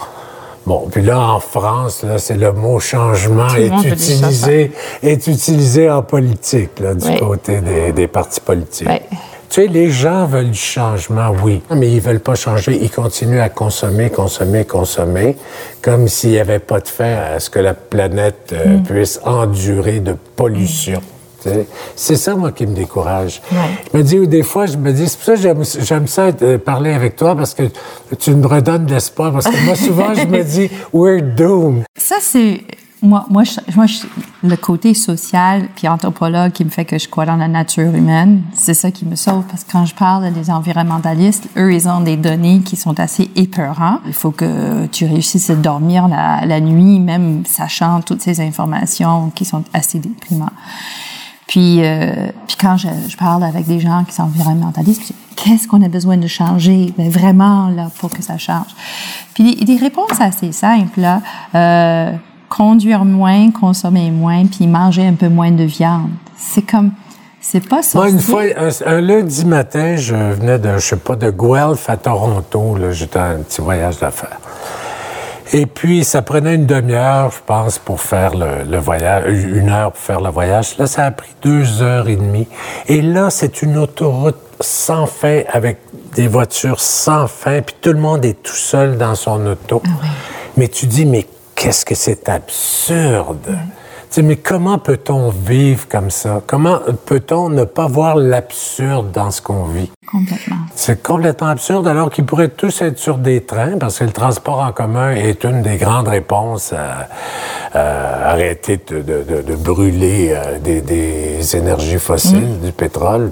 Bon, 0.65 0.87
puis 0.89 1.01
là, 1.01 1.19
en 1.19 1.39
France, 1.41 2.03
là, 2.03 2.17
c'est 2.17 2.37
le 2.37 2.53
mot 2.53 2.79
changement 2.79 3.47
Tout 3.49 3.57
est 3.57 3.67
utilisé, 3.89 4.71
est 5.01 5.27
utilisé 5.27 5.89
en 5.91 6.03
politique, 6.03 6.79
là, 6.79 6.93
du 6.93 7.05
Oui. 7.05 7.19
côté 7.19 7.59
des, 7.59 7.91
des 7.91 8.07
partis 8.07 8.39
politiques. 8.39 8.87
Oui. 8.89 9.17
Tu 9.53 9.61
sais, 9.61 9.67
les 9.67 9.91
gens 9.91 10.25
veulent 10.25 10.49
du 10.49 10.57
changement, 10.57 11.29
oui, 11.43 11.61
mais 11.75 11.91
ils 11.91 12.01
veulent 12.01 12.19
pas 12.21 12.33
changer. 12.33 12.75
Ils 12.81 12.89
continuent 12.89 13.39
à 13.39 13.49
consommer, 13.49 14.09
consommer, 14.09 14.65
consommer, 14.65 15.37
comme 15.79 16.07
s'il 16.07 16.31
n'y 16.31 16.39
avait 16.39 16.57
pas 16.57 16.79
de 16.79 16.87
fin 16.87 17.13
à 17.35 17.39
ce 17.39 17.51
que 17.51 17.59
la 17.59 17.75
planète 17.75 18.49
euh, 18.51 18.77
Mm. 18.79 18.83
puisse 18.83 19.19
endurer 19.23 19.99
de 19.99 20.15
pollution. 20.35 20.99
Tu 21.43 21.49
sais, 21.49 21.67
C'est 21.95 22.15
ça, 22.15 22.35
moi, 22.35 22.51
qui 22.51 22.65
me 22.65 22.73
décourage. 22.73 23.43
Ouais. 23.51 23.57
Je 23.93 23.97
me 23.99 24.01
dis, 24.03 24.27
des 24.27 24.41
fois, 24.41 24.65
je 24.65 24.75
me 24.77 24.91
dis, 24.91 25.07
c'est 25.07 25.17
pour 25.17 25.25
ça 25.25 25.33
que 25.35 25.41
j'aime, 25.41 25.63
j'aime 25.81 26.07
ça 26.07 26.29
euh, 26.41 26.57
parler 26.57 26.91
avec 26.91 27.15
toi, 27.15 27.35
parce 27.35 27.53
que 27.53 27.63
tu 28.17 28.31
me 28.33 28.47
redonnes 28.47 28.87
de 28.87 28.93
l'espoir. 28.95 29.31
Parce 29.33 29.45
que 29.45 29.65
moi, 29.65 29.75
souvent, 29.75 30.15
je 30.15 30.25
me 30.25 30.43
dis, 30.55 30.71
we're 30.91 31.21
doomed. 31.21 31.83
Ça, 31.95 32.15
c'est. 32.19 32.61
Moi, 33.05 33.25
moi, 33.29 33.43
je- 33.43 33.59
moi 33.75 33.85
je- 33.85 34.03
le 34.47 34.55
côté 34.55 34.93
social 34.93 35.67
puis 35.75 35.89
anthropologue 35.89 36.53
qui 36.53 36.63
me 36.63 36.69
fait 36.69 36.85
que 36.85 36.97
je 36.97 37.09
crois 37.09 37.25
dans 37.25 37.35
la 37.35 37.49
nature 37.49 37.93
humaine, 37.93 38.43
c'est 38.53 38.73
ça 38.73 38.91
qui 38.91 39.05
me 39.05 39.15
sauve. 39.17 39.43
Parce 39.49 39.65
que 39.65 39.71
quand 39.73 39.85
je 39.85 39.93
parle 39.93 40.31
des 40.31 40.49
environnementalistes, 40.49 41.49
eux, 41.57 41.73
ils 41.73 41.89
ont 41.89 41.99
des 41.99 42.15
données 42.15 42.61
qui 42.61 42.77
sont 42.77 42.97
assez 43.01 43.29
épeurantes. 43.35 43.99
Il 44.07 44.13
faut 44.13 44.31
que 44.31 44.85
tu 44.85 45.05
réussisses 45.05 45.49
à 45.49 45.55
dormir 45.55 46.07
la, 46.07 46.45
la 46.45 46.61
nuit, 46.61 46.99
même 46.99 47.43
sachant 47.45 47.99
toutes 48.01 48.21
ces 48.21 48.39
informations 48.39 49.31
qui 49.35 49.43
sont 49.43 49.63
assez 49.73 49.99
déprimantes. 49.99 50.53
Puis, 51.45 51.83
euh, 51.83 52.29
puis 52.47 52.55
quand 52.59 52.77
je, 52.77 52.87
je 53.09 53.17
parle 53.17 53.43
avec 53.43 53.67
des 53.67 53.81
gens 53.81 54.05
qui 54.05 54.15
sont 54.15 54.23
environnementalistes, 54.23 55.11
qu'est-ce 55.35 55.67
qu'on 55.67 55.81
a 55.83 55.89
besoin 55.89 56.15
de 56.15 56.27
changer? 56.27 56.93
Ben, 56.97 57.09
vraiment 57.09 57.67
là 57.67 57.89
pour 57.99 58.09
que 58.11 58.23
ça 58.23 58.37
change 58.37 58.67
Puis 59.33 59.55
des, 59.57 59.65
des 59.65 59.75
réponses 59.75 60.21
assez 60.21 60.53
simples 60.53 61.01
là, 61.01 61.21
euh, 61.53 62.13
conduire 62.55 63.03
moins, 63.03 63.51
consommer 63.51 64.11
moins, 64.11 64.45
puis 64.45 64.67
manger 64.67 65.07
un 65.07 65.13
peu 65.13 65.29
moins 65.29 65.51
de 65.51 65.63
viande. 65.63 66.09
C'est 66.37 66.61
comme 66.61 66.91
c'est 67.41 67.67
pas 67.67 67.81
ça. 67.81 67.97
Moi, 67.97 68.09
une 68.09 68.19
fois, 68.19 68.43
un, 68.55 68.69
un 68.85 69.01
lundi 69.01 69.43
matin, 69.45 69.95
je 69.97 70.15
venais 70.15 70.59
de, 70.59 70.77
je 70.77 70.79
sais 70.79 70.95
pas, 70.95 71.15
de 71.15 71.29
Guelph 71.29 71.89
à 71.89 71.97
Toronto. 71.97 72.77
J'étais 72.91 73.19
un 73.19 73.39
petit 73.39 73.59
voyage 73.59 73.99
d'affaires. 73.99 74.39
Et 75.51 75.65
puis, 75.65 76.05
ça 76.05 76.21
prenait 76.21 76.55
une 76.55 76.65
demi-heure, 76.65 77.31
je 77.31 77.39
pense, 77.45 77.79
pour 77.79 77.99
faire 77.99 78.33
le, 78.33 78.63
le 78.69 78.77
voyage, 78.77 79.43
une 79.43 79.69
heure 79.69 79.91
pour 79.91 80.01
faire 80.01 80.21
le 80.21 80.29
voyage. 80.29 80.77
Là, 80.77 80.87
ça 80.87 81.05
a 81.05 81.11
pris 81.11 81.35
deux 81.41 81.81
heures 81.81 82.07
et 82.07 82.15
demie. 82.15 82.47
Et 82.87 83.01
là, 83.01 83.29
c'est 83.29 83.61
une 83.61 83.77
autoroute 83.77 84.37
sans 84.61 85.05
fin 85.05 85.41
avec 85.51 85.79
des 86.15 86.27
voitures 86.27 86.79
sans 86.79 87.27
fin, 87.27 87.61
puis 87.61 87.75
tout 87.81 87.91
le 87.91 87.99
monde 87.99 88.23
est 88.23 88.41
tout 88.41 88.55
seul 88.55 88.97
dans 88.97 89.15
son 89.15 89.45
auto. 89.47 89.83
Mais 90.55 90.69
tu 90.69 90.85
dis, 90.85 91.05
mais 91.05 91.27
qu'est-ce 91.55 91.85
que 91.85 91.95
c'est 91.95 92.27
absurde! 92.29 93.57
Tu 94.09 94.19
sais, 94.19 94.27
mais 94.27 94.35
comment 94.35 94.77
peut-on 94.77 95.29
vivre 95.31 95.87
comme 95.89 96.11
ça? 96.11 96.39
Comment 96.45 96.77
peut-on 97.07 97.49
ne 97.49 97.63
pas 97.63 97.87
voir 97.87 98.15
l'absurde 98.15 99.09
dans 99.11 99.31
ce 99.31 99.41
qu'on 99.41 99.63
vit? 99.63 99.89
complètement. 100.05 100.57
C'est 100.75 101.01
complètement 101.01 101.47
absurde 101.47 101.87
alors 101.87 102.11
qu'ils 102.11 102.25
pourraient 102.25 102.49
tous 102.49 102.83
être 102.83 102.99
sur 102.99 103.17
des 103.17 103.41
trains 103.43 103.79
parce 103.79 103.97
que 103.97 104.03
le 104.03 104.11
transport 104.11 104.59
en 104.59 104.71
commun 104.71 105.15
est 105.15 105.43
une 105.43 105.63
des 105.63 105.77
grandes 105.77 106.09
réponses 106.09 106.73
à, 106.73 107.07
à 107.73 108.29
arrêter 108.29 108.79
de, 108.87 109.01
de- 109.01 109.23
de- 109.23 109.41
de 109.41 109.55
brûler 109.55 110.31
euh, 110.35 110.59
des, 110.59 110.81
des 110.81 111.55
énergies 111.55 111.97
fossiles, 111.97 112.59
du 112.63 112.71
pétrole. 112.71 113.31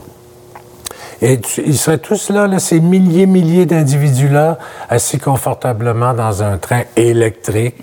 Et 1.24 1.40
tu- 1.40 1.62
ils 1.66 1.78
seraient 1.78 2.00
tous 2.00 2.30
là, 2.32 2.48
là, 2.48 2.58
ces 2.58 2.80
milliers, 2.80 3.28
milliers 3.28 3.66
d'individus-là, 3.68 4.58
assis 4.90 5.20
confortablement 5.20 6.14
dans 6.16 6.42
un 6.42 6.58
train 6.58 6.82
électrique, 6.96 7.76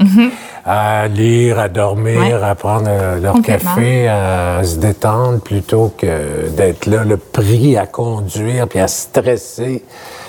à 0.66 1.07
lire, 1.09 1.59
à 1.61 1.68
dormir, 1.68 2.18
Ouais. 2.20 2.33
à 2.33 2.55
prendre 2.57 2.88
euh, 2.88 3.20
leur 3.20 3.40
café, 3.42 4.09
à 4.09 4.62
se 4.64 4.77
détendre 4.79 5.40
plutôt 5.40 5.92
que 5.96 6.48
d'être 6.51 6.87
là, 6.87 7.05
le 7.05 7.16
prix 7.16 7.77
à 7.77 7.87
conduire 7.87 8.66
puis 8.68 8.81
à 8.81 8.88
stresser. 8.88 9.85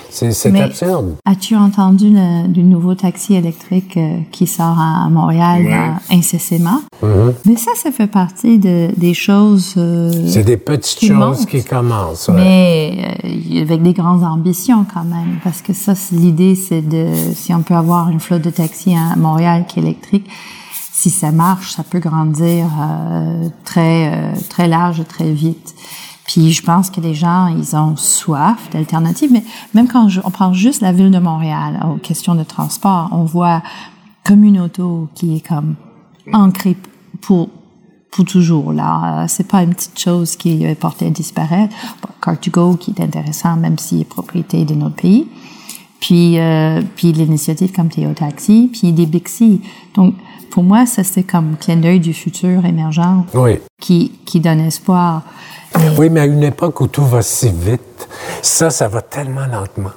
C'est 0.10 0.60
absurde. 0.60 1.15
As-tu 1.26 1.56
entendu 1.56 2.10
le- 2.10 2.48
du 2.48 2.63
nouveau 2.63 2.95
taxi 2.95 3.36
électrique 3.36 3.95
euh, 3.98 4.17
qui 4.32 4.48
sort 4.48 4.78
à, 4.80 5.06
à 5.06 5.10
Montréal 5.10 5.63
Ouais. 5.63 5.74
euh, 5.74 6.15
incessamment? 6.17 6.82
Mm-hmm. 7.04 7.34
Mais 7.45 7.56
ça, 7.56 7.72
ça 7.76 7.91
fait 7.91 8.08
partie 8.08 8.58
de, 8.58 8.89
des 8.98 9.13
choses. 9.13 9.76
euh, 9.78 10.12
C'est 10.28 10.43
des 10.43 10.58
petites 10.58 10.98
qui 11.00 11.08
choses 11.08 11.17
montent. 11.17 11.45
qui 11.45 11.63
commencent. 11.63 12.28
ouais. 12.30 12.36
Mais 12.36 13.15
euh, 13.58 13.62
avec 13.62 13.82
des 13.84 13.93
grandes 13.93 14.24
ambitions 14.24 14.86
quand 14.91 15.04
même, 15.04 15.39
parce 15.43 15.62
que 15.62 15.74
ça, 15.74 15.95
c'est- 15.95 16.15
l'idée, 16.15 16.56
c'est 16.56 16.82
de, 16.82 17.08
si 17.36 17.54
on 17.54 17.62
peut 17.62 17.76
avoir 17.76 18.10
une 18.10 18.19
flotte 18.19 18.41
de 18.41 18.50
taxis 18.50 18.95
à 18.95 19.15
Montréal 19.15 19.65
qui 19.67 19.80
est 19.80 19.84
électrique, 19.84 20.28
si 20.91 21.10
ça 21.10 21.32
marche, 21.32 21.72
ça 21.72 21.84
peut 21.84 22.00
grandir 22.00 22.65
euh, 22.82 23.48
très 23.63 24.12
euh, 24.13 24.32
très 24.50 24.67
large 24.67 25.02
très 25.08 25.32
vite. 25.32 25.74
Puis 26.32 26.52
je 26.52 26.62
pense 26.62 26.92
que 26.92 27.02
les 27.02 27.15
gens, 27.15 27.48
ils 27.48 27.76
ont 27.76 27.96
soif 27.96 28.70
d'alternatives. 28.72 29.32
Mais 29.32 29.44
même 29.74 29.88
quand 29.88 30.10
je- 30.10 30.22
on 30.24 30.30
prend 30.30 30.54
juste 30.54 30.80
la 30.82 30.92
ville 30.92 31.10
de 31.10 31.18
Montréal, 31.18 31.80
aux 31.89 31.98
questions 31.98 32.36
de 32.36 32.44
transport, 32.44 33.10
on 33.12 33.24
voit 33.24 33.63
comme 34.24 34.44
une 34.44 34.60
auto 34.60 35.08
qui 35.15 35.38
est 35.38 35.48
comme 35.48 35.76
ancrée 36.32 36.78
pour 37.22 37.50
pour 38.12 38.26
toujours 38.26 38.74
là. 38.74 39.24
Euh, 39.24 39.26
C'est 39.28 39.48
pas 39.48 39.62
une 39.63 39.74
petite 39.74 39.98
chose 40.00 40.36
qui 40.36 40.63
est 40.63 40.76
portée 40.76 41.08
à 41.08 41.10
disparaître. 41.12 41.76
Bon, 42.02 42.10
Car2Go 42.24 42.76
qui 42.78 42.92
est 42.92 43.02
intéressant 43.04 43.56
même 43.56 43.78
s'il 43.78 44.02
est 44.02 44.04
propriété 44.18 44.65
de 44.65 44.74
notre 44.76 44.96
pays. 44.96 45.28
Puis 46.00 46.39
euh, 46.39 46.82
puis 46.96 47.12
l'initiative 47.12 47.72
comme 47.72 47.89
Théo 47.89 48.13
Taxi, 48.13 48.70
puis 48.72 48.92
des 48.94 49.06
Bixi. 49.08 49.62
Donc 49.96 50.13
pour 50.49 50.63
moi 50.63 50.85
ça 50.85 51.03
c'est 51.03 51.23
comme 51.23 51.55
clin 51.59 51.77
d'œil 51.77 51.99
du 51.99 52.13
futur 52.13 52.65
émergent 52.65 53.23
Oui. 53.33 53.59
qui 53.79 54.12
qui 54.25 54.39
donne 54.39 54.59
espoir. 54.62 55.23
Mais- 55.77 55.89
Oui, 55.97 56.09
mais 56.09 56.21
à 56.21 56.25
une 56.25 56.43
époque 56.43 56.81
où 56.81 56.88
tout 56.88 57.05
va 57.05 57.21
si 57.21 57.49
vite, 57.49 58.07
ça, 58.41 58.69
ça 58.71 58.88
va 58.88 59.01
tellement 59.01 59.45
lentement. 59.45 59.91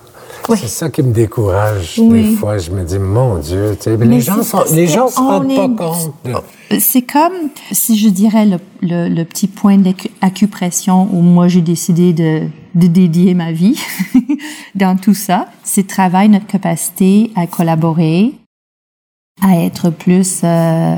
Oui. 0.49 0.59
C'est 0.61 0.69
ça 0.69 0.91
qui 0.91 1.03
me 1.03 1.13
décourage 1.13 1.99
Oui. 1.99 2.31
des 2.31 2.37
fois. 2.37 2.59
Je 2.59 2.71
me 2.73 2.83
dis, 2.85 2.99
mon 2.99 3.37
Dieu, 3.39 3.77
tu 3.79 3.85
sais, 3.85 3.97
mais 3.97 4.05
Mais 4.07 4.17
les 4.17 4.21
gens 4.21 4.43
sont, 4.43 4.65
les 4.73 4.87
gens 4.89 5.09
se 5.09 5.17
rendent 5.19 5.47
pas 5.47 5.65
est- 5.65 5.77
compte. 5.77 6.15
de- 6.25 6.79
C'est 6.79 7.03
comme 7.03 7.33
si 7.71 7.97
je 7.97 8.09
dirais 8.09 8.45
le, 8.45 8.57
le, 8.83 9.09
le 9.09 9.25
petit 9.25 9.47
point 9.47 9.79
d'acupression 10.21 11.09
où 11.13 11.21
moi 11.21 11.49
j'ai 11.49 11.61
décidé 11.61 12.13
de, 12.13 12.49
de 12.75 12.87
dédier 12.87 13.35
ma 13.35 13.53
vie 13.53 13.81
dans 14.75 14.97
tout 14.97 15.15
ça. 15.15 15.47
C'est 15.65 15.87
travailler 15.87 16.29
notre 16.29 16.47
capacité 16.47 17.31
à 17.37 17.47
collaborer, 17.47 18.33
à 19.41 19.57
être 19.57 19.91
plus 19.91 20.41
euh, 20.45 20.97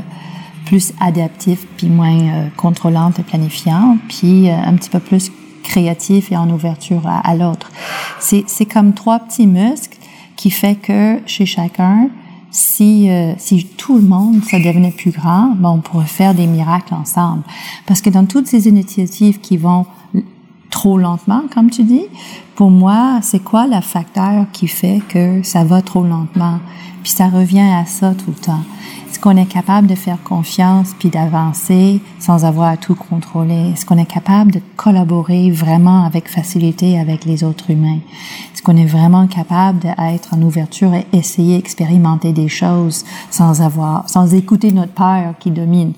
plus 0.65 0.93
adaptif 0.99 1.65
puis 1.77 1.87
moins 1.87 2.19
euh, 2.19 2.47
contrôlante 2.57 3.19
et 3.19 3.23
planifiant, 3.23 3.97
puis 4.09 4.49
euh, 4.49 4.55
un 4.55 4.73
petit 4.73 4.89
peu 4.89 4.99
plus 4.99 5.31
créatif 5.63 6.31
et 6.31 6.37
en 6.37 6.49
ouverture 6.49 7.07
à, 7.07 7.35
l'autre. 7.35 7.71
C'est 8.19 8.43
c'est 8.47 8.65
comme 8.65 8.93
trois 8.93 9.19
petits 9.19 9.47
muscles 9.47 9.97
qui 10.35 10.51
fait 10.51 10.75
que 10.75 11.19
chez 11.25 11.45
chacun, 11.45 12.09
si, 12.51 13.09
euh, 13.09 13.33
si 13.37 13.65
tout 13.65 13.95
le 13.95 14.03
monde 14.03 14.43
ça 14.43 14.59
devenait 14.59 14.91
plus 14.91 15.11
grand, 15.11 15.53
ben, 15.55 15.69
on 15.69 15.79
pourrait 15.79 16.05
faire 16.05 16.33
des 16.33 16.47
miracles 16.47 16.93
ensemble. 16.93 17.43
Parce 17.85 18.01
que 18.01 18.09
dans 18.09 18.25
toutes 18.25 18.47
ces 18.47 18.67
initiatives 18.67 19.39
qui 19.39 19.57
vont 19.57 19.85
trop 20.69 20.97
lentement, 20.97 21.43
comme 21.53 21.69
tu 21.69 21.83
dis, 21.83 22.05
pour 22.55 22.69
moi, 22.69 23.19
c'est 23.21 23.43
quoi 23.43 23.65
le 23.65 23.81
facteur 23.81 24.45
qui 24.51 24.67
fait 24.67 25.01
que 25.09 25.41
ça 25.43 25.63
va 25.63 25.81
trop 25.81 26.03
lentement? 26.03 26.59
Puis 27.05 27.11
ça 27.11 27.27
revient 27.27 27.59
à 27.59 27.85
ça 27.85 28.15
tout 28.15 28.31
le 28.31 28.33
temps. 28.33 28.63
Est-ce 29.07 29.19
qu'on 29.19 29.37
est 29.37 29.45
capable 29.45 29.85
de 29.85 29.93
faire 29.93 30.17
confiance 30.23 30.95
puis 30.97 31.09
d'avancer 31.09 32.01
sans 32.17 32.45
avoir 32.45 32.69
à 32.69 32.77
tout 32.77 32.95
contrôler? 32.95 33.73
Est-ce 33.73 33.85
qu'on 33.85 33.99
est 33.99 34.11
capable 34.11 34.51
de 34.51 34.59
collaborer 34.75 35.51
vraiment 35.51 36.03
avec 36.03 36.27
facilité 36.27 36.99
avec 36.99 37.23
les 37.25 37.43
autres 37.43 37.69
humains? 37.69 37.99
Est-ce 38.51 38.63
qu'on 38.63 38.75
est 38.75 38.87
vraiment 38.87 39.27
capable 39.27 39.81
d'être 39.81 40.33
en 40.33 40.41
ouverture 40.41 40.95
et 40.95 41.05
essayer, 41.13 41.57
expérimenter 41.57 42.33
des 42.33 42.49
choses 42.49 43.05
sans 43.29 43.61
avoir, 43.61 44.09
sans 44.09 44.33
écouter 44.33 44.71
notre 44.71 44.93
peur 44.93 45.35
qui 45.39 45.51
domine? 45.51 45.93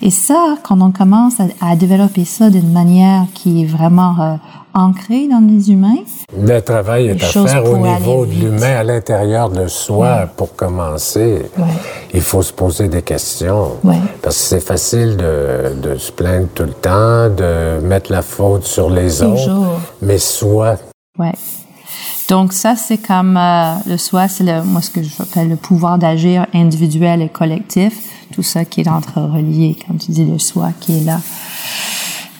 Et 0.00 0.10
ça, 0.10 0.58
quand 0.62 0.80
on 0.80 0.92
commence 0.92 1.40
à, 1.60 1.74
développer 1.74 2.24
ça 2.24 2.50
d'une 2.50 2.70
manière 2.70 3.26
qui 3.34 3.62
est 3.62 3.66
vraiment 3.66 4.14
euh, 4.20 4.36
ancré 4.76 5.26
dans 5.26 5.40
les 5.40 5.70
humains. 5.70 6.04
Le 6.38 6.60
travail 6.60 7.08
est 7.08 7.24
à 7.24 7.46
faire 7.46 7.64
au 7.64 7.78
niveau 7.78 8.26
de 8.26 8.32
l'humain, 8.32 8.76
à 8.76 8.84
l'intérieur 8.84 9.48
de 9.48 9.66
soi, 9.66 10.28
pour 10.36 10.54
commencer. 10.54 11.42
Il 12.12 12.20
faut 12.20 12.42
se 12.42 12.52
poser 12.52 12.88
des 12.88 13.02
questions. 13.02 13.72
Parce 14.22 14.36
que 14.36 14.42
c'est 14.42 14.60
facile 14.60 15.16
de, 15.16 15.96
se 15.96 16.12
plaindre 16.12 16.48
tout 16.54 16.64
le 16.64 16.72
temps, 16.72 17.30
de 17.30 17.80
mettre 17.80 18.12
la 18.12 18.22
faute 18.22 18.64
sur 18.64 18.90
les 18.90 19.22
autres. 19.22 19.50
Mais 20.02 20.18
soi. 20.18 20.76
Ouais. 21.18 21.32
Donc 22.28 22.52
ça, 22.52 22.74
c'est 22.74 22.98
comme 22.98 23.36
euh, 23.36 23.74
le 23.86 23.96
soi, 23.96 24.26
c'est 24.26 24.42
le, 24.42 24.62
moi 24.64 24.82
ce 24.82 24.90
que 24.90 25.00
j'appelle 25.00 25.48
le 25.48 25.56
pouvoir 25.56 25.96
d'agir 25.96 26.46
individuel 26.52 27.22
et 27.22 27.28
collectif. 27.28 27.94
Tout 28.32 28.42
ça 28.42 28.64
qui 28.64 28.80
est 28.80 28.88
entre 28.88 29.20
relié, 29.20 29.76
comme 29.86 29.98
tu 29.98 30.10
dis, 30.10 30.24
le 30.24 30.40
soi 30.40 30.70
qui 30.80 30.98
est 30.98 31.04
là. 31.04 31.20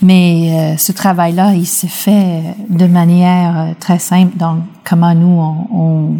Mais 0.03 0.51
euh, 0.53 0.77
ce 0.77 0.93
travail-là, 0.93 1.55
il 1.55 1.67
se 1.67 1.87
fait 1.87 2.43
de 2.69 2.87
manière 2.87 3.59
euh, 3.59 3.73
très 3.79 3.99
simple 3.99 4.37
dans 4.37 4.59
comment 4.85 5.15
nous, 5.15 5.41
on, 5.73 6.17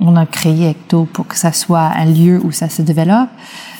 on, 0.00 0.16
a 0.16 0.26
créé 0.26 0.70
Ecto 0.70 1.04
pour 1.12 1.26
que 1.26 1.36
ça 1.36 1.52
soit 1.52 1.92
un 1.96 2.06
lieu 2.06 2.40
où 2.42 2.50
ça 2.50 2.68
se 2.68 2.82
développe. 2.82 3.28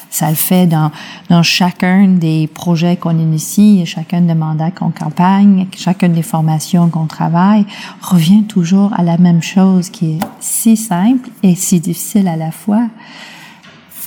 Ça 0.08 0.30
le 0.30 0.36
fait 0.36 0.66
dans, 0.66 0.92
dans 1.28 1.42
chacun 1.42 2.08
des 2.08 2.46
projets 2.46 2.96
qu'on 2.96 3.18
initie, 3.18 3.84
chacun 3.84 4.22
des 4.22 4.34
mandats 4.34 4.70
qu'on 4.70 4.90
campagne, 4.90 5.66
chacune 5.76 6.12
des 6.12 6.22
formations 6.22 6.88
qu'on 6.88 7.06
travaille, 7.06 7.66
revient 8.00 8.44
toujours 8.44 8.92
à 8.94 9.02
la 9.02 9.18
même 9.18 9.42
chose 9.42 9.90
qui 9.90 10.12
est 10.12 10.18
si 10.40 10.76
simple 10.76 11.28
et 11.42 11.54
si 11.54 11.80
difficile 11.80 12.28
à 12.28 12.36
la 12.36 12.52
fois. 12.52 12.86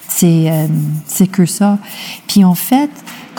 C'est 0.07 0.49
euh, 0.49 1.25
que 1.31 1.45
ça. 1.45 1.77
Puis 2.27 2.43
en 2.43 2.55
fait, 2.55 2.89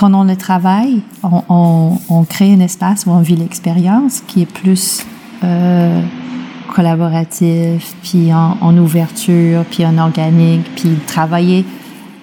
quand 0.00 0.14
on 0.14 0.24
le 0.24 0.34
travaille, 0.34 1.02
on, 1.22 1.98
on, 2.08 2.24
crée 2.24 2.54
un 2.54 2.60
espace 2.60 3.04
où 3.04 3.10
on 3.10 3.20
vit 3.20 3.36
l'expérience 3.36 4.22
qui 4.26 4.40
est 4.40 4.50
plus 4.50 5.04
euh, 5.44 6.00
collaboratif, 6.74 7.94
puis 8.02 8.32
en, 8.32 8.56
en, 8.62 8.78
ouverture, 8.78 9.62
puis 9.70 9.84
en 9.84 9.98
organique, 9.98 10.64
puis 10.74 10.96
travailler 11.06 11.66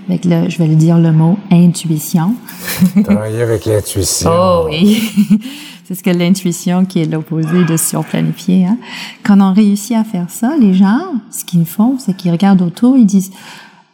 avec 0.10 0.26
le, 0.26 0.50
je 0.50 0.58
vais 0.58 0.66
le 0.66 0.74
dire 0.74 0.98
le 0.98 1.12
mot, 1.12 1.38
intuition. 1.52 2.34
travailler 3.04 3.44
avec 3.44 3.66
l'intuition. 3.66 4.32
Oh 4.34 4.68
oui. 4.72 5.00
C'est 5.84 5.94
ce 5.94 6.02
que 6.02 6.10
l'intuition 6.10 6.84
qui 6.84 7.04
est 7.04 7.06
l'opposé 7.06 7.64
de 7.64 7.78
surplanifier. 7.78 8.66
Hein. 8.66 8.80
Quand 9.22 9.40
on 9.40 9.54
réussit 9.54 9.96
à 9.96 10.04
faire 10.04 10.32
ça, 10.32 10.56
les 10.60 10.74
gens, 10.74 11.14
ce 11.30 11.46
qu'ils 11.46 11.68
font, 11.68 11.98
c'est 12.00 12.18
qu'ils 12.18 12.32
regardent 12.32 12.64
autour, 12.64 12.98
ils 12.98 13.06
disent, 13.06 13.32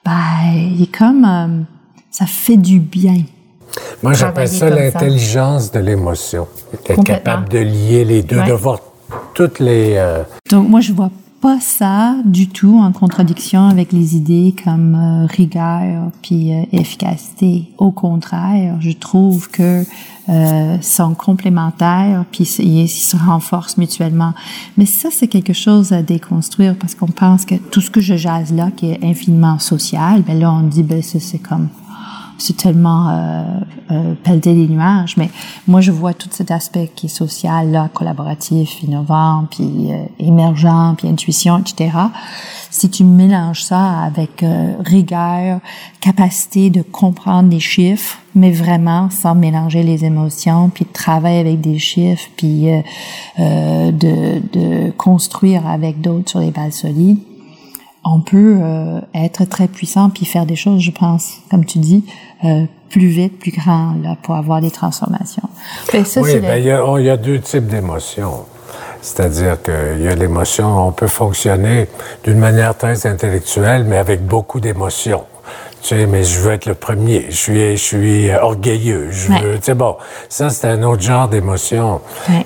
bah, 0.05 0.11
il 0.55 0.81
est 0.81 0.97
comme, 0.97 1.25
euh, 1.25 1.61
ça 2.09 2.25
fait 2.25 2.57
du 2.57 2.79
bien. 2.79 3.17
Moi, 4.01 4.13
j'appelle 4.13 4.47
ça 4.47 4.69
l'intelligence 4.69 5.71
de 5.71 5.79
l'émotion. 5.79 6.47
Être 6.87 7.03
capable 7.03 7.49
de 7.49 7.59
lier 7.59 8.05
les 8.05 8.23
deux, 8.23 8.41
de 8.43 8.53
voir 8.53 8.79
toutes 9.33 9.59
les... 9.59 9.95
Euh, 9.97 10.23
Donc, 10.49 10.67
moi, 10.67 10.81
je 10.81 10.93
vois 10.93 11.09
pas 11.43 11.59
ça 11.59 12.15
du 12.23 12.47
tout 12.47 12.79
en 12.79 12.93
contradiction 12.93 13.67
avec 13.67 13.91
les 13.91 14.15
idées 14.15 14.55
comme 14.63 14.95
euh, 14.95 15.25
rigueur 15.25 16.09
puis 16.21 16.53
euh, 16.53 16.63
efficacité. 16.71 17.65
Au 17.77 17.91
contraire, 17.91 18.77
je 18.79 18.91
trouve 18.91 19.49
que 19.49 19.83
euh, 20.29 20.77
sont 20.81 21.13
complémentaires 21.15 22.23
puis 22.31 22.45
ils, 22.59 22.87
se 22.87 23.17
renforcent 23.17 23.75
mutuellement. 23.75 24.33
Mais 24.77 24.85
ça, 24.85 25.09
c'est 25.11 25.27
quelque 25.27 25.51
chose 25.51 25.91
à 25.91 26.01
déconstruire 26.01 26.77
parce 26.79 26.95
qu'on 26.95 27.07
pense 27.07 27.43
que 27.43 27.55
tout 27.55 27.81
ce 27.81 27.91
que 27.91 27.99
je 27.99 28.15
jase 28.15 28.53
là, 28.53 28.69
qui 28.73 28.91
est 28.91 29.03
infiniment 29.03 29.59
social, 29.59 30.21
ben 30.21 30.39
là, 30.39 30.49
on 30.49 30.61
dit, 30.61 30.83
ben 30.83 31.01
c'est 31.01 31.39
comme 31.39 31.67
c'est 32.43 32.57
tellement 32.57 33.09
euh, 33.09 33.43
euh, 33.91 34.13
pelleter 34.21 34.53
des 34.53 34.67
nuages. 34.67 35.15
Mais 35.15 35.29
moi, 35.65 35.79
je 35.79 35.91
vois 35.91 36.13
tout 36.13 36.27
cet 36.29 36.51
aspect 36.51 36.91
qui 36.93 37.05
est 37.05 37.09
social, 37.09 37.71
là, 37.71 37.89
collaboratif, 37.93 38.83
innovant, 38.83 39.45
puis 39.49 39.91
euh, 39.91 40.03
émergent, 40.19 40.95
puis 40.97 41.07
intuition, 41.07 41.59
etc. 41.59 41.91
Si 42.69 42.89
tu 42.89 43.05
mélanges 43.05 43.63
ça 43.63 44.01
avec 44.01 44.43
euh, 44.43 44.73
rigueur, 44.83 45.61
capacité 46.01 46.69
de 46.69 46.81
comprendre 46.81 47.49
les 47.49 47.61
chiffres, 47.61 48.17
mais 48.35 48.51
vraiment 48.51 49.09
sans 49.09 49.35
mélanger 49.35 49.83
les 49.83 50.03
émotions, 50.03 50.69
puis 50.69 50.83
de 50.83 50.91
travailler 50.91 51.39
avec 51.39 51.61
des 51.61 51.79
chiffres, 51.79 52.27
puis 52.35 52.69
euh, 52.69 52.81
euh, 53.39 53.91
de, 53.91 54.41
de 54.51 54.91
construire 54.91 55.65
avec 55.65 56.01
d'autres 56.01 56.31
sur 56.31 56.39
les 56.39 56.51
bases 56.51 56.73
solides, 56.73 57.19
on 58.05 58.19
peut 58.19 58.57
euh, 58.61 58.99
être 59.13 59.45
très 59.45 59.67
puissant 59.67 60.09
puis 60.09 60.25
faire 60.25 60.45
des 60.45 60.55
choses, 60.55 60.81
je 60.81 60.91
pense, 60.91 61.37
comme 61.49 61.65
tu 61.65 61.79
dis, 61.79 62.03
euh, 62.43 62.65
plus 62.89 63.07
vite, 63.07 63.39
plus 63.39 63.51
grand, 63.51 63.95
là, 64.01 64.15
pour 64.21 64.35
avoir 64.35 64.61
des 64.61 64.71
transformations. 64.71 65.49
Ben, 65.91 66.05
ça, 66.05 66.21
oui, 66.21 66.39
ben, 66.39 66.57
il, 66.57 66.65
y 66.65 66.71
a, 66.71 66.85
oh, 66.85 66.97
il 66.97 67.05
y 67.05 67.09
a 67.09 67.17
deux 67.17 67.39
types 67.39 67.67
d'émotions. 67.67 68.45
C'est-à-dire 69.01 69.61
qu'il 69.61 70.01
y 70.01 70.07
a 70.07 70.15
l'émotion, 70.15 70.87
on 70.87 70.91
peut 70.91 71.07
fonctionner 71.07 71.87
d'une 72.23 72.39
manière 72.39 72.77
très 72.77 73.05
intellectuelle, 73.05 73.83
mais 73.83 73.97
avec 73.97 74.25
beaucoup 74.25 74.59
d'émotions. 74.59 75.25
Tu 75.83 75.89
sais, 75.89 76.05
mais 76.05 76.23
je 76.23 76.39
veux 76.39 76.53
être 76.53 76.65
le 76.65 76.75
premier. 76.75 77.25
Je 77.29 77.35
suis, 77.35 77.71
je 77.77 77.83
suis 77.83 78.31
orgueilleux. 78.33 79.09
Je 79.11 79.27
veux, 79.27 79.55
tu 79.55 79.63
sais, 79.63 79.73
bon, 79.73 79.97
ça, 80.29 80.49
c'est 80.49 80.67
un 80.67 80.81
autre 80.83 81.01
genre 81.01 81.27
d'émotion. 81.27 81.99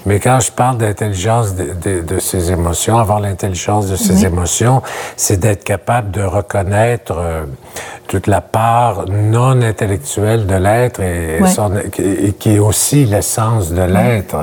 Mais 0.08 0.20
quand 0.20 0.40
je 0.40 0.52
parle 0.52 0.78
d'intelligence 0.80 1.54
de, 1.54 1.66
de, 1.80 2.02
de, 2.02 2.20
ces 2.20 2.52
émotions, 2.52 2.98
avoir 2.98 3.20
l'intelligence 3.20 3.86
de 3.88 3.96
ces 3.96 4.26
émotions, 4.26 4.82
c'est 5.18 5.40
d'être 5.40 5.64
capable 5.64 6.10
de 6.10 6.24
reconnaître 6.24 7.16
euh, 7.16 7.46
toute 8.08 8.26
la 8.26 8.42
part 8.42 9.06
non 9.08 9.62
intellectuelle 9.62 10.48
de 10.48 10.56
l'être 10.56 11.00
et, 11.00 11.40
et, 12.00 12.34
qui 12.34 12.56
est 12.56 12.60
aussi 12.60 13.06
l'essence 13.06 13.72
de 13.72 13.84
l'être. 13.84 14.36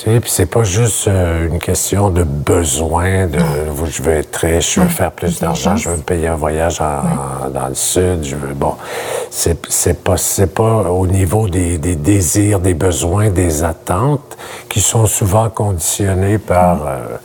Tu 0.00 0.06
sais, 0.06 0.20
puis 0.20 0.30
c'est 0.30 0.46
pas 0.46 0.64
juste 0.64 1.08
euh, 1.08 1.46
une 1.46 1.58
question 1.58 2.08
de 2.08 2.22
besoin, 2.22 3.26
de 3.26 3.38
je 3.84 4.02
veux 4.02 4.12
être 4.12 4.34
riche, 4.36 4.76
je 4.76 4.80
veux 4.80 4.88
faire 4.88 5.12
plus 5.12 5.38
d'argent, 5.40 5.76
je 5.76 5.90
veux 5.90 5.98
me 5.98 6.02
payer 6.02 6.28
un 6.28 6.36
voyage 6.36 6.78
dans 6.78 7.68
le 7.68 7.74
sud, 7.74 8.24
je 8.24 8.34
veux 8.34 8.54
bon, 8.54 8.76
c'est 9.28 10.02
pas 10.02 10.16
pas 10.54 10.90
au 10.90 11.06
niveau 11.06 11.50
des, 11.50 11.76
des, 11.76 11.96
désirs, 11.96 12.60
des 12.60 12.72
besoins, 12.72 13.28
des 13.28 13.62
attentes 13.62 14.38
qui 14.70 14.80
sont 14.80 15.04
souvent 15.04 15.50
conditionnés 15.50 16.38
par 16.38 16.86
euh, 16.86 17.18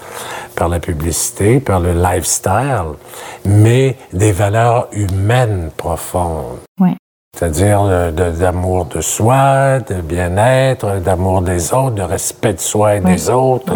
par 0.53 0.67
la 0.67 0.81
publicité, 0.81 1.61
par 1.61 1.79
le 1.79 1.93
lifestyle, 1.93 2.97
mais 3.45 3.95
des 4.11 4.33
valeurs 4.33 4.89
humaines 4.91 5.69
profondes. 5.77 6.59
Ouais 6.81 6.97
c'est-à-dire 7.35 8.11
d'amour 8.13 8.85
de, 8.85 9.01
soi, 9.01 9.79
de 9.79 10.01
bien-être, 10.01 11.01
d'amour 11.01 11.41
des 11.41 11.73
autres, 11.73 11.95
de 11.95 12.01
respect 12.01 12.53
de 12.53 12.59
soi 12.59 12.95
et 12.95 12.99
des 13.01 13.29
autres. 13.29 13.75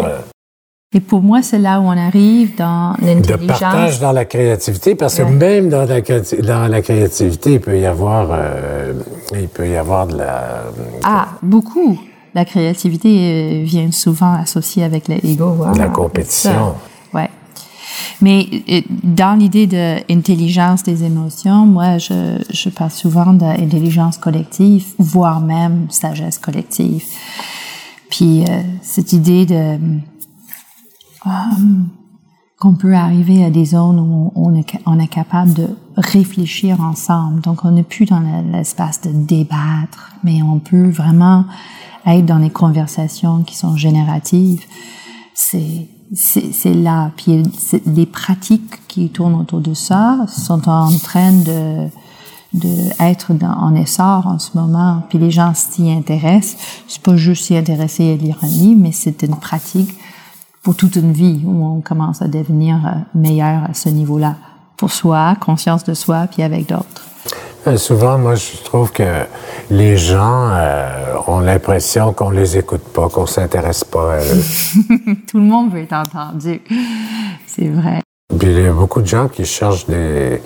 Et 0.92 0.98
pour 0.98 1.22
moi, 1.22 1.40
c'est 1.40 1.58
là 1.58 1.78
où 1.78 1.84
on 1.84 1.96
arrive 1.96 2.56
dans 2.56 2.96
l'intelligence. 3.00 3.38
De 3.38 3.46
partage 3.46 4.00
dans 4.00 4.10
la 4.10 4.24
créativité, 4.24 4.96
parce 4.96 5.14
que 5.14 5.22
même 5.22 5.68
dans 5.68 5.84
la, 5.84 6.00
dans 6.00 6.68
la 6.68 6.82
créativité, 6.82 7.52
il 7.54 7.60
peut 7.60 7.78
y 7.78 7.86
avoir, 7.86 8.30
euh, 8.32 8.94
il 9.32 9.46
peut 9.46 9.68
y 9.68 9.76
avoir 9.76 10.08
de 10.08 10.18
la. 10.18 10.64
Ah, 11.04 11.28
beaucoup. 11.42 11.96
La 12.34 12.44
créativité 12.44 13.08
euh, 13.08 13.64
vient 13.64 13.92
souvent 13.92 14.34
associée 14.34 14.82
avec 14.82 15.06
l'ego. 15.06 15.64
La 15.76 15.88
compétition. 15.88 16.74
Mais 18.20 18.46
euh, 18.68 18.80
dans 19.02 19.38
l'idée 19.38 19.66
d'intelligence 19.66 20.82
des 20.82 21.04
émotions, 21.04 21.66
moi, 21.66 21.98
je, 21.98 22.42
je 22.50 22.68
parle 22.68 22.90
souvent 22.90 23.32
d'intelligence 23.32 24.18
collective, 24.18 24.86
voire 24.98 25.40
même 25.40 25.86
sagesse 25.90 26.38
collective. 26.38 27.04
Puis 28.10 28.42
euh, 28.42 28.62
cette 28.82 29.12
idée 29.12 29.46
de 29.46 29.78
euh, 31.26 31.30
qu'on 32.60 32.74
peut 32.74 32.94
arriver 32.94 33.42
à 33.42 33.50
des 33.50 33.64
zones 33.64 33.98
où 33.98 34.32
on 34.34 34.54
est, 34.54 34.66
on 34.84 34.98
est 34.98 35.08
capable 35.08 35.54
de 35.54 35.68
réfléchir 35.96 36.80
ensemble. 36.82 37.40
Donc, 37.40 37.64
on 37.64 37.70
n'est 37.70 37.82
plus 37.82 38.04
dans 38.04 38.20
l'espace 38.52 39.00
de 39.00 39.10
débattre, 39.10 40.14
mais 40.24 40.42
on 40.42 40.58
peut 40.58 40.90
vraiment 40.90 41.46
être 42.06 42.26
dans 42.26 42.38
des 42.38 42.50
conversations 42.50 43.42
qui 43.44 43.56
sont 43.56 43.76
génératives. 43.76 44.64
C'est 45.32 45.88
c'est 46.12 46.74
là. 46.74 47.10
Puis 47.16 47.42
les 47.86 48.06
pratiques 48.06 48.86
qui 48.88 49.08
tournent 49.10 49.36
autour 49.36 49.60
de 49.60 49.74
ça 49.74 50.26
sont 50.28 50.68
en 50.68 50.96
train 50.98 51.32
de 51.32 51.88
de 52.52 52.90
être 53.00 53.32
dans, 53.32 53.52
en 53.52 53.74
essor 53.74 54.26
en 54.26 54.38
ce 54.38 54.56
moment. 54.56 55.02
Puis 55.08 55.18
les 55.18 55.30
gens 55.30 55.52
s'y 55.54 55.90
intéressent. 55.90 56.56
C'est 56.88 57.02
pas 57.02 57.16
juste 57.16 57.44
s'y 57.44 57.56
intéresser 57.56 58.12
à 58.12 58.16
livre, 58.46 58.76
mais 58.76 58.92
c'est 58.92 59.22
une 59.22 59.36
pratique 59.36 59.94
pour 60.62 60.76
toute 60.76 60.96
une 60.96 61.12
vie 61.12 61.40
où 61.44 61.64
on 61.64 61.80
commence 61.80 62.22
à 62.22 62.28
devenir 62.28 63.04
meilleur 63.14 63.64
à 63.64 63.74
ce 63.74 63.88
niveau-là. 63.88 64.36
Pour 64.80 64.90
soi, 64.90 65.36
conscience 65.38 65.84
de 65.84 65.92
soi, 65.92 66.26
puis 66.32 66.42
avec 66.42 66.66
d'autres. 66.66 67.04
Euh, 67.66 67.76
souvent, 67.76 68.16
moi, 68.16 68.34
je 68.34 68.56
trouve 68.64 68.90
que 68.90 69.26
les 69.70 69.98
gens 69.98 70.48
euh, 70.52 71.16
ont 71.26 71.40
l'impression 71.40 72.14
qu'on 72.14 72.30
les 72.30 72.56
écoute 72.56 72.80
pas, 72.94 73.10
qu'on 73.10 73.26
s'intéresse 73.26 73.84
pas 73.84 74.14
à 74.14 74.20
eux. 74.20 74.42
Tout 75.30 75.36
le 75.36 75.44
monde 75.44 75.70
veut 75.70 75.82
être 75.82 75.92
entendu. 75.92 76.62
C'est 77.46 77.68
vrai. 77.68 78.00
Puis 78.38 78.48
il 78.48 78.62
y 78.62 78.66
a 78.66 78.72
beaucoup 78.72 79.02
de 79.02 79.06
gens 79.06 79.28
qui 79.28 79.44
cherchent 79.44 79.84
des, 79.84 80.40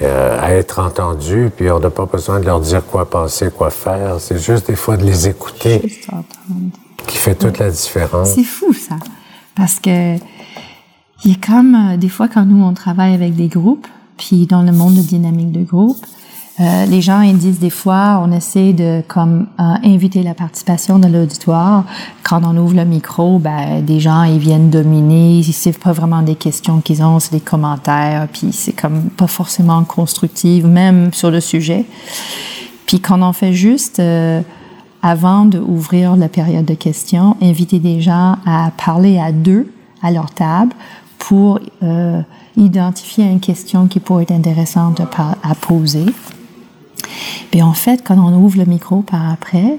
euh, 0.00 0.38
à 0.40 0.52
être 0.52 0.78
entendus, 0.78 1.50
puis 1.54 1.70
on 1.70 1.78
n'a 1.78 1.90
pas 1.90 2.06
besoin 2.06 2.40
de 2.40 2.46
leur 2.46 2.60
dire 2.60 2.82
quoi 2.82 3.04
penser, 3.04 3.50
quoi 3.54 3.68
faire. 3.68 4.20
C'est 4.20 4.38
juste 4.38 4.68
des 4.68 4.76
fois 4.76 4.96
de 4.96 5.04
les 5.04 5.28
écouter 5.28 5.82
qui 7.06 7.16
fait 7.18 7.34
toute 7.34 7.58
la 7.58 7.68
différence. 7.68 8.30
C'est 8.30 8.42
fou 8.42 8.72
ça, 8.72 8.96
parce 9.54 9.78
que 9.80 10.16
il 11.24 11.30
y 11.30 11.34
a 11.34 11.46
comme 11.46 11.96
des 11.96 12.08
fois 12.08 12.28
quand 12.28 12.44
nous 12.44 12.62
on 12.62 12.74
travaille 12.74 13.14
avec 13.14 13.34
des 13.34 13.48
groupes, 13.48 13.86
puis 14.16 14.46
dans 14.46 14.62
le 14.62 14.72
monde 14.72 14.94
de 14.94 15.02
dynamique 15.02 15.52
de 15.52 15.62
groupe, 15.62 16.04
euh, 16.58 16.86
les 16.86 17.02
gens 17.02 17.20
ils 17.20 17.36
disent 17.36 17.58
des 17.58 17.70
fois, 17.70 18.22
on 18.24 18.32
essaie 18.32 18.72
de 18.72 19.02
comme 19.06 19.46
euh, 19.60 19.74
inviter 19.84 20.22
la 20.22 20.32
participation 20.32 20.98
de 20.98 21.06
l'auditoire. 21.06 21.84
Quand 22.22 22.40
on 22.44 22.56
ouvre 22.56 22.74
le 22.74 22.86
micro, 22.86 23.38
ben 23.38 23.84
des 23.84 24.00
gens 24.00 24.22
ils 24.22 24.38
viennent 24.38 24.70
dominer. 24.70 25.42
C'est 25.42 25.78
pas 25.78 25.92
vraiment 25.92 26.22
des 26.22 26.34
questions 26.34 26.80
qu'ils 26.80 27.02
ont, 27.02 27.20
c'est 27.20 27.32
des 27.32 27.40
commentaires. 27.40 28.26
Puis 28.32 28.52
c'est 28.52 28.72
comme 28.72 29.10
pas 29.10 29.26
forcément 29.26 29.84
constructif, 29.84 30.64
même 30.64 31.12
sur 31.12 31.30
le 31.30 31.40
sujet. 31.40 31.84
Puis 32.86 33.00
quand 33.00 33.20
on 33.20 33.34
fait 33.34 33.52
juste 33.52 34.00
euh, 34.00 34.40
avant 35.02 35.44
d'ouvrir 35.44 36.16
la 36.16 36.30
période 36.30 36.64
de 36.64 36.74
questions, 36.74 37.36
inviter 37.42 37.80
des 37.80 38.00
gens 38.00 38.38
à 38.46 38.70
parler 38.82 39.18
à 39.18 39.30
deux 39.30 39.70
à 40.02 40.10
leur 40.10 40.30
table 40.30 40.72
pour 41.18 41.60
euh, 41.82 42.20
identifier 42.56 43.24
une 43.24 43.40
question 43.40 43.86
qui 43.86 44.00
pourrait 44.00 44.24
être 44.24 44.32
intéressante 44.32 45.00
à 45.00 45.54
poser. 45.54 46.06
Et 47.52 47.62
en 47.62 47.72
fait, 47.72 48.02
quand 48.04 48.18
on 48.18 48.34
ouvre 48.34 48.58
le 48.58 48.64
micro 48.64 49.02
par 49.02 49.30
après, 49.30 49.78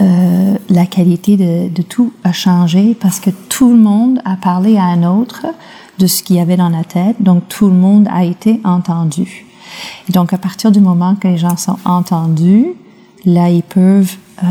euh, 0.00 0.56
la 0.68 0.86
qualité 0.86 1.36
de, 1.36 1.68
de, 1.68 1.82
tout 1.82 2.12
a 2.24 2.32
changé 2.32 2.96
parce 2.98 3.20
que 3.20 3.30
tout 3.30 3.70
le 3.70 3.76
monde 3.76 4.20
a 4.24 4.36
parlé 4.36 4.76
à 4.76 4.84
un 4.84 5.04
autre 5.04 5.46
de 5.98 6.06
ce 6.08 6.22
qu'il 6.22 6.36
y 6.36 6.40
avait 6.40 6.56
dans 6.56 6.68
la 6.68 6.82
tête, 6.82 7.16
donc 7.20 7.48
tout 7.48 7.66
le 7.66 7.74
monde 7.74 8.08
a 8.10 8.24
été 8.24 8.60
entendu. 8.64 9.46
Et 10.08 10.12
donc 10.12 10.32
à 10.32 10.38
partir 10.38 10.72
du 10.72 10.80
moment 10.80 11.14
que 11.14 11.28
les 11.28 11.38
gens 11.38 11.56
sont 11.56 11.78
entendus, 11.84 12.66
là 13.24 13.48
ils 13.48 13.62
peuvent 13.62 14.16
euh, 14.42 14.46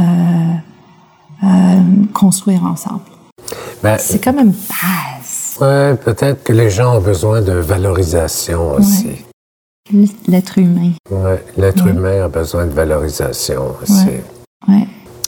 euh, 1.43 1.81
construire 2.13 2.63
ensemble. 2.63 3.01
Ben, 3.81 3.97
c'est 3.99 4.25
une 4.25 4.51
base. 4.51 5.22
Ouais, 5.59 5.95
peut-être 5.95 6.43
que 6.43 6.53
les 6.53 6.69
gens 6.69 6.97
ont 6.97 7.01
besoin 7.01 7.41
de 7.41 7.53
valorisation 7.53 8.73
aussi. 8.73 9.23
L'être 10.27 10.57
humain. 10.57 10.91
Oui, 11.11 11.37
l'être 11.57 11.85
humain 11.85 12.25
a 12.25 12.27
besoin 12.29 12.65
de 12.65 12.71
valorisation 12.71 13.75
aussi. 13.81 14.07
Ouais. 14.67 14.87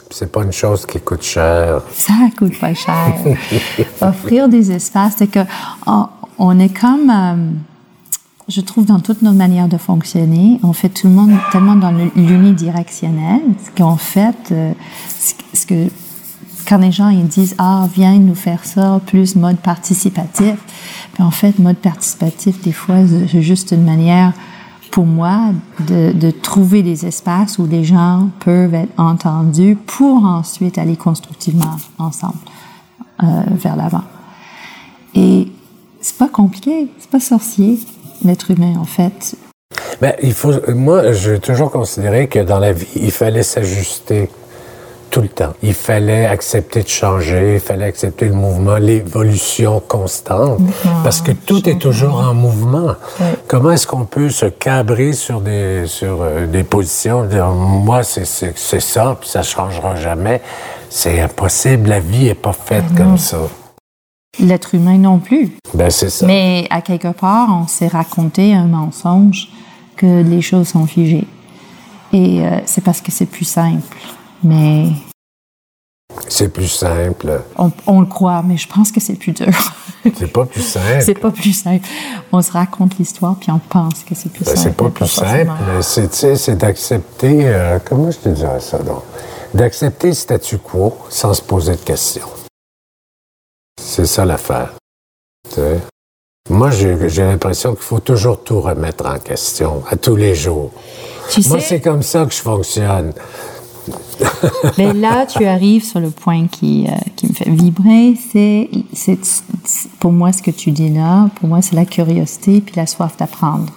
C'est 0.09 0.31
pas 0.31 0.43
une 0.43 0.53
chose 0.53 0.85
qui 0.85 0.99
coûte 0.99 1.23
cher. 1.23 1.81
Ça 1.91 2.13
coûte 2.37 2.57
pas 2.59 2.73
cher. 2.73 3.13
Offrir 4.01 4.47
des 4.47 4.71
espaces, 4.71 5.15
c'est 5.17 5.27
que 5.27 5.41
on, 6.37 6.59
est 6.59 6.69
comme, 6.69 7.09
euh, 7.09 7.51
je 8.47 8.61
trouve, 8.61 8.85
dans 8.85 9.01
toutes 9.01 9.21
nos 9.21 9.33
manières 9.33 9.67
de 9.67 9.77
fonctionner, 9.77 10.59
on 10.63 10.71
fait 10.71 10.89
tout 10.89 11.07
le 11.07 11.13
monde 11.13 11.31
tellement 11.51 11.75
dans 11.75 11.91
l'unidirectionnel 12.15 13.41
qu'en 13.77 13.97
fait, 13.97 14.51
euh, 14.51 14.71
ce 15.53 15.65
que 15.65 15.89
quand 16.67 16.77
les 16.77 16.91
gens 16.91 17.09
ils 17.09 17.27
disent 17.27 17.55
ah 17.57 17.87
viens 17.93 18.17
nous 18.17 18.35
faire 18.35 18.65
ça 18.65 18.99
plus 19.05 19.35
mode 19.35 19.57
participatif. 19.57 20.55
En 21.19 21.31
fait 21.31 21.59
mode 21.59 21.77
participatif 21.77 22.61
des 22.61 22.71
fois 22.71 22.97
c'est 23.31 23.41
juste 23.41 23.71
une 23.71 23.83
manière 23.83 24.33
pour 24.91 25.05
moi 25.05 25.51
de, 25.81 26.13
de, 26.13 26.31
trouver 26.31 26.81
des 26.81 27.05
espaces 27.05 27.59
où 27.59 27.65
les 27.65 27.83
gens 27.83 28.29
peuvent 28.39 28.73
être 28.73 28.93
entendus 28.97 29.75
pour 29.75 30.23
ensuite 30.23 30.77
aller 30.77 30.95
constructivement 30.95 31.75
ensemble 31.97 32.37
euh, 33.21 33.41
vers 33.51 33.75
l'avant. 33.75 34.03
Et 35.15 35.51
c'est 36.01 36.17
pas 36.17 36.29
compliqué 36.29 36.87
c'est 36.99 37.09
pas 37.09 37.19
sorcier 37.19 37.79
l'être 38.23 38.51
humain 38.51 38.75
en 38.79 38.85
fait. 38.85 39.35
Ben, 40.01 40.13
il 40.21 40.33
faut 40.33 40.53
moi 40.73 41.13
j'ai 41.13 41.39
toujours 41.39 41.71
considéré 41.71 42.27
que 42.27 42.39
dans 42.39 42.59
la 42.59 42.73
vie 42.73 42.87
il 42.95 43.11
fallait 43.11 43.43
s'ajuster 43.43 44.29
tout 45.09 45.21
le 45.21 45.27
temps. 45.27 45.53
Il 45.63 45.73
fallait 45.73 46.25
accepter 46.25 46.83
de 46.83 46.87
changer, 46.87 47.55
il 47.55 47.59
fallait 47.59 47.85
accepter 47.85 48.25
le 48.25 48.33
mouvement, 48.33 48.75
l'évolution 48.75 49.81
constante, 49.87 50.59
parce 51.03 51.21
que 51.21 51.31
tout 51.31 51.67
est 51.69 51.79
toujours 51.79 52.19
en 52.19 52.33
mouvement. 52.33 52.95
Comment 53.47 53.71
est-ce 53.71 53.87
qu'on 53.87 54.05
peut 54.05 54.29
se 54.29 54.45
cabrer 54.45 55.13
sur 55.13 55.41
des, 55.41 55.87
sur 55.87 56.21
euh, 56.21 56.47
des 56.47 56.63
positions, 56.63 57.25
dire 57.25 57.47
moi 57.47 58.03
c'est 58.03 58.25
ça, 58.25 59.17
puis 59.19 59.29
ça 59.29 59.43
changera 59.43 59.95
jamais? 59.95 60.41
C'est 60.89 61.19
impossible, 61.19 61.89
la 61.89 61.99
vie 61.99 62.27
est 62.27 62.33
pas 62.33 62.53
faite 62.53 62.85
ben 62.91 62.97
comme 62.97 63.17
ça. 63.17 63.37
L'être 64.39 64.75
humain 64.75 64.97
non 64.97 65.19
plus. 65.19 65.51
Ben, 65.73 65.89
c'est 65.89 66.09
ça. 66.09 66.25
Mais 66.25 66.67
à 66.69 66.81
quelque 66.81 67.13
part, 67.13 67.47
on 67.49 67.67
s'est 67.67 67.87
raconté 67.87 68.53
un 68.53 68.65
mensonge 68.65 69.47
que 69.95 70.21
les 70.23 70.41
choses 70.41 70.67
sont 70.69 70.85
figées. 70.85 71.27
Et 72.11 72.45
euh, 72.45 72.59
c'est 72.65 72.83
parce 72.83 73.01
que 73.01 73.11
c'est 73.11 73.25
plus 73.25 73.45
simple 73.45 73.97
mais... 74.45 74.89
C'est 76.29 76.49
plus 76.49 76.67
simple. 76.67 77.41
On, 77.57 77.99
le 77.99 78.05
croit, 78.05 78.41
mais 78.43 78.57
je 78.57 78.67
pense 78.67 78.91
que 78.91 78.99
c'est 78.99 79.15
plus 79.15 79.33
dur. 79.33 79.51
c'est 80.15 80.31
pas 80.31 80.45
plus 80.45 80.61
simple. 80.61 81.01
c'est 81.01 81.19
pas 81.19 81.31
plus 81.31 81.53
simple. 81.53 81.85
On 82.31 82.41
se 82.41 82.51
raconte 82.51 82.97
l'histoire, 82.97 83.35
puis 83.35 83.51
on 83.51 83.59
pense 83.59 84.03
que 84.03 84.15
c'est 84.15 84.31
plus 84.31 84.45
ben, 84.45 84.55
simple. 84.55 84.69
C'est 84.69 84.77
pas 84.77 84.89
plus 84.89 85.07
simple, 85.07 86.37
c'est 86.37 86.55
d'accepter... 86.55 87.47
Euh, 87.47 87.79
comment 87.83 88.11
je 88.11 88.17
te 88.17 88.29
dirais 88.29 88.61
ça, 88.61 88.79
donc? 88.79 89.03
D'accepter 89.53 90.09
le 90.09 90.13
statu 90.13 90.57
quo 90.57 90.95
sans 91.09 91.33
se 91.33 91.41
poser 91.41 91.73
de 91.73 91.81
questions. 91.81 92.29
C'est 93.81 94.05
ça 94.05 94.25
l'affaire. 94.25 94.73
Moi, 96.49 96.69
j'ai 96.71 97.23
l'impression 97.23 97.73
qu'il 97.73 97.83
faut 97.83 97.99
toujours 97.99 98.43
tout 98.43 98.61
remettre 98.61 99.05
en 99.05 99.19
question, 99.19 99.83
à 99.89 99.95
tous 99.95 100.15
les 100.15 100.35
jours. 100.35 100.71
Moi, 101.47 101.59
c'est 101.59 101.81
comme 101.81 102.03
ça 102.03 102.25
que 102.25 102.33
je 102.33 102.41
fonctionne. 102.41 103.13
Mais 104.77 104.93
là, 104.93 105.25
tu 105.25 105.45
arrives 105.45 105.83
sur 105.83 105.99
le 105.99 106.09
point 106.09 106.47
qui, 106.47 106.87
euh, 106.87 106.95
qui 107.15 107.27
me 107.27 107.33
fait 107.33 107.49
vibrer. 107.49 108.15
C'est, 108.31 108.69
pour 109.99 110.11
moi, 110.11 110.31
ce 110.31 110.41
que 110.41 110.51
tu 110.51 110.71
dis 110.71 110.89
là, 110.89 111.29
pour 111.35 111.49
moi, 111.49 111.61
c'est 111.61 111.75
la 111.75 111.85
curiosité 111.85 112.61
puis 112.61 112.75
la 112.75 112.85
soif 112.85 113.17
d'apprendre. 113.17 113.71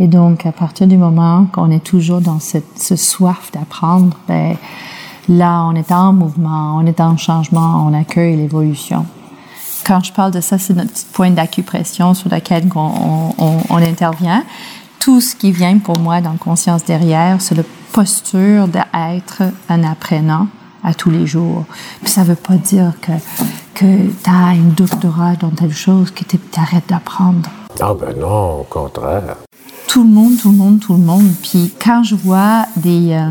Et 0.00 0.08
donc, 0.08 0.44
à 0.44 0.52
partir 0.52 0.86
du 0.86 0.96
moment 0.96 1.46
qu'on 1.52 1.70
est 1.70 1.84
toujours 1.84 2.20
dans 2.20 2.40
cette 2.40 2.78
ce 2.78 2.96
soif 2.96 3.50
d'apprendre, 3.52 4.16
ben, 4.26 4.56
là, 5.28 5.64
on 5.64 5.74
est 5.74 5.92
en 5.92 6.12
mouvement, 6.12 6.76
on 6.76 6.86
est 6.86 7.00
en 7.00 7.16
changement, 7.16 7.86
on 7.86 7.94
accueille 7.94 8.36
l'évolution. 8.36 9.06
Quand 9.86 10.02
je 10.02 10.12
parle 10.12 10.32
de 10.32 10.40
ça, 10.40 10.58
c'est 10.58 10.74
notre 10.74 10.92
point 11.12 11.30
d'acupression 11.30 12.14
sur 12.14 12.30
lequel 12.30 12.68
on, 12.74 13.34
on, 13.38 13.58
on 13.68 13.76
intervient. 13.76 14.42
Tout 14.98 15.20
ce 15.20 15.36
qui 15.36 15.52
vient 15.52 15.78
pour 15.78 15.98
moi 15.98 16.22
dans 16.22 16.36
Conscience 16.36 16.84
derrière, 16.84 17.40
c'est 17.40 17.54
le 17.54 17.64
posture 17.94 18.66
d'être 18.66 19.42
un 19.68 19.84
apprenant 19.84 20.48
à 20.82 20.92
tous 20.92 21.10
les 21.10 21.26
jours. 21.26 21.64
Puis 22.02 22.10
ça 22.10 22.24
veut 22.24 22.34
pas 22.34 22.56
dire 22.56 22.92
que, 23.00 23.12
que 23.74 24.08
tu 24.22 24.30
as 24.30 24.48
un 24.48 24.68
doctorat 24.76 25.36
dans 25.36 25.50
telle 25.50 25.72
chose 25.72 26.10
que 26.10 26.24
tu 26.24 26.38
arrêtes 26.56 26.88
d'apprendre. 26.88 27.48
Ah 27.80 27.94
ben 27.98 28.18
non, 28.18 28.60
au 28.60 28.66
contraire. 28.68 29.36
Tout 29.86 30.02
le 30.02 30.10
monde, 30.10 30.32
tout 30.42 30.50
le 30.50 30.56
monde, 30.56 30.80
tout 30.80 30.94
le 30.94 31.04
monde. 31.04 31.30
Puis 31.42 31.72
quand 31.82 32.02
je 32.02 32.16
vois 32.16 32.66
des... 32.76 33.12
Euh, 33.12 33.30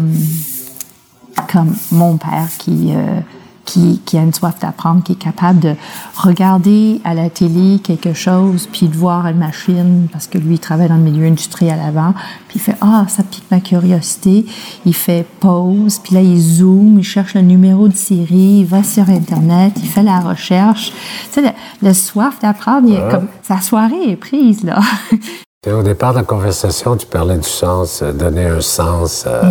comme 1.52 1.76
mon 1.92 2.18
père 2.18 2.48
qui... 2.58 2.94
Euh, 2.96 3.20
qui, 3.66 4.02
qui, 4.06 4.18
a 4.18 4.22
une 4.22 4.34
soif 4.34 4.60
d'apprendre, 4.60 5.04
qui 5.04 5.14
est 5.14 5.16
capable 5.16 5.60
de 5.60 5.76
regarder 6.16 7.02
à 7.04 7.14
la 7.14 7.30
télé 7.30 7.80
quelque 7.80 8.14
chose, 8.14 8.68
puis 8.72 8.88
de 8.88 8.96
voir 8.96 9.28
une 9.28 9.38
machine, 9.38 10.08
parce 10.12 10.28
que 10.28 10.38
lui, 10.38 10.56
il 10.56 10.60
travaille 10.60 10.90
dans 10.90 10.98
le 10.98 11.02
milieu 11.02 11.26
industriel 11.26 11.80
avant, 11.80 12.14
puis 12.48 12.58
il 12.58 12.62
fait 12.62 12.76
«Ah, 12.82 13.06
ça 13.08 13.24
pique 13.24 13.46
ma 13.52 13.60
curiosité». 13.60 14.46
Il 14.86 14.94
fait 14.94 15.26
pause, 15.40 16.00
puis 16.04 16.16
là, 16.16 16.22
il 16.22 16.40
zoome, 16.40 17.00
il 17.00 17.04
cherche 17.04 17.36
le 17.36 17.42
numéro 17.42 17.88
de 17.88 17.96
série, 17.96 18.60
il 18.60 18.66
va 18.66 18.84
sur 18.84 19.10
Internet, 19.10 19.74
il 19.78 19.88
fait 19.88 20.04
la 20.04 20.20
recherche. 20.20 20.92
Tu 21.34 21.42
sais, 21.42 21.56
le, 21.82 21.94
soif 21.94 22.40
d'apprendre, 22.42 23.10
comme 23.10 23.28
sa 23.42 23.62
soirée 23.62 24.12
est 24.12 24.16
prise, 24.16 24.64
là. 24.64 24.82
Au 25.66 25.82
départ 25.82 26.12
de 26.12 26.18
la 26.18 26.24
conversation, 26.26 26.98
tu 26.98 27.06
parlais 27.06 27.38
du 27.38 27.48
sens, 27.48 28.02
euh, 28.02 28.12
donner 28.12 28.48
un 28.48 28.60
sens, 28.60 29.24
euh, 29.26 29.42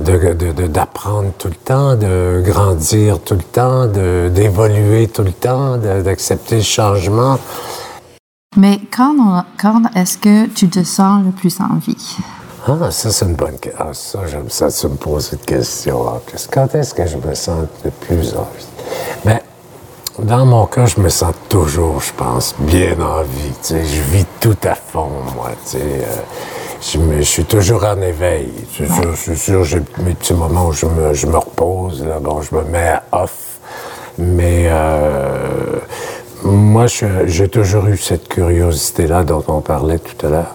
de, 0.00 0.66
d'apprendre 0.66 1.30
tout 1.38 1.46
le 1.46 1.54
temps, 1.54 1.94
de 1.94 2.42
grandir 2.44 3.20
tout 3.20 3.34
le 3.34 3.42
temps, 3.42 3.86
d'évoluer 3.86 5.06
tout 5.06 5.22
le 5.22 5.30
temps, 5.30 5.76
d'accepter 5.76 6.56
le 6.56 6.62
changement. 6.62 7.38
Mais 8.56 8.80
quand, 8.90 9.44
quand 9.60 9.82
est-ce 9.94 10.18
que 10.18 10.46
tu 10.48 10.68
te 10.68 10.82
sens 10.82 11.24
le 11.24 11.30
plus 11.30 11.60
en 11.60 11.76
vie? 11.76 12.16
Ah, 12.66 12.90
ça, 12.90 13.10
c'est 13.10 13.24
une 13.24 13.36
bonne 13.36 13.58
question. 13.60 13.80
Ah, 13.80 13.94
ça, 13.94 14.26
j'aime 14.26 14.50
ça, 14.50 14.72
tu 14.72 14.88
me 14.88 14.96
poses 14.96 15.28
cette 15.28 15.46
question. 15.46 16.20
Quand 16.50 16.74
est-ce 16.74 16.92
que 16.92 17.06
je 17.06 17.16
me 17.16 17.34
sens 17.36 17.66
le 17.84 17.92
plus 17.92 18.34
en 18.34 18.48
vie? 18.58 18.66
Bien, 19.24 19.38
dans 20.18 20.44
mon 20.46 20.66
cas, 20.66 20.86
je 20.86 21.00
me 21.00 21.08
sens 21.08 21.32
toujours, 21.48 22.00
je 22.00 22.12
pense, 22.12 22.54
bien 22.58 22.92
en 23.00 23.22
vie. 23.22 23.52
Tu 23.62 23.74
sais, 23.74 23.84
je 23.84 24.00
vis 24.02 24.26
tout 24.40 24.56
à 24.64 24.74
fond, 24.74 25.08
moi. 25.34 25.50
Tu 25.64 25.70
sais, 25.78 25.82
euh, 25.82 26.04
je, 26.80 26.98
me- 26.98 27.18
je 27.18 27.22
suis 27.22 27.44
toujours 27.44 27.84
en 27.84 28.00
éveil. 28.00 28.52
C'est 28.76 28.86
sûr, 28.90 29.14
c'est 29.16 29.36
sûr, 29.36 29.64
j'ai 29.64 29.80
mes 29.98 30.14
petits 30.14 30.34
moments 30.34 30.66
où 30.68 30.72
je 30.72 30.86
me, 30.86 31.14
je 31.14 31.26
me 31.26 31.36
repose. 31.36 32.04
Là, 32.04 32.18
bon, 32.20 32.40
je 32.42 32.54
me 32.54 32.62
mets 32.64 32.88
à 32.88 33.02
off. 33.12 33.58
Mais 34.18 34.64
euh, 34.66 35.78
moi, 36.42 36.86
j'ai 36.86 37.48
toujours 37.48 37.86
eu 37.86 37.96
cette 37.96 38.28
curiosité-là 38.28 39.22
dont 39.24 39.44
on 39.48 39.60
parlait 39.60 39.98
tout 40.00 40.26
à 40.26 40.30
l'heure. 40.30 40.54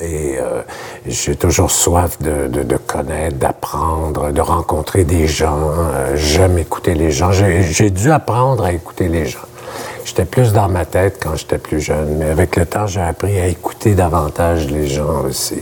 Et 0.00 0.36
euh, 0.38 0.62
j'ai 1.06 1.36
toujours 1.36 1.70
soif 1.70 2.18
de, 2.20 2.48
de, 2.48 2.62
de 2.62 2.76
connaître, 2.76 3.36
d'apprendre, 3.36 4.32
de 4.32 4.40
rencontrer 4.40 5.04
des 5.04 5.26
gens. 5.26 5.70
Euh, 5.70 6.16
J'aime 6.16 6.58
écouter 6.58 6.94
les 6.94 7.10
gens. 7.10 7.30
J'ai 7.32 7.90
dû 7.90 8.10
apprendre 8.10 8.64
à 8.64 8.72
écouter 8.72 9.08
les 9.08 9.26
gens. 9.26 9.38
J'étais 10.04 10.24
plus 10.26 10.52
dans 10.52 10.68
ma 10.68 10.84
tête 10.84 11.18
quand 11.22 11.34
j'étais 11.34 11.58
plus 11.58 11.80
jeune, 11.80 12.18
mais 12.18 12.26
avec 12.26 12.56
le 12.56 12.66
temps, 12.66 12.86
j'ai 12.86 13.00
appris 13.00 13.38
à 13.40 13.46
écouter 13.46 13.94
davantage 13.94 14.66
les 14.66 14.86
gens 14.86 15.22
aussi. 15.26 15.60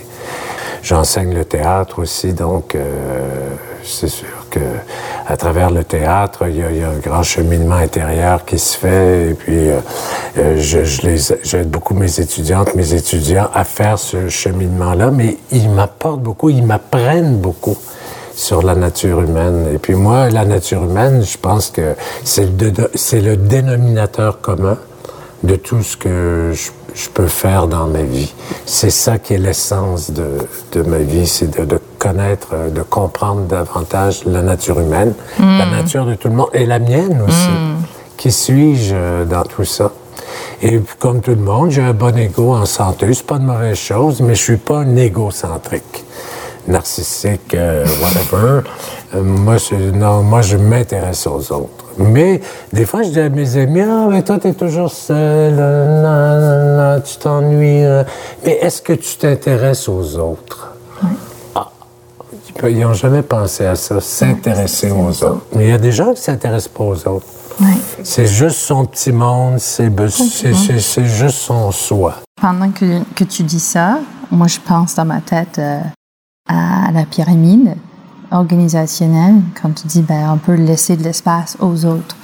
J'enseigne 0.83 1.33
le 1.33 1.45
théâtre 1.45 2.01
aussi, 2.01 2.33
donc 2.33 2.74
euh, 2.74 3.55
c'est 3.85 4.09
sûr 4.09 4.47
que 4.51 4.61
à 5.26 5.37
travers 5.37 5.70
le 5.70 5.85
théâtre, 5.85 6.45
il 6.49 6.57
y, 6.57 6.62
a, 6.62 6.89
un 6.89 6.99
grand 6.99 7.22
cheminement 7.22 7.76
intérieur 7.76 8.45
qui 8.45 8.59
se 8.59 8.76
fait. 8.76 9.30
Et 9.30 9.35
puis, 9.35 9.70
euh, 9.70 9.78
euh, 10.39 10.57
je, 10.59 10.85
je 10.85 11.35
j'aide 11.43 11.70
beaucoup 11.70 11.95
mes 11.95 12.20
étudiantes, 12.20 12.74
mes 12.74 12.95
étudiants 12.95 13.49
à 13.55 13.64
faire 13.64 13.99
ce 13.99 14.28
cheminement-là, 14.28 15.11
mais 15.11 15.37
ils 15.51 15.70
m'apportent 15.70 16.22
beaucoup, 16.22 16.51
ils 16.51 16.64
m'apprennent 16.64 17.39
beaucoup 17.39 17.76
sur 18.35 18.62
la 18.62 18.74
nature 18.74 19.20
humaine. 19.20 19.68
Et 19.74 19.78
puis 19.78 19.95
moi, 19.95 20.30
la 20.30 20.45
nature 20.45 20.85
humaine, 20.85 21.22
je 21.24 21.39
pense 21.39 21.70
que 21.70 21.95
c'est 22.24 22.47
le, 22.47 23.37
dénominateur 23.37 24.41
commun 24.41 24.78
de 25.43 25.57
tout 25.57 25.83
ce 25.83 25.97
que 25.97 26.53
je, 26.53 26.70
je 26.95 27.09
peux 27.09 27.26
faire 27.26 27.66
dans 27.66 27.87
ma 27.87 28.03
vie. 28.03 28.33
C'est 28.64 28.91
ça 28.91 29.18
qui 29.18 29.35
est 29.35 29.39
l'essence 29.39 30.11
de, 30.11 30.39
de 30.72 30.83
ma 30.83 30.99
vie, 30.99 31.26
c'est 31.26 31.51
de, 31.51 31.64
de 31.64 31.78
connaître, 32.03 32.48
euh, 32.53 32.70
de 32.70 32.82
comprendre 32.82 33.42
davantage 33.42 34.24
la 34.26 34.42
nature 34.42 34.80
humaine, 34.80 35.14
la 35.38 35.66
nature 35.66 36.05
de 36.05 36.14
tout 36.14 36.28
le 36.28 36.34
monde, 36.34 36.50
et 36.53 36.66
la 36.66 36.80
mienne 36.80 37.22
aussi. 37.26 37.55
Qui 38.16 38.32
suis-je 38.32 38.94
euh, 38.94 39.24
dans 39.24 39.44
tout 39.44 39.64
ça? 39.64 39.92
Et 40.62 40.80
comme 40.98 41.20
tout 41.20 41.36
le 41.42 41.46
monde, 41.53 41.70
j'ai 41.70 41.82
un 41.82 41.92
bon 41.92 42.16
ego 42.16 42.55
en 42.55 42.66
santé. 42.66 43.12
C'est 43.14 43.26
pas 43.26 43.38
de 43.38 43.44
mauvaise 43.44 43.76
chose, 43.76 44.20
mais 44.20 44.34
je 44.34 44.42
suis 44.42 44.57
pas 44.57 44.78
un 44.78 44.96
égocentrique, 44.96 46.05
narcissique, 46.66 47.55
euh, 47.55 47.84
whatever. 48.00 48.68
Euh, 49.14 49.22
moi, 49.22 49.57
je, 49.59 49.74
non, 49.90 50.22
moi, 50.22 50.42
je 50.42 50.57
m'intéresse 50.57 51.26
aux 51.26 51.53
autres. 51.53 51.84
Mais 51.98 52.40
des 52.72 52.84
fois, 52.84 53.03
je 53.03 53.11
dis 53.11 53.20
à 53.20 53.28
mes 53.28 53.57
amis, 53.57 53.82
ah, 53.82 54.07
mais 54.11 54.22
toi, 54.22 54.38
t'es 54.38 54.55
toujours 54.55 54.90
seul, 54.90 55.55
non, 55.55 56.40
non, 56.40 56.94
non, 56.94 57.00
tu 57.00 57.16
t'ennuies. 57.16 57.84
Mais 58.44 58.55
est-ce 58.61 58.82
que 58.82 58.94
tu 58.94 59.16
t'intéresses 59.16 59.88
aux 59.88 60.16
autres? 60.18 60.72
Ils 62.64 62.80
n'ont 62.80 62.94
jamais 62.94 63.22
pensé 63.22 63.66
à 63.66 63.74
ça, 63.74 64.00
s'intéresser 64.00 64.90
aux 64.90 65.09
autres. 65.24 65.42
Mais 65.57 65.66
il 65.66 65.70
y 65.70 65.74
a 65.74 65.78
des 65.78 65.92
gens 65.92 66.12
qui 66.14 66.22
s'intéressent 66.22 66.72
pas 66.72 66.84
aux 66.84 67.09
autres. 67.09 67.26
C'est 68.03 68.26
juste 68.26 68.57
son 68.57 68.86
petit 68.86 69.12
monde, 69.12 69.59
c'est 69.59 69.88
be- 69.90 70.09
c'est- 70.09 70.55
c'est- 70.55 70.80
c'est 70.80 71.05
juste 71.07 71.36
son 71.36 71.70
soi. 71.70 72.16
Pendant 72.40 72.70
que, 72.70 73.00
que 73.14 73.24
tu 73.24 73.42
dis 73.44 73.61
ça, 73.61 73.98
moi, 74.30 74.46
je 74.48 74.59
pense 74.64 74.94
dans 74.96 75.05
ma 75.05 75.20
tête 75.20 75.59
euh, 75.59 75.80
à 76.48 76.90
la 76.92 77.05
pyramide 77.05 77.74
organisationnelle, 78.32 79.36
quand 79.61 79.70
tu 79.74 79.86
dis, 79.86 80.03
ben, 80.03 80.30
on 80.32 80.38
peut 80.38 80.55
laisser 80.55 80.96
de 80.96 81.05
l'espace 81.05 81.57
aux 81.61 81.84
autres. 81.84 82.16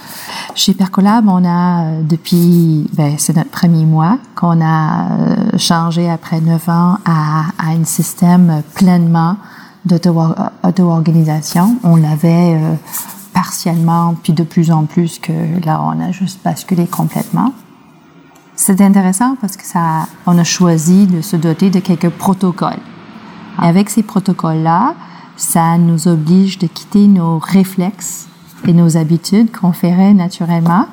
Chez 0.55 0.75
Percolab, 0.75 1.29
on 1.29 1.45
a, 1.45 1.85
euh, 1.85 2.03
depuis, 2.03 2.89
ben, 2.95 3.15
c'est 3.19 3.37
notre 3.37 3.51
premier 3.51 3.85
mois, 3.85 4.19
qu'on 4.35 4.61
a 4.61 5.03
euh, 5.11 5.59
changé 5.59 6.11
après 6.11 6.41
neuf 6.41 6.69
ans 6.69 6.97
à, 7.05 7.43
à 7.59 7.69
un 7.79 7.85
système 7.85 8.63
pleinement 8.75 9.37
d'auto-organisation. 9.89 11.77
On 11.83 11.97
l'avait 11.97 12.55
euh, 12.55 12.75
partiellement, 13.35 14.15
puis 14.23 14.33
de 14.33 14.43
plus 14.43 14.71
en 14.71 14.85
plus 14.85 15.19
que 15.19 15.33
là, 15.65 15.83
on 15.83 16.01
a 16.01 16.13
juste 16.13 16.41
basculé 16.45 16.87
complètement. 16.87 17.53
C'est 18.57 18.81
intéressant 18.81 19.37
parce 19.41 19.57
que 19.57 19.65
ça, 19.65 20.07
on 20.27 20.37
a 20.39 20.45
choisi 20.45 21.07
de 21.07 21.21
se 21.21 21.37
doter 21.37 21.71
de 21.71 21.81
quelques 21.81 22.11
protocoles. 22.11 22.81
Avec 23.57 23.89
ces 23.91 24.03
protocoles-là, 24.03 24.95
ça 25.37 25.79
nous 25.79 26.09
oblige 26.09 26.59
de 26.59 26.67
quitter 26.67 27.07
nos 27.07 27.39
réflexes 27.39 28.27
et 28.67 28.73
nos 28.73 28.97
habitudes 28.97 29.53
qu'on 29.53 29.73
ferait 29.73 30.15
naturellement, 30.15 30.87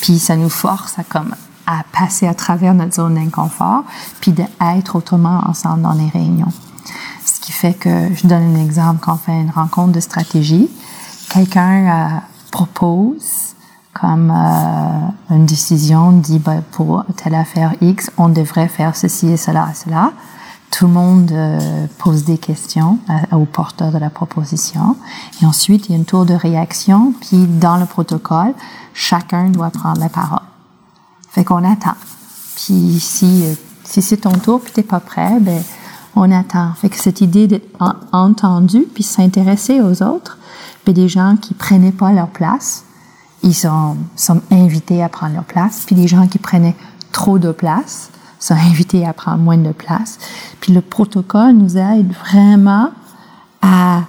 puis 0.00 0.18
ça 0.18 0.36
nous 0.36 0.48
force 0.48 0.98
à 0.98 1.04
comme 1.04 1.34
à 1.66 1.84
passer 1.92 2.26
à 2.26 2.34
travers 2.34 2.74
notre 2.74 2.94
zone 2.94 3.14
d'inconfort, 3.14 3.84
puis 4.20 4.32
d'être 4.32 4.96
autrement 4.96 5.42
ensemble 5.46 5.82
dans 5.82 5.92
les 5.92 6.08
réunions. 6.08 6.52
Fait 7.50 7.74
que, 7.74 8.14
je 8.14 8.26
donne 8.26 8.56
un 8.56 8.64
exemple, 8.64 9.00
quand 9.00 9.14
on 9.14 9.16
fait 9.16 9.40
une 9.40 9.50
rencontre 9.50 9.92
de 9.92 10.00
stratégie, 10.00 10.70
quelqu'un 11.30 11.86
euh, 11.86 12.18
propose 12.50 13.54
comme 13.92 14.30
euh, 14.30 15.34
une 15.34 15.46
décision, 15.46 16.12
dit 16.12 16.38
ben, 16.38 16.62
pour 16.70 17.04
telle 17.16 17.34
affaire 17.34 17.74
X, 17.80 18.10
on 18.16 18.28
devrait 18.28 18.68
faire 18.68 18.96
ceci 18.96 19.28
et 19.28 19.36
cela 19.36 19.68
et 19.70 19.74
cela. 19.74 20.12
Tout 20.70 20.86
le 20.86 20.92
monde 20.92 21.32
euh, 21.32 21.86
pose 21.98 22.24
des 22.24 22.38
questions 22.38 22.98
au 23.32 23.44
porteur 23.44 23.90
de 23.90 23.98
la 23.98 24.08
proposition. 24.08 24.96
Et 25.42 25.46
ensuite, 25.46 25.88
il 25.88 25.92
y 25.92 25.94
a 25.94 25.98
une 25.98 26.04
tour 26.04 26.24
de 26.24 26.34
réaction. 26.34 27.12
Puis, 27.20 27.46
dans 27.46 27.76
le 27.76 27.86
protocole, 27.86 28.54
chacun 28.94 29.50
doit 29.50 29.70
prendre 29.70 29.98
la 29.98 30.08
parole. 30.08 30.38
Fait 31.28 31.44
qu'on 31.44 31.64
attend. 31.70 31.96
Puis 32.54 33.00
si, 33.00 33.44
si 33.84 34.02
c'est 34.02 34.18
ton 34.18 34.32
tour 34.32 34.60
puis 34.60 34.72
t'es 34.72 34.82
pas 34.82 35.00
prêt, 35.00 35.38
ben 35.40 35.62
on 36.16 36.30
attend. 36.30 36.72
Fait 36.74 36.88
que 36.88 36.96
cette 36.96 37.20
idée 37.20 37.46
d'être 37.46 37.68
en- 37.80 37.94
entendu 38.12 38.86
puis 38.94 39.02
s'intéresser 39.02 39.80
aux 39.80 40.02
autres, 40.02 40.38
puis 40.84 40.94
des 40.94 41.08
gens 41.08 41.36
qui 41.36 41.54
prenaient 41.54 41.92
pas 41.92 42.12
leur 42.12 42.28
place, 42.28 42.84
ils 43.42 43.54
sont, 43.54 43.96
sont 44.16 44.40
invités 44.50 45.02
à 45.02 45.08
prendre 45.08 45.34
leur 45.34 45.44
place. 45.44 45.84
Puis 45.86 45.96
des 45.96 46.08
gens 46.08 46.26
qui 46.26 46.38
prenaient 46.38 46.76
trop 47.12 47.38
de 47.38 47.52
place 47.52 48.10
sont 48.38 48.54
invités 48.70 49.06
à 49.06 49.12
prendre 49.12 49.38
moins 49.38 49.58
de 49.58 49.72
place. 49.72 50.18
Puis 50.60 50.72
le 50.72 50.80
protocole 50.80 51.52
nous 51.52 51.76
aide 51.76 52.12
vraiment 52.30 52.90
à, 53.62 54.02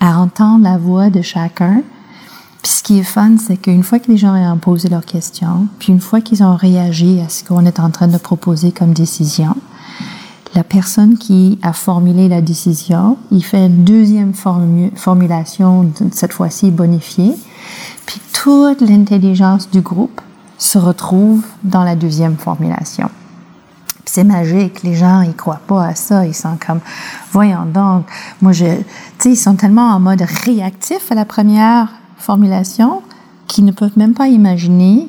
à 0.00 0.18
entendre 0.18 0.64
la 0.64 0.78
voix 0.78 1.10
de 1.10 1.22
chacun, 1.22 1.82
puis 2.62 2.72
ce 2.72 2.82
qui 2.82 2.98
est 2.98 3.02
fun, 3.02 3.36
c'est 3.38 3.58
qu'une 3.58 3.82
fois 3.82 3.98
que 3.98 4.10
les 4.10 4.16
gens 4.16 4.34
ont 4.34 4.56
posé 4.56 4.88
leurs 4.88 5.04
questions, 5.04 5.66
puis 5.78 5.92
une 5.92 6.00
fois 6.00 6.22
qu'ils 6.22 6.42
ont 6.42 6.56
réagi 6.56 7.20
à 7.20 7.28
ce 7.28 7.44
qu'on 7.44 7.66
est 7.66 7.78
en 7.78 7.90
train 7.90 8.08
de 8.08 8.16
proposer 8.16 8.72
comme 8.72 8.94
décision, 8.94 9.54
la 10.54 10.64
personne 10.64 11.18
qui 11.18 11.58
a 11.62 11.72
formulé 11.72 12.28
la 12.28 12.40
décision, 12.40 13.16
il 13.30 13.44
fait 13.44 13.66
une 13.66 13.84
deuxième 13.84 14.32
formu- 14.32 14.94
formulation, 14.96 15.90
cette 16.12 16.32
fois-ci 16.32 16.70
bonifiée, 16.70 17.34
puis 18.06 18.20
toute 18.32 18.80
l'intelligence 18.80 19.70
du 19.70 19.80
groupe 19.80 20.20
se 20.58 20.78
retrouve 20.78 21.44
dans 21.64 21.82
la 21.82 21.96
deuxième 21.96 22.36
formulation. 22.36 23.10
C'est 24.04 24.24
magique, 24.24 24.82
les 24.84 24.94
gens, 24.94 25.22
ils 25.22 25.34
croient 25.34 25.60
pas 25.66 25.86
à 25.86 25.94
ça, 25.94 26.26
ils 26.26 26.34
sont 26.34 26.56
comme, 26.64 26.80
voyons 27.32 27.64
donc, 27.64 28.06
moi 28.40 28.52
je, 28.52 28.64
tu 28.64 28.84
sais, 29.18 29.30
ils 29.30 29.36
sont 29.36 29.56
tellement 29.56 29.88
en 29.90 29.98
mode 29.98 30.22
réactif 30.44 31.10
à 31.10 31.14
la 31.16 31.24
première 31.24 31.88
formulation 32.16 33.02
qu'ils 33.48 33.64
ne 33.64 33.72
peuvent 33.72 33.96
même 33.98 34.14
pas 34.14 34.28
imaginer 34.28 35.08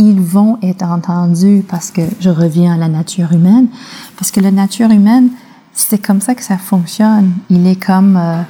qu'ils 0.00 0.20
vont 0.22 0.58
être 0.62 0.82
entendus 0.82 1.62
parce 1.68 1.90
que 1.90 2.00
je 2.20 2.30
reviens 2.30 2.72
à 2.72 2.78
la 2.78 2.88
nature 2.88 3.32
humaine, 3.32 3.66
parce 4.16 4.30
que 4.30 4.40
la 4.40 4.50
nature 4.50 4.90
humaine, 4.90 5.28
c'est 5.74 5.98
comme 5.98 6.22
ça 6.22 6.34
que 6.34 6.42
ça 6.42 6.56
fonctionne. 6.56 7.32
Il 7.50 7.66
est 7.66 7.76
comme, 7.76 8.16
euh, 8.16 8.40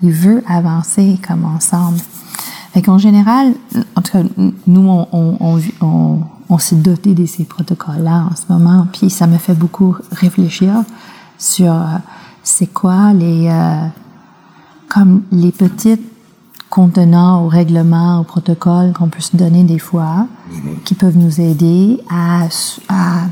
il 0.00 0.12
veut 0.12 0.44
avancer 0.46 1.18
comme 1.26 1.44
ensemble. 1.44 1.98
Fait 2.72 2.82
qu'en 2.82 2.98
général, 2.98 3.52
en 3.96 4.02
tout 4.02 4.12
cas, 4.12 4.22
nous, 4.68 4.88
on, 4.88 5.08
on, 5.10 5.36
on, 5.40 5.60
on, 5.80 6.18
on 6.48 6.58
s'est 6.58 6.76
doté 6.76 7.14
de 7.14 7.26
ces 7.26 7.44
protocoles-là 7.46 8.28
en 8.30 8.36
ce 8.36 8.44
moment, 8.48 8.86
puis 8.92 9.10
ça 9.10 9.26
me 9.26 9.38
fait 9.38 9.54
beaucoup 9.54 9.96
réfléchir 10.12 10.84
sur 11.36 11.72
euh, 11.72 11.98
c'est 12.44 12.72
quoi 12.72 13.12
les, 13.12 13.48
euh, 13.48 13.88
comme 14.88 15.22
les 15.32 15.50
petites 15.50 16.11
contenants 16.72 17.44
au 17.44 17.48
règlement, 17.48 18.20
au 18.20 18.24
protocole 18.24 18.94
qu'on 18.94 19.08
peut 19.08 19.20
se 19.20 19.36
donner 19.36 19.62
des 19.62 19.78
fois, 19.78 20.26
qui 20.86 20.94
peuvent 20.94 21.18
nous 21.18 21.38
aider 21.38 22.00
à, 22.10 22.46
à 22.88 23.26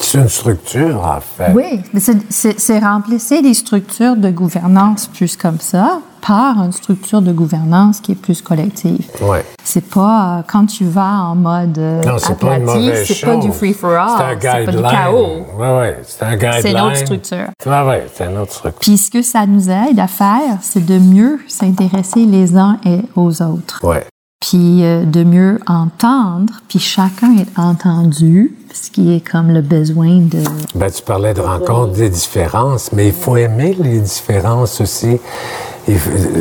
C'est 0.00 0.18
une 0.18 0.28
structure, 0.28 1.02
en 1.04 1.20
fait. 1.20 1.52
oui, 1.54 1.82
mais 1.92 2.00
c'est- 2.00 2.78
remplacer 2.78 3.40
les 3.42 3.54
structures 3.54 4.16
de 4.16 4.30
gouvernance 4.30 5.06
plus 5.06 5.36
comme 5.36 5.58
ça 5.60 5.98
par 6.26 6.60
une 6.62 6.72
structure 6.72 7.22
de 7.22 7.32
gouvernance 7.32 8.00
qui 8.00 8.12
est 8.12 8.16
plus 8.16 8.42
collective. 8.42 9.06
Ouais. 9.22 9.44
C'est 9.62 9.84
pas 9.88 10.38
euh, 10.38 10.42
quand 10.46 10.66
tu 10.66 10.84
vas 10.84 11.22
en 11.22 11.36
mode 11.36 11.78
euh, 11.78 12.02
Non, 12.02 12.18
c'est 12.18 12.36
pas 12.38 12.56
une 12.56 12.62
aplati, 12.62 12.78
mauvaise 12.80 13.06
c'est 13.06 13.26
pas 13.26 13.36
du 13.36 13.52
free 13.52 13.72
for 13.72 13.90
all, 13.92 14.08
C'est 14.40 14.64
pas 14.66 14.72
du 14.72 14.82
chaos. 14.82 15.46
Oui, 15.58 15.66
oui, 15.80 15.86
c'est 16.02 16.22
un 16.24 16.32
guideline. 16.36 16.62
C'est 16.62 16.70
une 16.72 16.80
autre 16.80 16.96
structure. 16.96 17.46
Oui, 17.66 17.72
oui, 17.86 17.94
c'est 18.14 18.24
une 18.26 18.38
autre 18.38 18.52
structure. 18.52 18.80
Puis 18.80 18.98
ce 18.98 19.10
que 19.10 19.22
ça 19.22 19.46
nous 19.46 19.70
aide 19.70 19.98
à 19.98 20.08
faire, 20.08 20.58
c'est 20.62 20.84
de 20.84 20.98
mieux 20.98 21.38
s'intéresser 21.48 22.26
les 22.26 22.56
uns 22.56 22.78
et 22.84 23.02
aux 23.14 23.42
autres. 23.42 23.80
Ouais. 23.84 24.04
Puis 24.40 24.84
euh, 24.84 25.04
de 25.04 25.24
mieux 25.24 25.58
entendre, 25.66 26.52
puis 26.68 26.78
chacun 26.78 27.36
est 27.36 27.58
entendu, 27.58 28.54
ce 28.72 28.90
qui 28.90 29.14
est 29.14 29.20
comme 29.20 29.50
le 29.50 29.62
besoin 29.62 30.18
de... 30.18 30.42
Ben, 30.74 30.90
tu 30.90 31.02
parlais 31.02 31.32
de 31.32 31.40
rencontre 31.40 31.92
des 31.92 32.10
différences, 32.10 32.92
mais 32.92 33.08
il 33.08 33.14
faut 33.14 33.36
aimer 33.36 33.76
les 33.80 34.00
différences 34.00 34.80
aussi. 34.80 35.18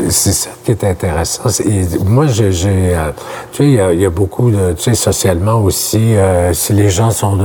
C'est 0.10 0.34
ça 0.34 0.50
qui 0.64 0.72
est 0.72 0.84
intéressant. 0.84 1.44
moi, 2.06 2.26
j'ai, 2.26 2.50
euh, 2.66 3.12
tu 3.52 3.58
sais, 3.58 3.94
il 3.94 4.00
y, 4.02 4.06
a 4.06 4.10
beaucoup 4.10 4.50
de, 4.50 4.74
tu 4.74 4.84
sais, 4.84 4.96
socialement 4.96 5.62
aussi, 5.62 6.16
euh, 6.16 6.52
si 6.54 6.74
les 6.74 6.90
gens 6.90 7.12
sont, 7.12 7.38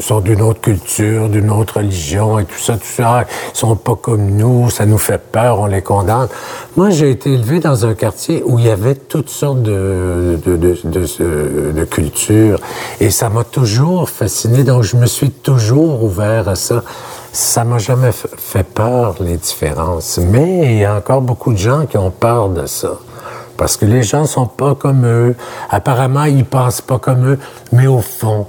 sont 0.00 0.20
d'une 0.20 0.42
autre 0.42 0.60
culture, 0.60 1.30
d'une 1.30 1.50
autre 1.50 1.78
religion 1.78 2.38
et 2.38 2.44
tout 2.44 2.58
ça, 2.58 2.74
tout 2.74 2.84
ça, 2.84 3.24
ils 3.54 3.56
sont 3.56 3.74
pas 3.74 3.94
comme 3.96 4.26
nous, 4.32 4.68
ça 4.68 4.84
nous 4.84 4.98
fait 4.98 5.18
peur, 5.18 5.60
on 5.60 5.66
les 5.66 5.80
condamne. 5.80 6.28
Moi, 6.76 6.90
j'ai 6.90 7.10
été 7.10 7.32
élevé 7.32 7.58
dans 7.58 7.86
un 7.86 7.94
quartier 7.94 8.42
où 8.44 8.58
il 8.58 8.66
y 8.66 8.70
avait 8.70 8.94
toutes 8.94 9.30
sortes 9.30 9.62
de, 9.62 10.38
de, 10.44 10.56
de, 10.56 10.76
de, 10.84 11.72
de 11.72 11.84
cultures 11.84 12.60
et 13.00 13.10
ça 13.10 13.30
m'a 13.30 13.44
toujours 13.44 14.10
fasciné. 14.10 14.62
Donc, 14.62 14.82
je 14.82 14.96
me 14.96 15.06
suis 15.06 15.30
toujours 15.30 16.04
ouvert 16.04 16.48
à 16.50 16.54
ça 16.54 16.82
ça 17.36 17.64
m'a 17.64 17.76
jamais 17.76 18.12
fait 18.12 18.62
peur, 18.62 19.16
les 19.20 19.36
différences. 19.36 20.18
Mais 20.18 20.72
il 20.72 20.78
y 20.78 20.84
a 20.86 20.96
encore 20.96 21.20
beaucoup 21.20 21.52
de 21.52 21.58
gens 21.58 21.84
qui 21.84 21.98
ont 21.98 22.10
peur 22.10 22.48
de 22.48 22.64
ça. 22.64 22.92
Parce 23.58 23.76
que 23.76 23.84
les 23.84 24.02
gens 24.02 24.24
sont 24.24 24.46
pas 24.46 24.74
comme 24.74 25.04
eux. 25.04 25.36
Apparemment, 25.68 26.24
ils 26.24 26.46
pensent 26.46 26.80
pas 26.80 26.98
comme 26.98 27.26
eux. 27.26 27.38
Mais 27.72 27.86
au 27.86 28.00
fond, 28.00 28.46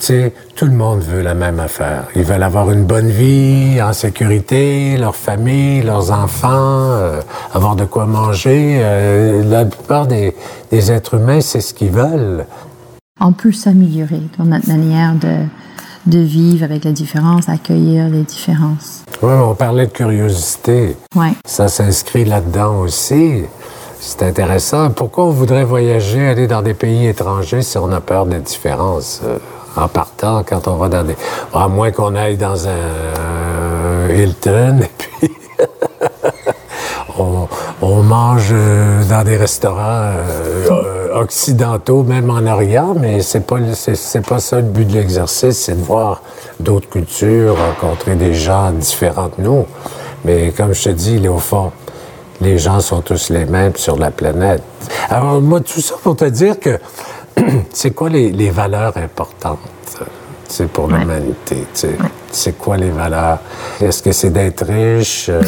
tu 0.00 0.06
sais, 0.06 0.34
tout 0.56 0.66
le 0.66 0.72
monde 0.72 1.00
veut 1.00 1.22
la 1.22 1.34
même 1.34 1.60
affaire. 1.60 2.06
Ils 2.16 2.24
veulent 2.24 2.42
avoir 2.42 2.72
une 2.72 2.84
bonne 2.84 3.08
vie, 3.08 3.80
en 3.80 3.92
sécurité, 3.92 4.96
leur 4.96 5.14
famille, 5.14 5.82
leurs 5.82 6.10
enfants, 6.10 6.48
euh, 6.50 7.20
avoir 7.52 7.76
de 7.76 7.84
quoi 7.84 8.06
manger. 8.06 8.78
Euh, 8.80 9.44
la 9.44 9.64
plupart 9.64 10.08
des, 10.08 10.34
des 10.72 10.90
êtres 10.90 11.14
humains, 11.14 11.40
c'est 11.40 11.60
ce 11.60 11.72
qu'ils 11.72 11.92
veulent. 11.92 12.46
On 13.20 13.32
peut 13.32 13.52
s'améliorer 13.52 14.22
dans 14.38 14.44
notre 14.44 14.68
manière 14.68 15.14
de, 15.14 15.46
de 16.06 16.18
vivre 16.18 16.64
avec 16.64 16.84
les 16.84 16.92
différences, 16.92 17.48
accueillir 17.48 18.08
les 18.08 18.22
différences. 18.22 19.04
Oui, 19.22 19.32
on 19.32 19.54
parlait 19.54 19.86
de 19.86 19.92
curiosité. 19.92 20.96
Ouais. 21.14 21.32
Ça 21.46 21.68
s'inscrit 21.68 22.24
là-dedans 22.24 22.80
aussi. 22.80 23.42
C'est 24.00 24.22
intéressant. 24.22 24.90
Pourquoi 24.90 25.24
on 25.24 25.30
voudrait 25.30 25.64
voyager, 25.64 26.28
aller 26.28 26.46
dans 26.46 26.62
des 26.62 26.74
pays 26.74 27.06
étrangers 27.06 27.62
si 27.62 27.78
on 27.78 27.90
a 27.90 28.00
peur 28.00 28.26
des 28.26 28.40
différences? 28.40 29.22
Euh, 29.24 29.38
en 29.76 29.88
partant, 29.88 30.44
quand 30.44 30.68
on 30.68 30.76
va 30.76 30.88
dans 30.88 31.04
des... 31.04 31.16
À 31.52 31.68
moins 31.68 31.90
qu'on 31.90 32.14
aille 32.14 32.36
dans 32.36 32.68
un 32.68 34.08
Hilton, 34.10 34.80
et 34.82 34.90
puis 34.96 35.30
on, 37.18 37.48
on, 37.82 38.02
mange 38.02 38.50
euh, 38.52 39.02
dans 39.08 39.24
des 39.24 39.36
restaurants 39.36 40.12
euh, 40.12 40.93
occidentaux, 41.14 42.02
même 42.02 42.30
en 42.30 42.46
Orient, 42.46 42.94
mais 42.98 43.22
c'est 43.22 43.46
pas 43.46 43.58
pas 44.28 44.38
ça 44.40 44.56
le 44.56 44.62
but 44.62 44.86
de 44.86 44.94
l'exercice, 44.94 45.58
c'est 45.58 45.78
de 45.78 45.82
voir 45.82 46.22
d'autres 46.60 46.88
cultures, 46.88 47.56
rencontrer 47.56 48.16
des 48.16 48.34
gens 48.34 48.70
différents 48.72 49.30
de 49.38 49.42
nous. 49.42 49.66
Mais 50.24 50.52
comme 50.56 50.72
je 50.74 50.84
te 50.84 50.88
dis, 50.90 51.26
au 51.28 51.38
fond, 51.38 51.72
les 52.40 52.58
gens 52.58 52.80
sont 52.80 53.00
tous 53.00 53.30
les 53.30 53.44
mêmes 53.44 53.76
sur 53.76 53.96
la 53.96 54.10
planète. 54.10 54.62
Alors 55.08 55.40
moi, 55.40 55.60
tout 55.60 55.80
ça 55.80 55.94
pour 56.02 56.16
te 56.16 56.24
dire 56.24 56.58
que 56.58 56.78
c'est 57.72 57.92
quoi 57.92 58.08
les 58.08 58.50
valeurs 58.50 58.96
importantes? 58.96 59.58
C'est 60.54 60.68
pour 60.68 60.86
l'humanité. 60.86 61.66
C'est 62.30 62.56
quoi 62.56 62.76
les 62.76 62.90
valeurs? 62.90 63.38
Est-ce 63.80 64.02
que 64.02 64.12
c'est 64.12 64.30
d'être 64.30 64.64
riche? 64.64 65.28
Euh, 65.28 65.42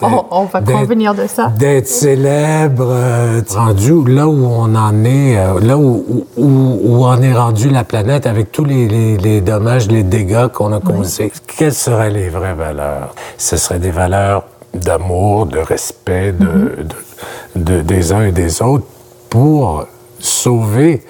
on, 0.30 0.44
va 0.44 0.60
convenir 0.60 1.12
de 1.12 1.26
ça. 1.26 1.52
D'être 1.58 1.88
célèbre, 1.88 2.86
euh, 2.88 3.40
rendu 3.50 4.04
là 4.06 4.28
où 4.28 4.46
on 4.46 4.74
en 4.76 5.04
est, 5.04 5.36
euh, 5.36 5.60
là 5.60 5.76
où, 5.76 6.24
où, 6.36 7.04
on 7.04 7.20
est 7.20 7.34
rendu 7.34 7.68
la 7.68 7.82
planète 7.82 8.26
avec 8.26 8.52
tous 8.52 8.64
les, 8.64 8.86
les, 9.16 9.40
dommages, 9.40 9.88
les 9.88 10.04
dégâts 10.04 10.46
qu'on 10.46 10.72
a 10.72 10.78
causés. 10.78 11.32
Quelles 11.56 11.74
seraient 11.74 12.10
les 12.10 12.28
vraies 12.28 12.54
valeurs? 12.54 13.14
Ce 13.38 13.56
seraient 13.56 13.80
des 13.80 13.90
valeurs 13.90 14.44
d'amour, 14.72 15.46
de 15.46 15.58
respect 15.58 16.32
de, 16.32 16.46
mm-hmm. 16.46 17.56
de, 17.56 17.72
de, 17.74 17.82
des 17.82 18.12
uns 18.12 18.22
et 18.22 18.32
des 18.32 18.62
autres 18.62 18.86
pour 19.28 19.86
sauver 20.20 21.02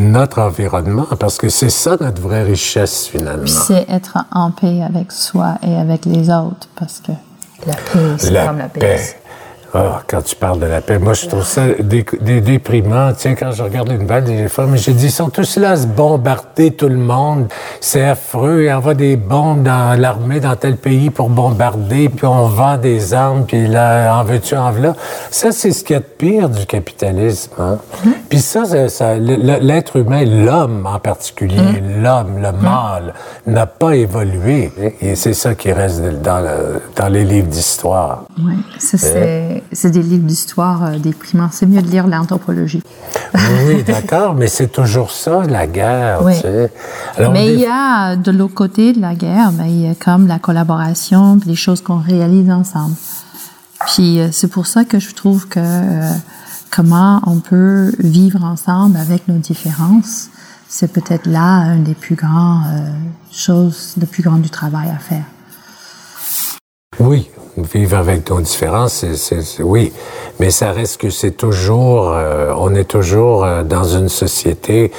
notre 0.00 0.40
environnement, 0.40 1.06
parce 1.18 1.38
que 1.38 1.48
c'est 1.48 1.70
ça 1.70 1.96
notre 2.00 2.20
vraie 2.20 2.42
richesse 2.42 3.06
finalement. 3.06 3.46
C'est 3.46 3.86
être 3.88 4.18
en 4.32 4.50
paix 4.50 4.82
avec 4.82 5.12
soi 5.12 5.56
et 5.62 5.76
avec 5.76 6.04
les 6.06 6.30
autres, 6.30 6.68
parce 6.76 7.00
que 7.00 7.12
la 7.66 7.74
paix, 7.74 8.16
c'est 8.18 8.46
comme 8.46 8.58
la 8.58 8.68
paix. 8.68 9.19
Oh, 9.72 9.78
quand 10.08 10.22
tu 10.22 10.34
parles 10.34 10.58
de 10.58 10.66
la 10.66 10.80
paix, 10.80 10.98
moi, 10.98 11.12
je 11.12 11.26
trouve 11.26 11.44
ça 11.44 11.62
déprimant. 12.20 13.12
Tiens, 13.12 13.36
quand 13.36 13.52
je 13.52 13.62
regarde 13.62 13.90
une 13.90 14.04
balle 14.04 14.24
des 14.24 14.48
fois, 14.48 14.66
mais 14.66 14.78
j'ai 14.78 14.92
dit, 14.92 15.06
ils 15.06 15.12
sont 15.12 15.30
tous 15.30 15.58
là 15.58 15.70
à 15.70 15.76
se 15.76 15.86
bombarder 15.86 16.72
tout 16.72 16.88
le 16.88 16.96
monde. 16.96 17.46
C'est 17.80 18.04
affreux. 18.04 18.64
Ils 18.64 18.72
envoient 18.72 18.94
des 18.94 19.16
bombes 19.16 19.62
dans 19.62 19.98
l'armée 19.98 20.40
dans 20.40 20.56
tel 20.56 20.76
pays 20.76 21.10
pour 21.10 21.30
bombarder, 21.30 22.08
puis 22.08 22.26
on 22.26 22.46
vend 22.46 22.78
des 22.78 23.14
armes, 23.14 23.44
puis 23.46 23.68
là, 23.68 24.18
en 24.18 24.24
veux-tu, 24.24 24.56
en 24.56 24.72
voilà. 24.72 24.94
Ça, 25.30 25.52
c'est 25.52 25.70
ce 25.70 25.84
qu'il 25.84 25.94
y 25.94 25.96
a 25.98 26.00
de 26.00 26.04
pire 26.04 26.48
du 26.48 26.66
capitalisme. 26.66 27.52
Hein? 27.58 27.78
Mm-hmm. 28.04 28.12
Puis 28.28 28.40
ça, 28.40 28.88
ça 28.88 29.14
l'être 29.14 29.96
humain, 29.96 30.24
l'homme 30.24 30.86
en 30.86 30.98
particulier, 30.98 31.56
mm-hmm. 31.56 32.02
l'homme, 32.02 32.38
le 32.38 32.48
mm-hmm. 32.48 32.62
mâle, 32.62 33.14
n'a 33.46 33.66
pas 33.66 33.94
évolué. 33.94 34.72
Et 35.00 35.14
c'est 35.14 35.34
ça 35.34 35.54
qui 35.54 35.72
reste 35.72 36.02
dans, 36.22 36.44
dans 36.96 37.08
les 37.08 37.24
livres 37.24 37.48
d'histoire. 37.48 38.24
Oui, 38.38 38.54
c'est 38.78 39.59
c'est 39.72 39.90
des 39.90 40.02
livres 40.02 40.26
d'histoire 40.26 40.84
euh, 40.84 40.98
déprimants. 40.98 41.48
C'est 41.52 41.66
mieux 41.66 41.82
de 41.82 41.88
lire 41.88 42.06
l'anthropologie. 42.06 42.82
oui, 43.66 43.82
d'accord, 43.86 44.34
mais 44.34 44.46
c'est 44.46 44.68
toujours 44.68 45.10
ça, 45.10 45.42
la 45.48 45.66
guerre. 45.66 46.20
Tu 46.26 46.40
sais. 46.40 46.72
mais 47.32 47.52
il 47.52 47.60
y 47.60 47.66
a, 47.66 48.16
de 48.16 48.30
l'autre 48.30 48.54
côté 48.54 48.92
de 48.92 49.00
la 49.00 49.14
guerre, 49.14 49.52
ben, 49.52 49.64
il 49.64 49.86
y 49.86 49.88
a 49.88 49.94
comme 49.94 50.26
la 50.26 50.38
collaboration, 50.38 51.38
les 51.46 51.54
choses 51.54 51.82
qu'on 51.82 51.98
réalise 51.98 52.50
ensemble. 52.50 52.94
Puis 53.86 54.20
euh, 54.20 54.28
c'est 54.32 54.48
pour 54.48 54.66
ça 54.66 54.84
que 54.84 54.98
je 54.98 55.14
trouve 55.14 55.48
que 55.48 55.60
euh, 55.60 56.12
comment 56.70 57.20
on 57.26 57.40
peut 57.40 57.92
vivre 57.98 58.44
ensemble 58.44 58.96
avec 58.96 59.28
nos 59.28 59.38
différences, 59.38 60.28
c'est 60.68 60.92
peut-être 60.92 61.26
là 61.26 61.74
une 61.74 61.84
des 61.84 61.94
plus 61.94 62.14
grandes 62.14 62.64
choses, 63.32 63.94
le 64.00 64.06
plus 64.06 64.22
grand 64.22 64.36
du 64.36 64.50
travail 64.50 64.88
à 64.88 64.98
faire. 64.98 65.24
Oui, 67.00 67.30
vivre 67.56 67.96
avec 67.96 68.28
nos 68.30 68.40
différences, 68.40 69.04
c'est, 69.14 69.62
oui, 69.62 69.92
mais 70.38 70.50
ça 70.50 70.72
reste 70.72 71.00
que 71.00 71.10
c'est 71.10 71.32
toujours, 71.32 72.12
euh, 72.12 72.52
on 72.56 72.74
est 72.74 72.84
toujours 72.84 73.44
euh, 73.44 73.62
dans 73.62 73.84
une 73.84 74.08
société 74.08 74.92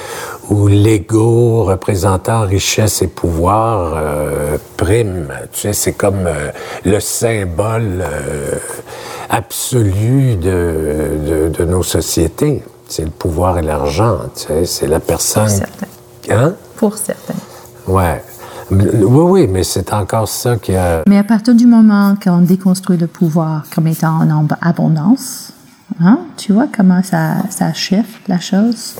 où 0.50 0.66
l'ego 0.66 1.64
représentant 1.64 2.42
richesse 2.42 3.02
et 3.02 3.06
pouvoir 3.06 3.94
euh, 3.96 4.58
prime. 4.76 5.28
Tu 5.52 5.60
sais, 5.60 5.72
c'est 5.72 5.92
comme 5.92 6.28
le 6.84 7.00
symbole 7.00 8.04
absolu 9.30 10.36
de, 10.36 11.50
de, 11.56 11.64
nos 11.64 11.82
sociétés. 11.82 12.62
C'est 12.86 13.04
le 13.04 13.10
pouvoir 13.10 13.58
et 13.58 13.62
l'argent. 13.62 14.18
Tu 14.34 14.42
sais, 14.42 14.66
c'est 14.66 14.86
la 14.86 15.00
personne. 15.00 15.48
Pour 15.48 15.56
certains. 15.56 15.86
Hein? 16.30 16.54
Pour 16.76 16.98
certains. 16.98 17.34
Ouais. 17.86 18.22
Oui, 18.70 18.86
oui, 19.02 19.46
mais 19.48 19.62
c'est 19.62 19.92
encore 19.92 20.28
ça 20.28 20.56
qui 20.56 20.74
a... 20.74 21.02
Mais 21.06 21.18
à 21.18 21.24
partir 21.24 21.54
du 21.54 21.66
moment 21.66 22.14
qu'on 22.22 22.38
déconstruit 22.38 22.96
le 22.96 23.06
pouvoir 23.06 23.64
comme 23.74 23.86
étant 23.86 24.20
en 24.20 24.46
abondance, 24.60 25.52
hein, 26.00 26.20
tu 26.36 26.52
vois 26.52 26.66
comment 26.74 27.02
ça, 27.02 27.36
ça 27.50 27.72
shift 27.72 28.28
la 28.28 28.38
chose? 28.38 28.94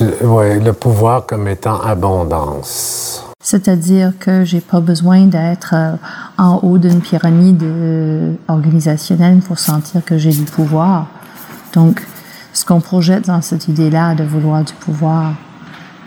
oui, 0.00 0.60
le 0.60 0.72
pouvoir 0.72 1.26
comme 1.26 1.48
étant 1.48 1.80
abondance. 1.80 3.24
C'est-à-dire 3.42 4.12
que 4.18 4.44
j'ai 4.44 4.60
pas 4.60 4.80
besoin 4.80 5.26
d'être 5.26 5.74
euh, 5.74 5.96
en 6.36 6.60
haut 6.62 6.78
d'une 6.78 7.00
pyramide 7.00 7.62
euh, 7.62 8.34
organisationnelle 8.48 9.38
pour 9.38 9.58
sentir 9.58 10.04
que 10.04 10.18
j'ai 10.18 10.30
du 10.30 10.44
pouvoir. 10.44 11.06
Donc, 11.72 12.06
ce 12.52 12.64
qu'on 12.64 12.80
projette 12.80 13.26
dans 13.26 13.40
cette 13.40 13.68
idée-là 13.68 14.14
de 14.14 14.24
vouloir 14.24 14.62
du 14.62 14.74
pouvoir, 14.74 15.32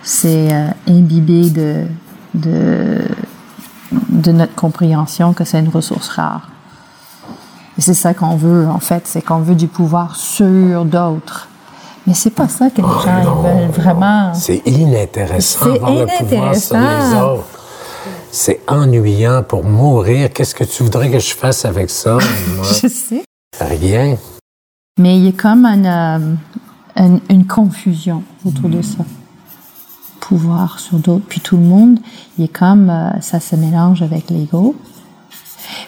c'est 0.04 0.54
euh, 0.54 0.68
imbibé 0.88 1.49
de, 1.49 1.86
de, 2.34 3.01
de, 3.91 4.32
notre 4.32 4.54
compréhension 4.54 5.34
que 5.34 5.45
c'est 5.45 5.60
une 5.60 5.70
ressource 5.70 6.10
rare. 6.10 6.49
Et 7.78 7.82
c'est 7.82 7.93
ça 7.93 8.14
qu'on 8.14 8.36
veut, 8.36 8.68
en 8.68 8.80
fait, 8.80 9.08
c'est 9.08 9.22
qu'on 9.22 9.39
veut 9.39 9.56
du 9.56 9.68
pouvoir 9.68 10.16
sur 10.16 10.86
d'autres. 10.86 11.47
Mais 12.06 12.14
c'est 12.14 12.32
pas 12.32 12.49
ça 12.49 12.70
que 12.70 12.78
les 12.78 12.84
oh 12.84 13.01
gens 13.04 13.41
veulent 13.41 13.72
vraiment. 13.72 14.34
C'est 14.34 14.62
inintéressant 14.66 15.74
d'avoir 15.74 15.91
le 15.91 16.06
pouvoir 16.18 16.56
sur 16.56 16.78
les 16.78 17.22
autres. 17.22 17.60
C'est 18.30 18.60
ennuyant 18.68 19.41
pour 19.43 19.64
mourir. 19.64 20.32
Qu'est-ce 20.34 20.54
que 20.54 20.66
tu 20.66 20.84
voudrais 20.84 21.10
que 21.10 21.20
je 21.20 21.34
fasse 21.34 21.64
avec 21.66 21.89
ça? 21.89 22.18
je 22.64 22.88
sais. 22.88 23.24
Rien. 23.60 24.18
Mais 24.99 25.18
il 25.18 25.26
y 25.26 25.30
a 25.30 25.32
comme 25.32 25.66
une, 25.66 25.86
euh, 26.97 27.18
une 27.30 27.47
confusion 27.47 28.24
autour 28.45 28.70
de 28.70 28.82
ça 28.82 29.06
pouvoir 30.24 30.80
sur 30.80 30.99
d'autres. 30.99 31.26
Puis 31.28 31.41
tout 31.41 31.57
le 31.57 31.63
monde, 31.63 31.99
il 32.38 32.45
est 32.45 32.47
comme 32.47 32.89
euh, 32.89 33.19
ça 33.19 33.39
se 33.39 33.55
mélange 33.55 34.01
avec 34.01 34.30
l'ego. 34.30 34.76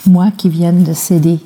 Moi 0.06 0.28
qui 0.36 0.50
viens 0.50 0.74
de 0.74 0.94
céder, 0.94 1.40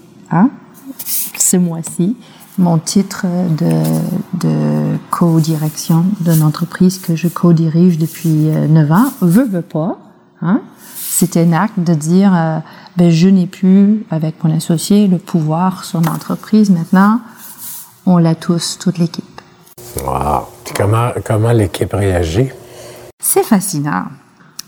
ce 1.38 1.58
mois-ci, 1.58 2.16
mon 2.58 2.78
titre 2.78 3.26
de, 3.58 4.40
de 4.40 4.98
co-direction 5.12 6.06
d'une 6.20 6.44
entreprise 6.44 7.00
que 7.00 7.16
je 7.16 7.28
co-dirige 7.28 7.98
depuis 7.98 8.50
euh, 8.50 8.68
neuf 8.68 8.92
ans, 8.92 9.12
veut, 9.22 9.48
veut 9.48 9.62
pas, 9.62 9.98
hein? 10.42 10.62
c'est 10.96 11.38
un 11.38 11.54
acte 11.54 11.80
de 11.80 11.94
dire, 11.94 12.34
euh, 12.36 12.58
ben, 12.98 13.12
je 13.12 13.28
n'ai 13.30 13.48
plus, 13.48 14.06
avec 14.10 14.44
mon 14.44 14.56
associé, 14.56 15.08
le 15.08 15.18
pouvoir 15.18 15.86
sur 15.86 16.02
l'entreprise. 16.02 16.70
Maintenant, 16.70 17.22
on 18.06 18.18
l'a 18.18 18.36
tous, 18.36 18.78
toute 18.80 18.98
l'équipe. 18.98 19.26
Wow. 20.04 20.48
comment, 20.76 21.10
comment 21.26 21.52
l'équipe 21.52 21.94
réagit? 21.94 22.50
C'est 23.20 23.44
fascinant. 23.44 24.06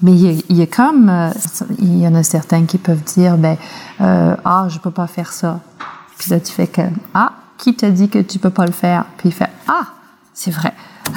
Mais 0.04 0.14
il 0.14 0.58
y, 0.58 0.62
a, 0.62 0.66
comme, 0.66 1.10
euh, 1.10 1.30
il 1.78 2.00
y 2.00 2.08
en 2.08 2.16
a 2.16 2.24
certains 2.24 2.66
qui 2.66 2.78
peuvent 2.80 3.04
dire, 3.04 3.38
ben, 3.38 3.56
euh, 4.02 4.36
ah, 4.44 4.66
je 4.68 4.80
peux 4.80 4.90
pas 4.90 5.08
faire 5.08 5.32
ça. 5.32 5.60
Puis 6.18 6.32
là, 6.32 6.40
tu 6.40 6.52
fais 6.52 6.68
que, 6.68 6.82
ah, 7.14 7.34
qui 7.58 7.76
t'a 7.76 7.92
dit 7.92 8.10
que 8.10 8.20
tu 8.20 8.40
peux 8.40 8.50
pas 8.50 8.66
le 8.66 8.72
faire? 8.72 9.06
Puis 9.18 9.30
il 9.30 9.32
fait, 9.32 9.50
ah, 9.68 9.86
c'est 10.34 10.52
vrai. 10.52 10.74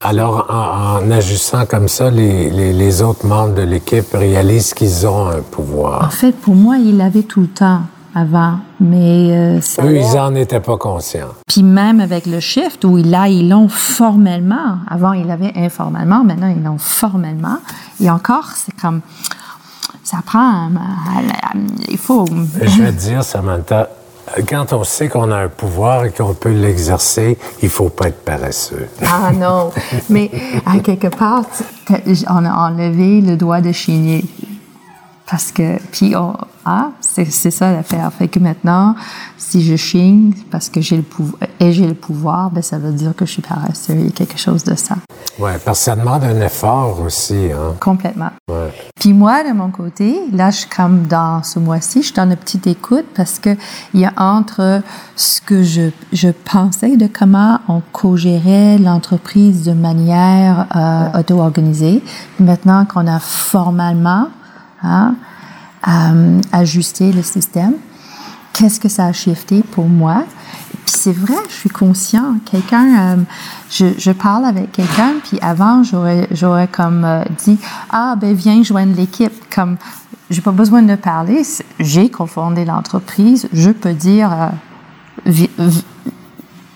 Alors, 0.00 0.46
en, 0.50 1.10
agissant 1.10 1.64
comme 1.66 1.88
ça, 1.88 2.10
les, 2.10 2.50
les, 2.50 3.02
autres 3.02 3.26
membres 3.26 3.54
de 3.54 3.62
l'équipe 3.62 4.12
réalisent 4.12 4.74
qu'ils 4.74 5.06
ont 5.06 5.28
un 5.28 5.40
pouvoir. 5.40 6.04
En 6.04 6.10
fait, 6.10 6.32
pour 6.32 6.54
moi, 6.54 6.76
ils 6.76 6.96
l'avaient 6.96 7.24
tout 7.24 7.40
le 7.40 7.48
temps 7.48 7.82
avant, 8.18 8.58
mais 8.80 9.30
euh, 9.30 9.60
eux, 9.82 9.96
ils 9.96 10.16
n'en 10.16 10.34
étaient 10.34 10.60
pas 10.60 10.76
conscients. 10.76 11.28
Puis 11.46 11.62
même 11.62 12.00
avec 12.00 12.26
le 12.26 12.40
shift, 12.40 12.84
où 12.84 12.96
là, 12.96 13.28
ils 13.28 13.48
l'ont 13.48 13.68
formellement. 13.68 14.78
Avant, 14.88 15.12
ils 15.12 15.26
l'avaient 15.26 15.52
informellement. 15.56 16.24
Maintenant, 16.24 16.52
ils 16.54 16.62
l'ont 16.62 16.78
formellement. 16.78 17.58
Et 18.00 18.10
encore, 18.10 18.50
c'est 18.56 18.74
comme 18.80 19.00
ça 20.02 20.18
prend. 20.24 20.70
Il 21.88 21.98
faut. 21.98 22.26
Je 22.26 22.82
vais 22.82 22.92
te 22.92 22.98
dire, 22.98 23.22
Samantha, 23.22 23.88
quand 24.48 24.72
on 24.72 24.84
sait 24.84 25.08
qu'on 25.08 25.30
a 25.30 25.36
un 25.36 25.48
pouvoir 25.48 26.04
et 26.06 26.10
qu'on 26.10 26.34
peut 26.34 26.52
l'exercer, 26.52 27.38
il 27.62 27.68
faut 27.68 27.88
pas 27.88 28.08
être 28.08 28.24
paresseux. 28.24 28.88
Ah 29.06 29.32
non, 29.32 29.70
mais 30.08 30.30
à 30.66 30.78
quelque 30.80 31.08
part, 31.08 31.44
on 32.28 32.44
a 32.44 32.52
enlevé 32.52 33.20
le 33.20 33.36
doigt 33.36 33.60
de 33.60 33.72
chigner. 33.72 34.24
Parce 35.30 35.52
que, 35.52 35.78
puis, 35.92 36.14
ah, 36.70 36.90
c'est 37.00 37.50
ça 37.50 37.72
l'affaire. 37.72 38.12
Fait 38.12 38.28
que 38.28 38.38
maintenant, 38.38 38.94
si 39.38 39.62
je 39.62 39.74
chigne 39.74 40.34
parce 40.50 40.68
que 40.68 40.82
j'ai 40.82 40.98
le 40.98 41.02
pouvoir, 41.02 41.40
et 41.60 41.72
j'ai 41.72 41.86
le 41.86 41.94
pouvoir, 41.94 42.50
ben 42.50 42.62
ça 42.62 42.76
veut 42.76 42.92
dire 42.92 43.16
que 43.16 43.24
je 43.24 43.32
suis 43.32 43.42
paresseux. 43.42 43.94
Il 43.94 44.04
y 44.04 44.08
a 44.08 44.10
quelque 44.10 44.38
chose 44.38 44.64
de 44.64 44.74
ça. 44.74 44.96
Oui, 45.38 45.52
parce 45.64 45.78
que 45.78 45.84
ça 45.86 45.96
demande 45.96 46.24
un 46.24 46.38
effort 46.42 47.00
aussi. 47.00 47.48
Hein? 47.50 47.76
Complètement. 47.80 48.28
Ouais. 48.50 48.70
Puis 49.00 49.14
moi, 49.14 49.44
de 49.44 49.54
mon 49.54 49.70
côté, 49.70 50.20
là, 50.30 50.50
je 50.50 50.58
suis 50.58 50.68
comme 50.68 51.06
dans 51.06 51.42
ce 51.42 51.58
mois-ci, 51.58 52.02
je 52.02 52.08
suis 52.08 52.14
dans 52.14 52.28
une 52.28 52.36
petite 52.36 52.66
écoute 52.66 53.06
parce 53.14 53.38
que 53.38 53.56
il 53.94 54.00
y 54.00 54.04
a 54.04 54.12
entre 54.18 54.82
ce 55.16 55.40
que 55.40 55.62
je, 55.62 55.88
je 56.12 56.28
pensais 56.28 56.98
de 56.98 57.06
comment 57.06 57.60
on 57.68 57.80
co-gérait 57.92 58.76
l'entreprise 58.76 59.64
de 59.64 59.72
manière 59.72 60.66
euh, 60.76 61.18
auto-organisée. 61.20 62.02
Maintenant 62.38 62.84
qu'on 62.84 63.06
a 63.06 63.20
formellement 63.20 64.28
hein, 64.82 65.14
euh, 65.88 66.40
ajusté 66.52 67.12
le 67.12 67.22
système, 67.22 67.74
qu'est-ce 68.52 68.78
que 68.78 68.88
ça 68.88 69.06
a 69.06 69.12
shifté 69.12 69.62
pour 69.62 69.88
moi? 69.88 70.24
Puis 70.84 70.94
c'est 70.98 71.12
vrai, 71.12 71.36
je 71.48 71.54
suis 71.54 71.70
conscient. 71.70 72.36
Quelqu'un, 72.44 73.16
euh, 73.16 73.16
je, 73.70 74.10
parle 74.12 74.44
avec 74.44 74.72
quelqu'un, 74.72 75.14
puis 75.26 75.38
avant, 75.40 75.82
j'aurais, 75.82 76.68
comme 76.70 77.04
euh, 77.04 77.24
dit, 77.44 77.58
ah 77.90 78.16
ben 78.20 78.34
viens 78.34 78.62
joindre 78.62 78.94
l'équipe. 78.96 79.32
Comme 79.54 79.76
j'ai 80.28 80.42
pas 80.42 80.52
besoin 80.52 80.82
de 80.82 80.94
parler, 80.94 81.42
j'ai 81.80 82.10
cofondé 82.10 82.66
l'entreprise, 82.66 83.48
je 83.52 83.70
peux 83.70 83.94
dire, 83.94 84.50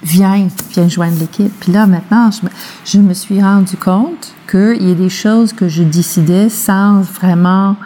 viens, 0.03 0.49
viens 0.71 0.89
joindre 0.89 1.19
l'équipe. 1.19 1.53
Puis 1.61 1.73
là 1.73 1.87
maintenant, 1.87 2.31
je 2.31 2.47
me, 2.47 2.51
je 2.85 2.99
me 2.99 3.13
suis 3.15 3.43
rendu 3.43 3.77
compte 3.77 4.35
qu'il 4.51 4.89
y 4.89 4.91
a 4.91 4.95
des 4.95 5.11
choses 5.11 5.53
que 5.53 5.69
je 5.69 5.83
décidais 5.83 6.49
sans 6.49 7.03
vraiment 7.03 7.77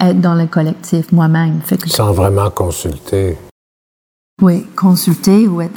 être 0.00 0.20
dans 0.20 0.34
le 0.34 0.46
collectif 0.46 1.12
moi-même. 1.12 1.60
Sans 1.86 2.12
vraiment 2.12 2.50
consulter. 2.50 3.36
Oui, 4.40 4.64
consulter 4.76 5.48
ou 5.48 5.60
être. 5.62 5.72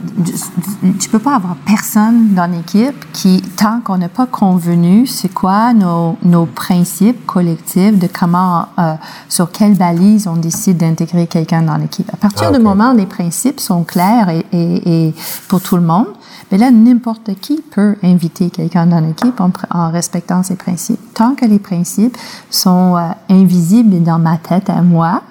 Tu 0.99 1.09
peux 1.09 1.17
pas 1.17 1.35
avoir 1.35 1.55
personne 1.65 2.35
dans 2.35 2.45
l'équipe 2.45 3.11
qui, 3.11 3.41
tant 3.57 3.81
qu'on 3.81 3.97
n'a 3.97 4.07
pas 4.07 4.27
convenu, 4.27 5.07
c'est 5.07 5.33
quoi 5.33 5.73
nos, 5.73 6.15
nos, 6.21 6.45
principes 6.45 7.25
collectifs 7.25 7.97
de 7.97 8.07
comment, 8.07 8.67
euh, 8.77 8.93
sur 9.29 9.51
quelle 9.51 9.73
balise 9.73 10.27
on 10.27 10.35
décide 10.35 10.77
d'intégrer 10.77 11.25
quelqu'un 11.25 11.63
dans 11.63 11.77
l'équipe? 11.77 12.07
À 12.13 12.17
partir 12.17 12.49
ah, 12.49 12.55
du 12.55 12.59
moment 12.61 12.91
où 12.91 12.97
les 12.97 13.07
principes 13.07 13.59
sont 13.59 13.83
clairs 13.83 14.29
et, 14.29 14.45
et, 14.51 15.07
et 15.07 15.13
pour 15.47 15.59
tout 15.59 15.75
le 15.75 15.81
monde, 15.81 16.09
mais 16.51 16.57
là, 16.57 16.69
n'importe 16.69 17.33
qui 17.39 17.61
peut 17.61 17.95
inviter 18.03 18.49
quelqu'un 18.49 18.85
dans 18.85 18.99
l'équipe 18.99 19.39
en, 19.39 19.51
en, 19.69 19.89
respectant 19.89 20.43
ces 20.43 20.55
principes. 20.55 20.99
Tant 21.13 21.33
que 21.33 21.45
les 21.45 21.59
principes 21.59 22.17
sont 22.49 22.97
euh, 22.97 23.09
invisibles 23.29 24.03
dans 24.03 24.19
ma 24.19 24.37
tête 24.37 24.69
à 24.69 24.81
moi, 24.81 25.23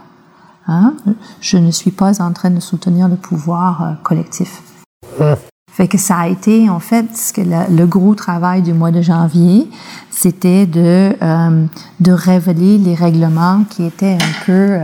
hein, 0.66 0.94
je 1.42 1.58
ne 1.58 1.70
suis 1.70 1.90
pas 1.90 2.22
en 2.22 2.32
train 2.32 2.50
de 2.50 2.60
soutenir 2.60 3.08
le 3.08 3.16
pouvoir 3.16 3.82
euh, 3.82 3.92
collectif. 4.02 4.62
Fait 5.70 5.88
que 5.88 5.98
ça 5.98 6.16
a 6.16 6.28
été, 6.28 6.70
en 6.70 6.80
fait, 6.80 7.14
ce 7.14 7.32
que 7.32 7.42
le, 7.42 7.86
gros 7.86 8.14
travail 8.14 8.62
du 8.62 8.72
mois 8.72 8.90
de 8.90 9.02
janvier, 9.02 9.68
c'était 10.10 10.66
de, 10.66 11.14
euh, 11.22 11.66
de 12.00 12.12
révéler 12.12 12.78
les 12.78 12.94
règlements 12.94 13.64
qui 13.68 13.84
étaient 13.84 14.16
un 14.20 14.44
peu 14.46 14.78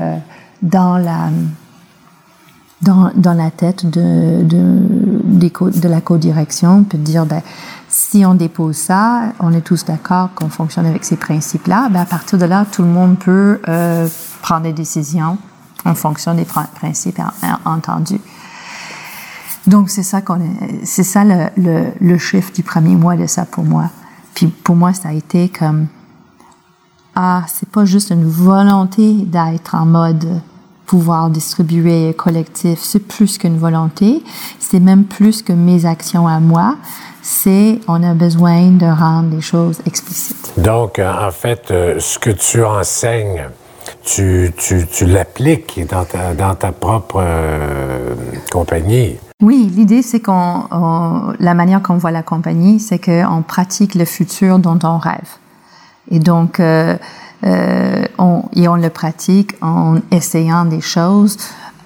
dans 0.62 0.98
la 0.98 1.30
dans, 2.82 3.10
dans 3.14 3.32
la 3.32 3.50
tête 3.50 3.86
de, 3.86 4.42
de, 4.42 5.05
de 5.26 5.88
la 5.88 6.00
co-direction, 6.00 6.84
peut 6.84 6.98
dire, 6.98 7.26
ben, 7.26 7.42
si 7.88 8.24
on 8.24 8.34
dépose 8.34 8.76
ça, 8.76 9.32
on 9.40 9.52
est 9.52 9.60
tous 9.60 9.84
d'accord 9.84 10.30
qu'on 10.34 10.48
fonctionne 10.48 10.86
avec 10.86 11.04
ces 11.04 11.16
principes-là, 11.16 11.88
ben, 11.90 12.00
à 12.00 12.06
partir 12.06 12.38
de 12.38 12.44
là, 12.44 12.64
tout 12.70 12.82
le 12.82 12.88
monde 12.88 13.18
peut 13.18 13.60
euh, 13.68 14.08
prendre 14.42 14.62
des 14.62 14.72
décisions 14.72 15.38
en 15.84 15.94
fonction 15.94 16.34
des 16.34 16.44
principes 16.44 17.20
entendus. 17.64 18.20
Donc, 19.66 19.90
c'est 19.90 20.02
ça 20.02 20.20
c'est 20.84 21.02
ça 21.02 21.24
le, 21.24 21.48
le, 21.56 21.86
le 22.00 22.18
chiffre 22.18 22.52
du 22.52 22.62
premier 22.62 22.94
mois 22.94 23.16
de 23.16 23.26
ça 23.26 23.44
pour 23.44 23.64
moi. 23.64 23.90
Puis 24.34 24.46
pour 24.48 24.76
moi, 24.76 24.92
ça 24.92 25.08
a 25.08 25.12
été 25.12 25.48
comme, 25.48 25.86
ah, 27.14 27.44
c'est 27.48 27.68
pas 27.68 27.84
juste 27.84 28.10
une 28.10 28.28
volonté 28.28 29.14
d'être 29.14 29.74
en 29.74 29.86
mode 29.86 30.40
pouvoir 30.86 31.30
distribuer 31.30 32.14
collectif, 32.14 32.78
c'est 32.80 33.00
plus 33.06 33.38
qu'une 33.38 33.58
volonté, 33.58 34.22
c'est 34.58 34.80
même 34.80 35.04
plus 35.04 35.42
que 35.42 35.52
mes 35.52 35.84
actions 35.84 36.26
à 36.26 36.40
moi, 36.40 36.76
c'est 37.22 37.80
on 37.88 38.02
a 38.02 38.14
besoin 38.14 38.70
de 38.70 38.86
rendre 38.86 39.34
les 39.34 39.40
choses 39.40 39.80
explicites. 39.84 40.52
Donc, 40.56 40.98
euh, 40.98 41.28
en 41.28 41.32
fait, 41.32 41.70
euh, 41.70 41.98
ce 41.98 42.18
que 42.18 42.30
tu 42.30 42.64
enseignes, 42.64 43.44
tu, 44.04 44.52
tu, 44.56 44.86
tu 44.86 45.06
l'appliques 45.06 45.80
dans 45.88 46.04
ta, 46.04 46.34
dans 46.34 46.54
ta 46.54 46.72
propre 46.72 47.20
euh, 47.20 48.14
compagnie. 48.52 49.16
Oui, 49.42 49.70
l'idée, 49.74 50.02
c'est 50.02 50.20
qu'on, 50.20 51.34
la 51.38 51.54
manière 51.54 51.82
qu'on 51.82 51.98
voit 51.98 52.10
la 52.12 52.22
compagnie, 52.22 52.80
c'est 52.80 52.98
qu'on 52.98 53.42
pratique 53.42 53.94
le 53.94 54.04
futur 54.04 54.58
dont 54.58 54.78
on 54.82 54.98
rêve. 54.98 55.30
Et 56.10 56.20
donc, 56.20 56.60
euh, 56.60 56.96
on, 57.42 58.42
et 58.54 58.68
on 58.68 58.76
le 58.76 58.90
pratique 58.90 59.54
en 59.60 59.96
essayant 60.10 60.64
des 60.64 60.80
choses, 60.80 61.36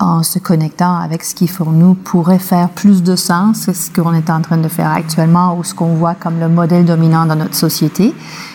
en 0.00 0.22
se 0.22 0.38
connectant 0.38 0.96
avec 0.98 1.22
ce 1.22 1.34
qui 1.34 1.46
pour 1.46 1.70
nous 1.70 1.94
pourrait 1.94 2.38
faire 2.38 2.70
plus 2.70 3.02
de 3.02 3.16
sens, 3.16 3.58
c'est 3.66 3.74
ce 3.74 3.90
qu'on 3.90 4.14
est 4.14 4.30
en 4.30 4.40
train 4.40 4.56
de 4.56 4.68
faire 4.68 4.90
actuellement 4.90 5.56
ou 5.56 5.62
ce 5.62 5.74
qu'on 5.74 5.94
voit 5.94 6.14
comme 6.14 6.40
le 6.40 6.48
modèle 6.48 6.86
dominant 6.86 7.26
dans 7.26 7.36
notre 7.36 7.54
société. 7.54 8.14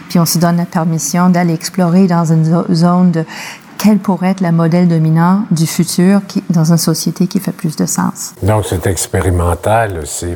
Puis 0.10 0.20
on 0.20 0.26
se 0.26 0.40
donne 0.40 0.58
la 0.58 0.66
permission 0.66 1.30
d'aller 1.30 1.54
explorer 1.54 2.08
dans 2.08 2.26
une 2.26 2.66
zone 2.74 3.12
de 3.12 3.26
quel 3.78 4.00
pourrait 4.00 4.32
être 4.32 4.42
le 4.42 4.52
modèle 4.52 4.88
dominant 4.88 5.44
du 5.52 5.68
futur 5.68 6.22
dans 6.50 6.72
une 6.72 6.78
société 6.78 7.28
qui 7.28 7.40
fait 7.40 7.52
plus 7.52 7.76
de 7.76 7.86
sens. 7.86 8.34
Donc 8.42 8.66
c'est 8.68 8.88
expérimental 8.88 10.00
aussi. 10.00 10.36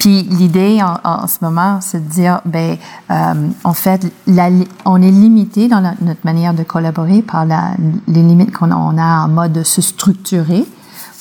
Puis 0.00 0.22
l'idée 0.22 0.80
en, 0.82 1.26
ce 1.26 1.36
moment, 1.42 1.82
c'est 1.82 2.02
de 2.02 2.10
dire, 2.10 2.40
ben, 2.46 2.78
euh, 3.10 3.48
en 3.64 3.74
fait, 3.74 4.10
la, 4.26 4.48
on 4.86 5.00
est 5.02 5.10
limité 5.10 5.68
dans 5.68 5.82
notre 5.82 6.24
manière 6.24 6.54
de 6.54 6.62
collaborer 6.62 7.20
par 7.20 7.44
la, 7.44 7.72
les 8.08 8.22
limites 8.22 8.50
qu'on 8.50 8.70
a 8.70 9.24
en 9.24 9.28
mode 9.28 9.52
de 9.52 9.62
se 9.62 9.82
structurer 9.82 10.64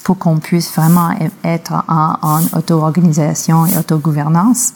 pour 0.06 0.18
qu'on 0.18 0.38
puisse 0.38 0.74
vraiment 0.74 1.10
e-, 1.12 1.30
être 1.44 1.74
en, 1.90 2.16
en 2.22 2.42
auto-organisation 2.58 3.66
et 3.66 3.78
auto-gouvernance. 3.78 4.72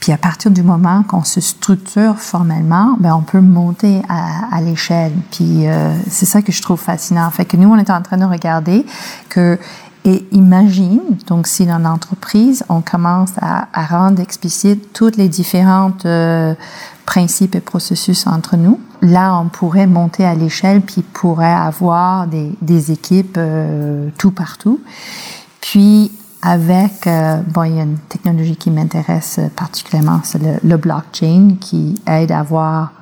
Puis 0.00 0.10
à 0.10 0.18
partir 0.18 0.50
du 0.50 0.64
moment 0.64 1.04
qu'on 1.04 1.22
se 1.22 1.40
structure 1.40 2.16
formellement, 2.18 2.96
ben 2.98 3.14
on 3.14 3.22
peut 3.22 3.40
monter 3.40 4.02
à, 4.08 4.56
à 4.56 4.60
l'échelle. 4.60 5.12
Puis 5.30 5.68
euh, 5.68 5.94
c'est 6.08 6.26
ça 6.26 6.42
que 6.42 6.50
je 6.50 6.62
trouve 6.62 6.80
fascinant. 6.80 7.30
Fait 7.30 7.44
que 7.44 7.56
nous, 7.56 7.70
on 7.70 7.76
est 7.76 7.90
en 7.90 8.02
train 8.02 8.16
de 8.16 8.24
regarder 8.24 8.84
que 9.28 9.56
Et 10.04 10.26
imagine, 10.32 11.00
donc 11.26 11.46
si 11.46 11.66
dans 11.66 11.78
l'entreprise, 11.78 12.64
on 12.70 12.80
commence 12.80 13.32
à, 13.40 13.68
à, 13.72 13.84
rendre 13.84 14.20
explicite 14.20 14.94
toutes 14.94 15.16
les 15.16 15.28
différentes 15.28 16.06
euh, 16.06 16.54
principes 17.04 17.54
et 17.54 17.60
processus 17.60 18.26
entre 18.26 18.56
nous, 18.56 18.80
là, 19.02 19.38
on 19.38 19.48
pourrait 19.48 19.86
monter 19.86 20.24
à 20.24 20.34
l'échelle, 20.34 20.80
puis 20.80 21.02
pourrait 21.02 21.52
avoir 21.52 22.26
des, 22.26 22.50
des 22.62 22.92
équipes 22.92 23.36
euh, 23.36 24.08
tout 24.16 24.30
partout. 24.30 24.80
Puis, 25.60 26.10
avec, 26.40 27.06
euh, 27.06 27.36
bon, 27.48 27.64
il 27.64 27.76
y 27.76 27.80
a 27.80 27.82
une 27.82 27.98
technologie 27.98 28.56
qui 28.56 28.70
m'intéresse 28.70 29.38
particulièrement, 29.54 30.20
c'est 30.24 30.42
le, 30.42 30.54
le, 30.66 30.76
blockchain, 30.78 31.56
qui 31.60 32.00
aide 32.06 32.32
à 32.32 32.38
avoir 32.38 32.92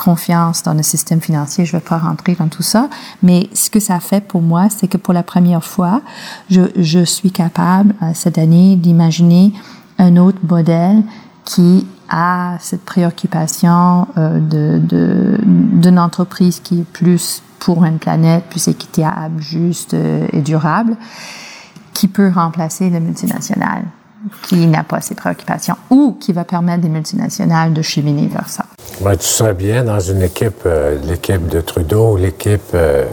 confiance 0.00 0.62
dans 0.62 0.72
le 0.72 0.82
système 0.82 1.20
financier. 1.20 1.66
Je 1.66 1.76
ne 1.76 1.80
vais 1.80 1.86
pas 1.86 1.98
rentrer 1.98 2.34
dans 2.34 2.48
tout 2.48 2.62
ça, 2.62 2.88
mais 3.22 3.50
ce 3.52 3.68
que 3.68 3.80
ça 3.80 4.00
fait 4.00 4.22
pour 4.22 4.40
moi, 4.40 4.68
c'est 4.70 4.88
que 4.88 4.96
pour 4.96 5.12
la 5.12 5.22
première 5.22 5.62
fois, 5.62 6.00
je, 6.48 6.62
je 6.76 7.04
suis 7.04 7.30
capable 7.30 7.94
euh, 8.02 8.12
cette 8.14 8.38
année 8.38 8.76
d'imaginer 8.76 9.52
un 9.98 10.16
autre 10.16 10.38
modèle 10.48 11.02
qui 11.44 11.86
a 12.08 12.56
cette 12.60 12.84
préoccupation 12.84 14.08
euh, 14.16 14.40
de 14.40 15.38
d'une 15.82 15.98
entreprise 15.98 16.60
qui 16.60 16.80
est 16.80 16.84
plus 16.84 17.42
pour 17.58 17.84
une 17.84 17.98
planète 17.98 18.44
plus 18.48 18.68
équitable, 18.68 19.40
juste 19.40 19.92
euh, 19.92 20.26
et 20.32 20.40
durable, 20.40 20.96
qui 21.92 22.08
peut 22.08 22.30
remplacer 22.34 22.88
le 22.88 23.00
multinational 23.00 23.84
qui 24.42 24.66
n'a 24.66 24.84
pas 24.84 25.00
ces 25.00 25.14
préoccupations 25.14 25.76
ou 25.90 26.16
qui 26.20 26.32
va 26.32 26.44
permettre 26.44 26.82
des 26.82 26.88
multinationales 26.88 27.72
de 27.72 27.82
cheminer 27.82 28.26
vers 28.26 28.48
ça. 28.48 28.64
Ben, 29.00 29.16
tu 29.16 29.26
serais 29.26 29.54
bien 29.54 29.84
dans 29.84 30.00
une 30.00 30.22
équipe, 30.22 30.62
euh, 30.66 30.98
l'équipe 31.04 31.48
de 31.48 31.60
Trudeau, 31.60 32.16
l'équipe 32.16 32.60
euh, 32.74 33.06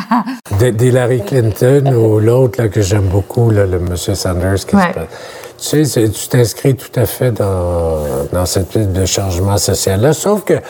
d'Hillary 0.60 1.24
Clinton 1.24 1.94
ou 1.94 2.20
l'autre 2.20 2.66
que 2.66 2.82
j'aime 2.82 3.08
beaucoup, 3.08 3.50
là, 3.50 3.66
le 3.66 3.78
monsieur 3.78 4.14
Sanders. 4.14 4.66
Qui 4.66 4.76
ouais. 4.76 4.92
Tu 5.56 5.84
sais, 5.84 6.10
tu 6.10 6.28
t'inscris 6.28 6.74
tout 6.74 7.00
à 7.00 7.06
fait 7.06 7.32
dans, 7.32 8.26
dans 8.32 8.44
cette 8.44 8.68
piste 8.68 8.92
de 8.92 9.06
changement 9.06 9.56
social-là, 9.56 10.12
sauf 10.12 10.44
que 10.44 10.60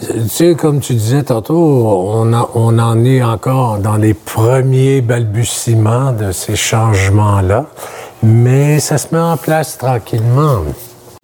tu 0.00 0.28
sais, 0.28 0.54
comme 0.54 0.80
tu 0.80 0.94
disais 0.94 1.22
tantôt, 1.22 1.54
on, 1.54 2.32
a, 2.32 2.50
on 2.54 2.78
en 2.78 3.04
est 3.04 3.22
encore 3.22 3.78
dans 3.78 3.96
les 3.96 4.14
premiers 4.14 5.00
balbutiements 5.00 6.12
de 6.12 6.32
ces 6.32 6.56
changements-là, 6.56 7.66
mais 8.22 8.80
ça 8.80 8.98
se 8.98 9.14
met 9.14 9.20
en 9.20 9.36
place 9.36 9.78
tranquillement. 9.78 10.62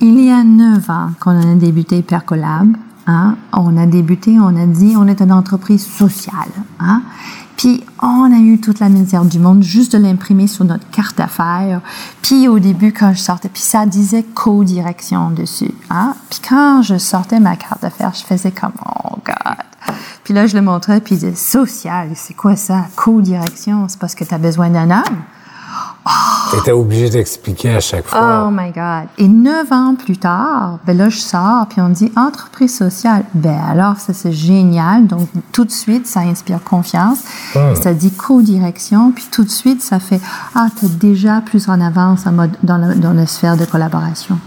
Il 0.00 0.24
y 0.24 0.30
a 0.30 0.44
neuf 0.44 0.88
ans 0.90 1.10
qu'on 1.20 1.38
a 1.40 1.54
débuté 1.54 2.02
Percolab. 2.02 2.76
Hein? 3.06 3.36
On 3.52 3.76
a 3.76 3.86
débuté, 3.86 4.38
on 4.38 4.54
a 4.56 4.66
dit, 4.66 4.94
on 4.96 5.08
est 5.08 5.20
une 5.20 5.32
entreprise 5.32 5.86
sociale. 5.86 6.50
Hein? 6.78 7.02
Puis 7.56 7.82
on 8.00 8.32
a 8.32 8.38
eu 8.38 8.60
toute 8.60 8.78
la 8.78 8.88
misère 8.88 9.24
du 9.24 9.40
monde 9.40 9.62
juste 9.62 9.96
de 9.96 9.98
l'imprimer 9.98 10.46
sur 10.46 10.64
notre 10.64 10.88
carte 10.90 11.18
d'affaires. 11.18 11.80
Puis 12.22 12.46
au 12.46 12.58
début, 12.58 12.92
quand 12.92 13.12
je 13.14 13.20
sortais, 13.20 13.48
puis 13.48 13.62
ça 13.62 13.86
disait 13.86 14.22
co-direction 14.22 15.30
dessus. 15.30 15.74
Hein? 15.90 16.14
Puis 16.30 16.40
quand 16.46 16.82
je 16.82 16.98
sortais 16.98 17.40
ma 17.40 17.56
carte 17.56 17.82
d'affaires, 17.82 18.12
je 18.14 18.22
faisais 18.22 18.52
comme 18.52 18.74
oh 18.86 19.16
God. 19.24 19.94
Puis 20.22 20.34
là, 20.34 20.46
je 20.46 20.54
le 20.54 20.62
montrais, 20.62 21.00
puis 21.00 21.14
il 21.14 21.18
disait 21.18 21.34
social. 21.34 22.10
C'est 22.14 22.34
quoi 22.34 22.54
ça? 22.54 22.84
Co-direction, 22.94 23.86
c'est 23.88 23.98
parce 23.98 24.14
que 24.14 24.24
tu 24.24 24.34
as 24.34 24.38
besoin 24.38 24.68
d'un 24.68 24.90
homme. 24.90 25.22
Oh. 26.08 26.56
T'étais 26.56 26.72
obligé 26.72 27.10
d'expliquer 27.10 27.74
à 27.76 27.80
chaque 27.80 28.06
fois. 28.06 28.46
Oh 28.46 28.50
my 28.50 28.70
God. 28.70 29.08
Et 29.18 29.28
neuf 29.28 29.70
ans 29.70 29.94
plus 29.94 30.16
tard, 30.16 30.78
ben 30.86 30.96
là, 30.96 31.08
je 31.08 31.18
sors, 31.18 31.66
puis 31.68 31.80
on 31.80 31.90
dit 31.90 32.10
entreprise 32.16 32.76
sociale. 32.76 33.24
Ben 33.34 33.58
alors, 33.70 33.98
ça, 33.98 34.14
c'est 34.14 34.32
génial. 34.32 35.06
Donc, 35.06 35.28
tout 35.52 35.64
de 35.64 35.70
suite, 35.70 36.06
ça 36.06 36.20
inspire 36.20 36.62
confiance. 36.64 37.18
Hmm. 37.54 37.74
Ça 37.74 37.92
dit 37.92 38.10
co-direction, 38.10 39.12
puis 39.12 39.26
tout 39.30 39.44
de 39.44 39.50
suite, 39.50 39.82
ça 39.82 39.98
fait 40.00 40.20
Ah, 40.54 40.68
t'es 40.80 40.88
déjà 40.88 41.42
plus 41.42 41.68
en 41.68 41.80
avance 41.80 42.26
en 42.26 42.32
mode, 42.32 42.56
dans, 42.62 42.78
la, 42.78 42.94
dans 42.94 43.12
la 43.12 43.26
sphère 43.26 43.56
de 43.56 43.64
collaboration. 43.66 44.38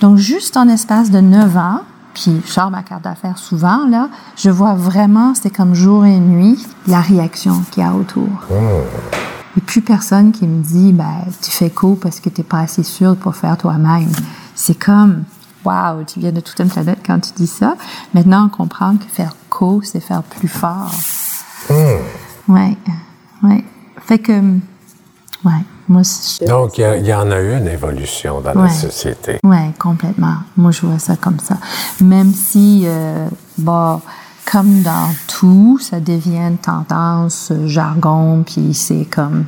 Donc, 0.00 0.18
juste 0.18 0.56
en 0.56 0.68
espace 0.68 1.10
de 1.10 1.20
neuf 1.20 1.56
ans, 1.56 1.80
puis 2.14 2.42
je 2.46 2.52
sors 2.52 2.70
ma 2.70 2.82
carte 2.82 3.02
d'affaires 3.02 3.38
souvent, 3.38 3.86
là, 3.88 4.08
je 4.36 4.50
vois 4.50 4.74
vraiment, 4.74 5.34
c'est 5.34 5.50
comme 5.50 5.74
jour 5.74 6.04
et 6.04 6.18
nuit, 6.18 6.64
la 6.86 7.00
réaction 7.00 7.62
qu'il 7.70 7.82
y 7.82 7.86
a 7.86 7.92
autour. 7.92 8.28
Hmm. 8.50 9.21
Et 9.56 9.60
plus 9.60 9.82
personne 9.82 10.32
qui 10.32 10.46
me 10.46 10.62
dit, 10.62 10.92
ben, 10.92 11.24
tu 11.42 11.50
fais 11.50 11.70
co 11.70 11.94
parce 11.94 12.20
que 12.20 12.28
tu 12.28 12.40
n'es 12.40 12.46
pas 12.46 12.60
assez 12.60 12.82
sûr 12.82 13.16
pour 13.16 13.36
faire 13.36 13.56
toi-même. 13.56 14.10
C'est 14.54 14.78
comme, 14.78 15.24
waouh, 15.64 16.04
tu 16.04 16.20
viens 16.20 16.32
de 16.32 16.40
toute 16.40 16.58
une 16.58 16.68
planète 16.68 17.00
quand 17.04 17.20
tu 17.20 17.32
dis 17.36 17.46
ça. 17.46 17.76
Maintenant, 18.14 18.46
on 18.46 18.48
comprend 18.48 18.96
que 18.96 19.04
faire 19.04 19.36
co, 19.50 19.82
c'est 19.82 20.00
faire 20.00 20.22
plus 20.22 20.48
fort. 20.48 20.94
Mmh. 21.70 22.52
Ouais, 22.52 22.76
ouais. 23.42 23.64
Fait 24.06 24.18
que, 24.18 24.32
ouais. 25.44 25.62
Moi, 25.88 26.02
je... 26.02 26.46
Donc, 26.46 26.78
il 26.78 27.04
y, 27.04 27.08
y, 27.08 27.14
en 27.14 27.30
a 27.30 27.40
eu 27.40 27.58
une 27.58 27.68
évolution 27.68 28.40
dans 28.40 28.54
ouais. 28.54 28.62
la 28.62 28.70
société. 28.70 29.38
Oui, 29.44 29.72
complètement. 29.78 30.36
Moi, 30.56 30.70
je 30.70 30.86
vois 30.86 30.98
ça 30.98 31.16
comme 31.16 31.38
ça. 31.40 31.58
Même 32.00 32.32
si, 32.32 32.84
euh, 32.86 33.28
bon, 33.58 34.00
comme 34.50 34.82
dans 34.82 35.08
tout, 35.28 35.78
ça 35.80 36.00
devient 36.00 36.52
tendance, 36.60 37.52
jargon, 37.66 38.42
puis 38.44 38.74
c'est 38.74 39.04
comme... 39.04 39.44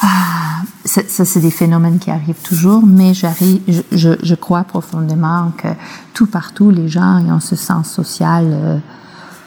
Ah, 0.00 0.62
ça, 0.84 1.24
c'est 1.24 1.40
des 1.40 1.50
phénomènes 1.50 1.98
qui 1.98 2.10
arrivent 2.10 2.42
toujours, 2.42 2.84
mais 2.84 3.14
j'arrive, 3.14 3.60
je, 3.68 3.82
je, 3.92 4.10
je, 4.20 4.34
crois 4.34 4.64
profondément 4.64 5.52
que 5.56 5.68
tout 6.12 6.26
partout, 6.26 6.70
les 6.70 6.88
gens 6.88 7.24
ont 7.26 7.40
ce 7.40 7.54
sens 7.54 7.88
social 7.88 8.46
euh, 8.50 8.78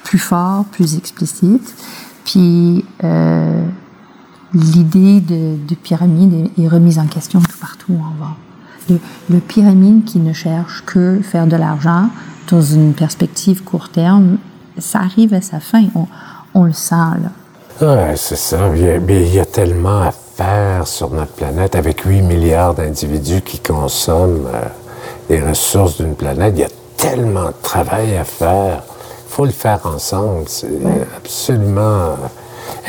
plus 0.04 0.18
fort, 0.18 0.64
plus 0.66 0.96
explicite. 0.96 1.76
Puis 2.24 2.86
euh, 3.04 3.66
l'idée 4.54 5.20
de, 5.20 5.58
de, 5.68 5.76
pyramide 5.76 6.52
est, 6.58 6.64
est, 6.64 6.68
remise 6.70 7.00
en 7.00 7.08
question 7.08 7.42
tout 7.42 7.58
partout 7.60 7.94
où 7.94 8.00
on 8.00 8.24
va. 8.24 8.36
Le, 8.90 9.00
le 9.30 9.40
pyramide 9.40 10.06
qui 10.06 10.20
ne 10.20 10.32
cherche 10.32 10.84
que 10.86 11.20
faire 11.22 11.48
de 11.48 11.58
l'argent 11.58 12.10
dans 12.50 12.62
une 12.62 12.93
perspective 12.93 13.64
court 13.64 13.89
terme, 13.89 14.38
ça 14.78 15.00
arrive 15.00 15.34
à 15.34 15.41
sa 15.41 15.60
fin. 15.60 15.84
On, 15.96 16.06
on 16.54 16.64
le 16.64 16.74
sent, 16.74 16.96
là. 16.96 17.30
Oui, 17.82 18.14
c'est 18.16 18.38
ça. 18.38 18.70
Il 18.74 18.82
y, 18.82 18.89
a, 18.89 18.96
il 18.96 19.36
y, 19.36 19.39
a, 19.39 19.46
tellement 19.46 20.04
à 20.04 20.12
faire 20.12 20.88
sur 20.88 21.10
notre 21.10 21.34
planète 21.34 21.76
avec 21.76 22.02
8 22.02 22.22
milliards 22.22 22.74
d'individus 22.74 23.41
qui 23.41 23.60
consomment 23.60 24.48
euh, 24.54 24.62
les 25.30 25.41
ressources 25.41 25.98
d'une 25.98 26.16
planète. 26.16 26.54
Il 26.56 26.62
y 26.62 26.64
a 26.64 26.70
tellement 26.98 27.48
de 27.48 27.56
travail 27.62 28.16
à 28.16 28.24
faire. 28.24 28.84
Il 29.28 29.32
faut 29.32 29.46
le 29.46 29.52
faire 29.52 29.82
ensemble. 29.86 30.46
C'est 30.48 30.68
ouais. 30.68 31.06
absolument 31.18 32.16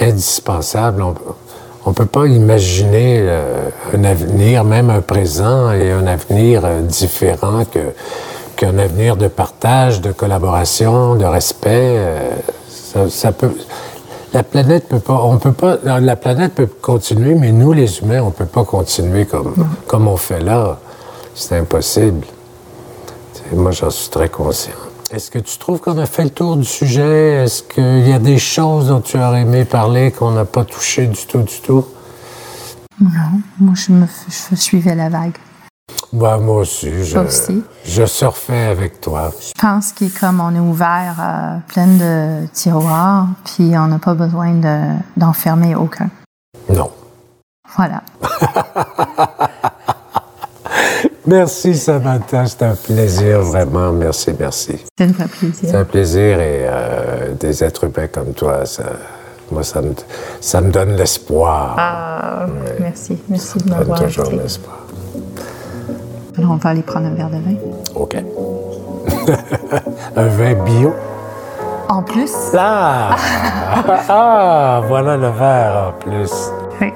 indispensable. 0.00 1.02
On 1.02 1.90
ne 1.90 1.94
peut 1.94 2.06
pas 2.06 2.26
imaginer 2.26 3.18
euh, 3.20 3.68
un 3.92 4.04
avenir, 4.04 4.64
même 4.64 4.90
un 4.90 5.00
présent 5.00 5.72
et 5.72 5.90
un 5.90 6.06
avenir 6.06 6.64
euh, 6.64 6.80
différent 6.82 7.64
que 7.64 7.92
qu'un 8.56 8.78
avenir 8.78 9.16
de 9.16 9.28
partage, 9.28 10.00
de 10.00 10.12
collaboration, 10.12 11.14
de 11.14 11.24
respect. 11.24 11.96
Euh, 11.98 12.30
ça, 12.68 13.08
ça, 13.08 13.32
peut. 13.32 13.52
La 14.32 14.42
planète 14.42 14.88
peut 14.88 14.98
pas. 14.98 15.20
On 15.22 15.38
peut 15.38 15.52
pas. 15.52 15.78
La 15.84 16.16
planète 16.16 16.54
peut 16.54 16.66
continuer, 16.66 17.34
mais 17.34 17.52
nous, 17.52 17.72
les 17.72 18.00
humains, 18.00 18.22
on 18.22 18.30
peut 18.30 18.46
pas 18.46 18.64
continuer 18.64 19.26
comme 19.26 19.54
comme 19.86 20.08
on 20.08 20.16
fait 20.16 20.40
là. 20.40 20.78
C'est 21.34 21.56
impossible. 21.56 22.26
Moi, 23.52 23.70
j'en 23.70 23.90
suis 23.90 24.10
très 24.10 24.28
conscient. 24.28 24.72
Est-ce 25.12 25.30
que 25.30 25.38
tu 25.38 25.56
trouves 25.58 25.78
qu'on 25.78 25.98
a 25.98 26.06
fait 26.06 26.24
le 26.24 26.30
tour 26.30 26.56
du 26.56 26.64
sujet? 26.64 27.44
Est-ce 27.44 27.62
qu'il 27.62 28.08
y 28.08 28.12
a 28.12 28.18
des 28.18 28.38
choses 28.38 28.88
dont 28.88 29.00
tu 29.00 29.16
aurais 29.18 29.42
aimé 29.42 29.64
parler 29.64 30.10
qu'on 30.10 30.32
n'a 30.32 30.44
pas 30.44 30.64
touché 30.64 31.06
du 31.06 31.26
tout, 31.26 31.42
du 31.42 31.60
tout? 31.60 31.86
Non, 33.00 33.10
moi, 33.60 33.74
je, 33.76 33.92
me, 33.92 34.06
je 34.50 34.56
suivais 34.56 34.96
la 34.96 35.08
vague. 35.08 35.36
Bah, 36.12 36.38
moi 36.38 36.58
aussi 36.58 37.04
je, 37.04 37.18
aussi. 37.18 37.62
je 37.84 38.06
surfais 38.06 38.66
avec 38.66 39.00
toi. 39.00 39.32
Je 39.40 39.60
pense 39.60 39.92
que 39.92 40.04
comme 40.18 40.40
on 40.40 40.54
est 40.54 40.60
ouvert 40.60 41.16
à 41.18 41.58
plein 41.66 41.86
de 41.86 42.46
tiroirs, 42.52 43.26
puis 43.44 43.76
on 43.76 43.88
n'a 43.88 43.98
pas 43.98 44.14
besoin 44.14 44.52
d'enfermer 45.16 45.74
de, 45.74 45.78
aucun. 45.78 46.08
Non. 46.72 46.90
Voilà. 47.76 48.02
merci 51.26 51.74
Samantha, 51.76 52.46
c'est 52.46 52.62
un 52.62 52.76
plaisir 52.76 53.42
vraiment. 53.42 53.92
Merci, 53.92 54.32
merci. 54.38 54.84
C'est 54.96 55.20
un 55.20 55.26
plaisir. 55.26 55.70
C'est 55.70 55.74
un 55.74 55.84
plaisir 55.84 56.40
et 56.40 56.66
euh, 56.68 57.34
des 57.34 57.64
êtres 57.64 57.84
humains 57.84 58.08
comme 58.08 58.32
toi, 58.32 58.64
ça, 58.64 58.84
moi, 59.50 59.62
ça 59.62 59.82
me, 59.82 59.94
ça 60.40 60.60
me 60.60 60.70
donne 60.70 60.96
l'espoir. 60.96 61.74
Ah, 61.78 62.46
merci. 62.80 63.18
Merci 63.28 63.58
de 63.58 63.70
m'avoir 63.70 64.02
toujours 64.04 64.30
l'espoir. 64.30 64.85
Alors, 66.38 66.50
on 66.50 66.56
va 66.56 66.70
aller 66.70 66.82
prendre 66.82 67.06
un 67.06 67.14
verre 67.14 67.30
de 67.30 67.36
vin. 67.36 67.54
OK. 67.94 68.16
un 70.16 70.26
vin 70.26 70.54
bio? 70.64 70.92
En 71.88 72.02
plus. 72.02 72.32
Ah! 72.56 73.16
ah! 74.08 74.80
Voilà 74.86 75.16
le 75.16 75.28
verre 75.28 75.88
en 75.88 75.92
plus. 76.00 76.32
Oui. 76.80 76.92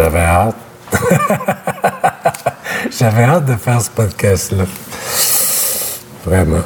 J'avais 0.00 0.20
hâte. 0.20 0.56
J'avais 2.98 3.24
hâte 3.24 3.44
de 3.44 3.54
faire 3.56 3.82
ce 3.82 3.90
podcast-là. 3.90 4.64
Vraiment. 6.24 6.62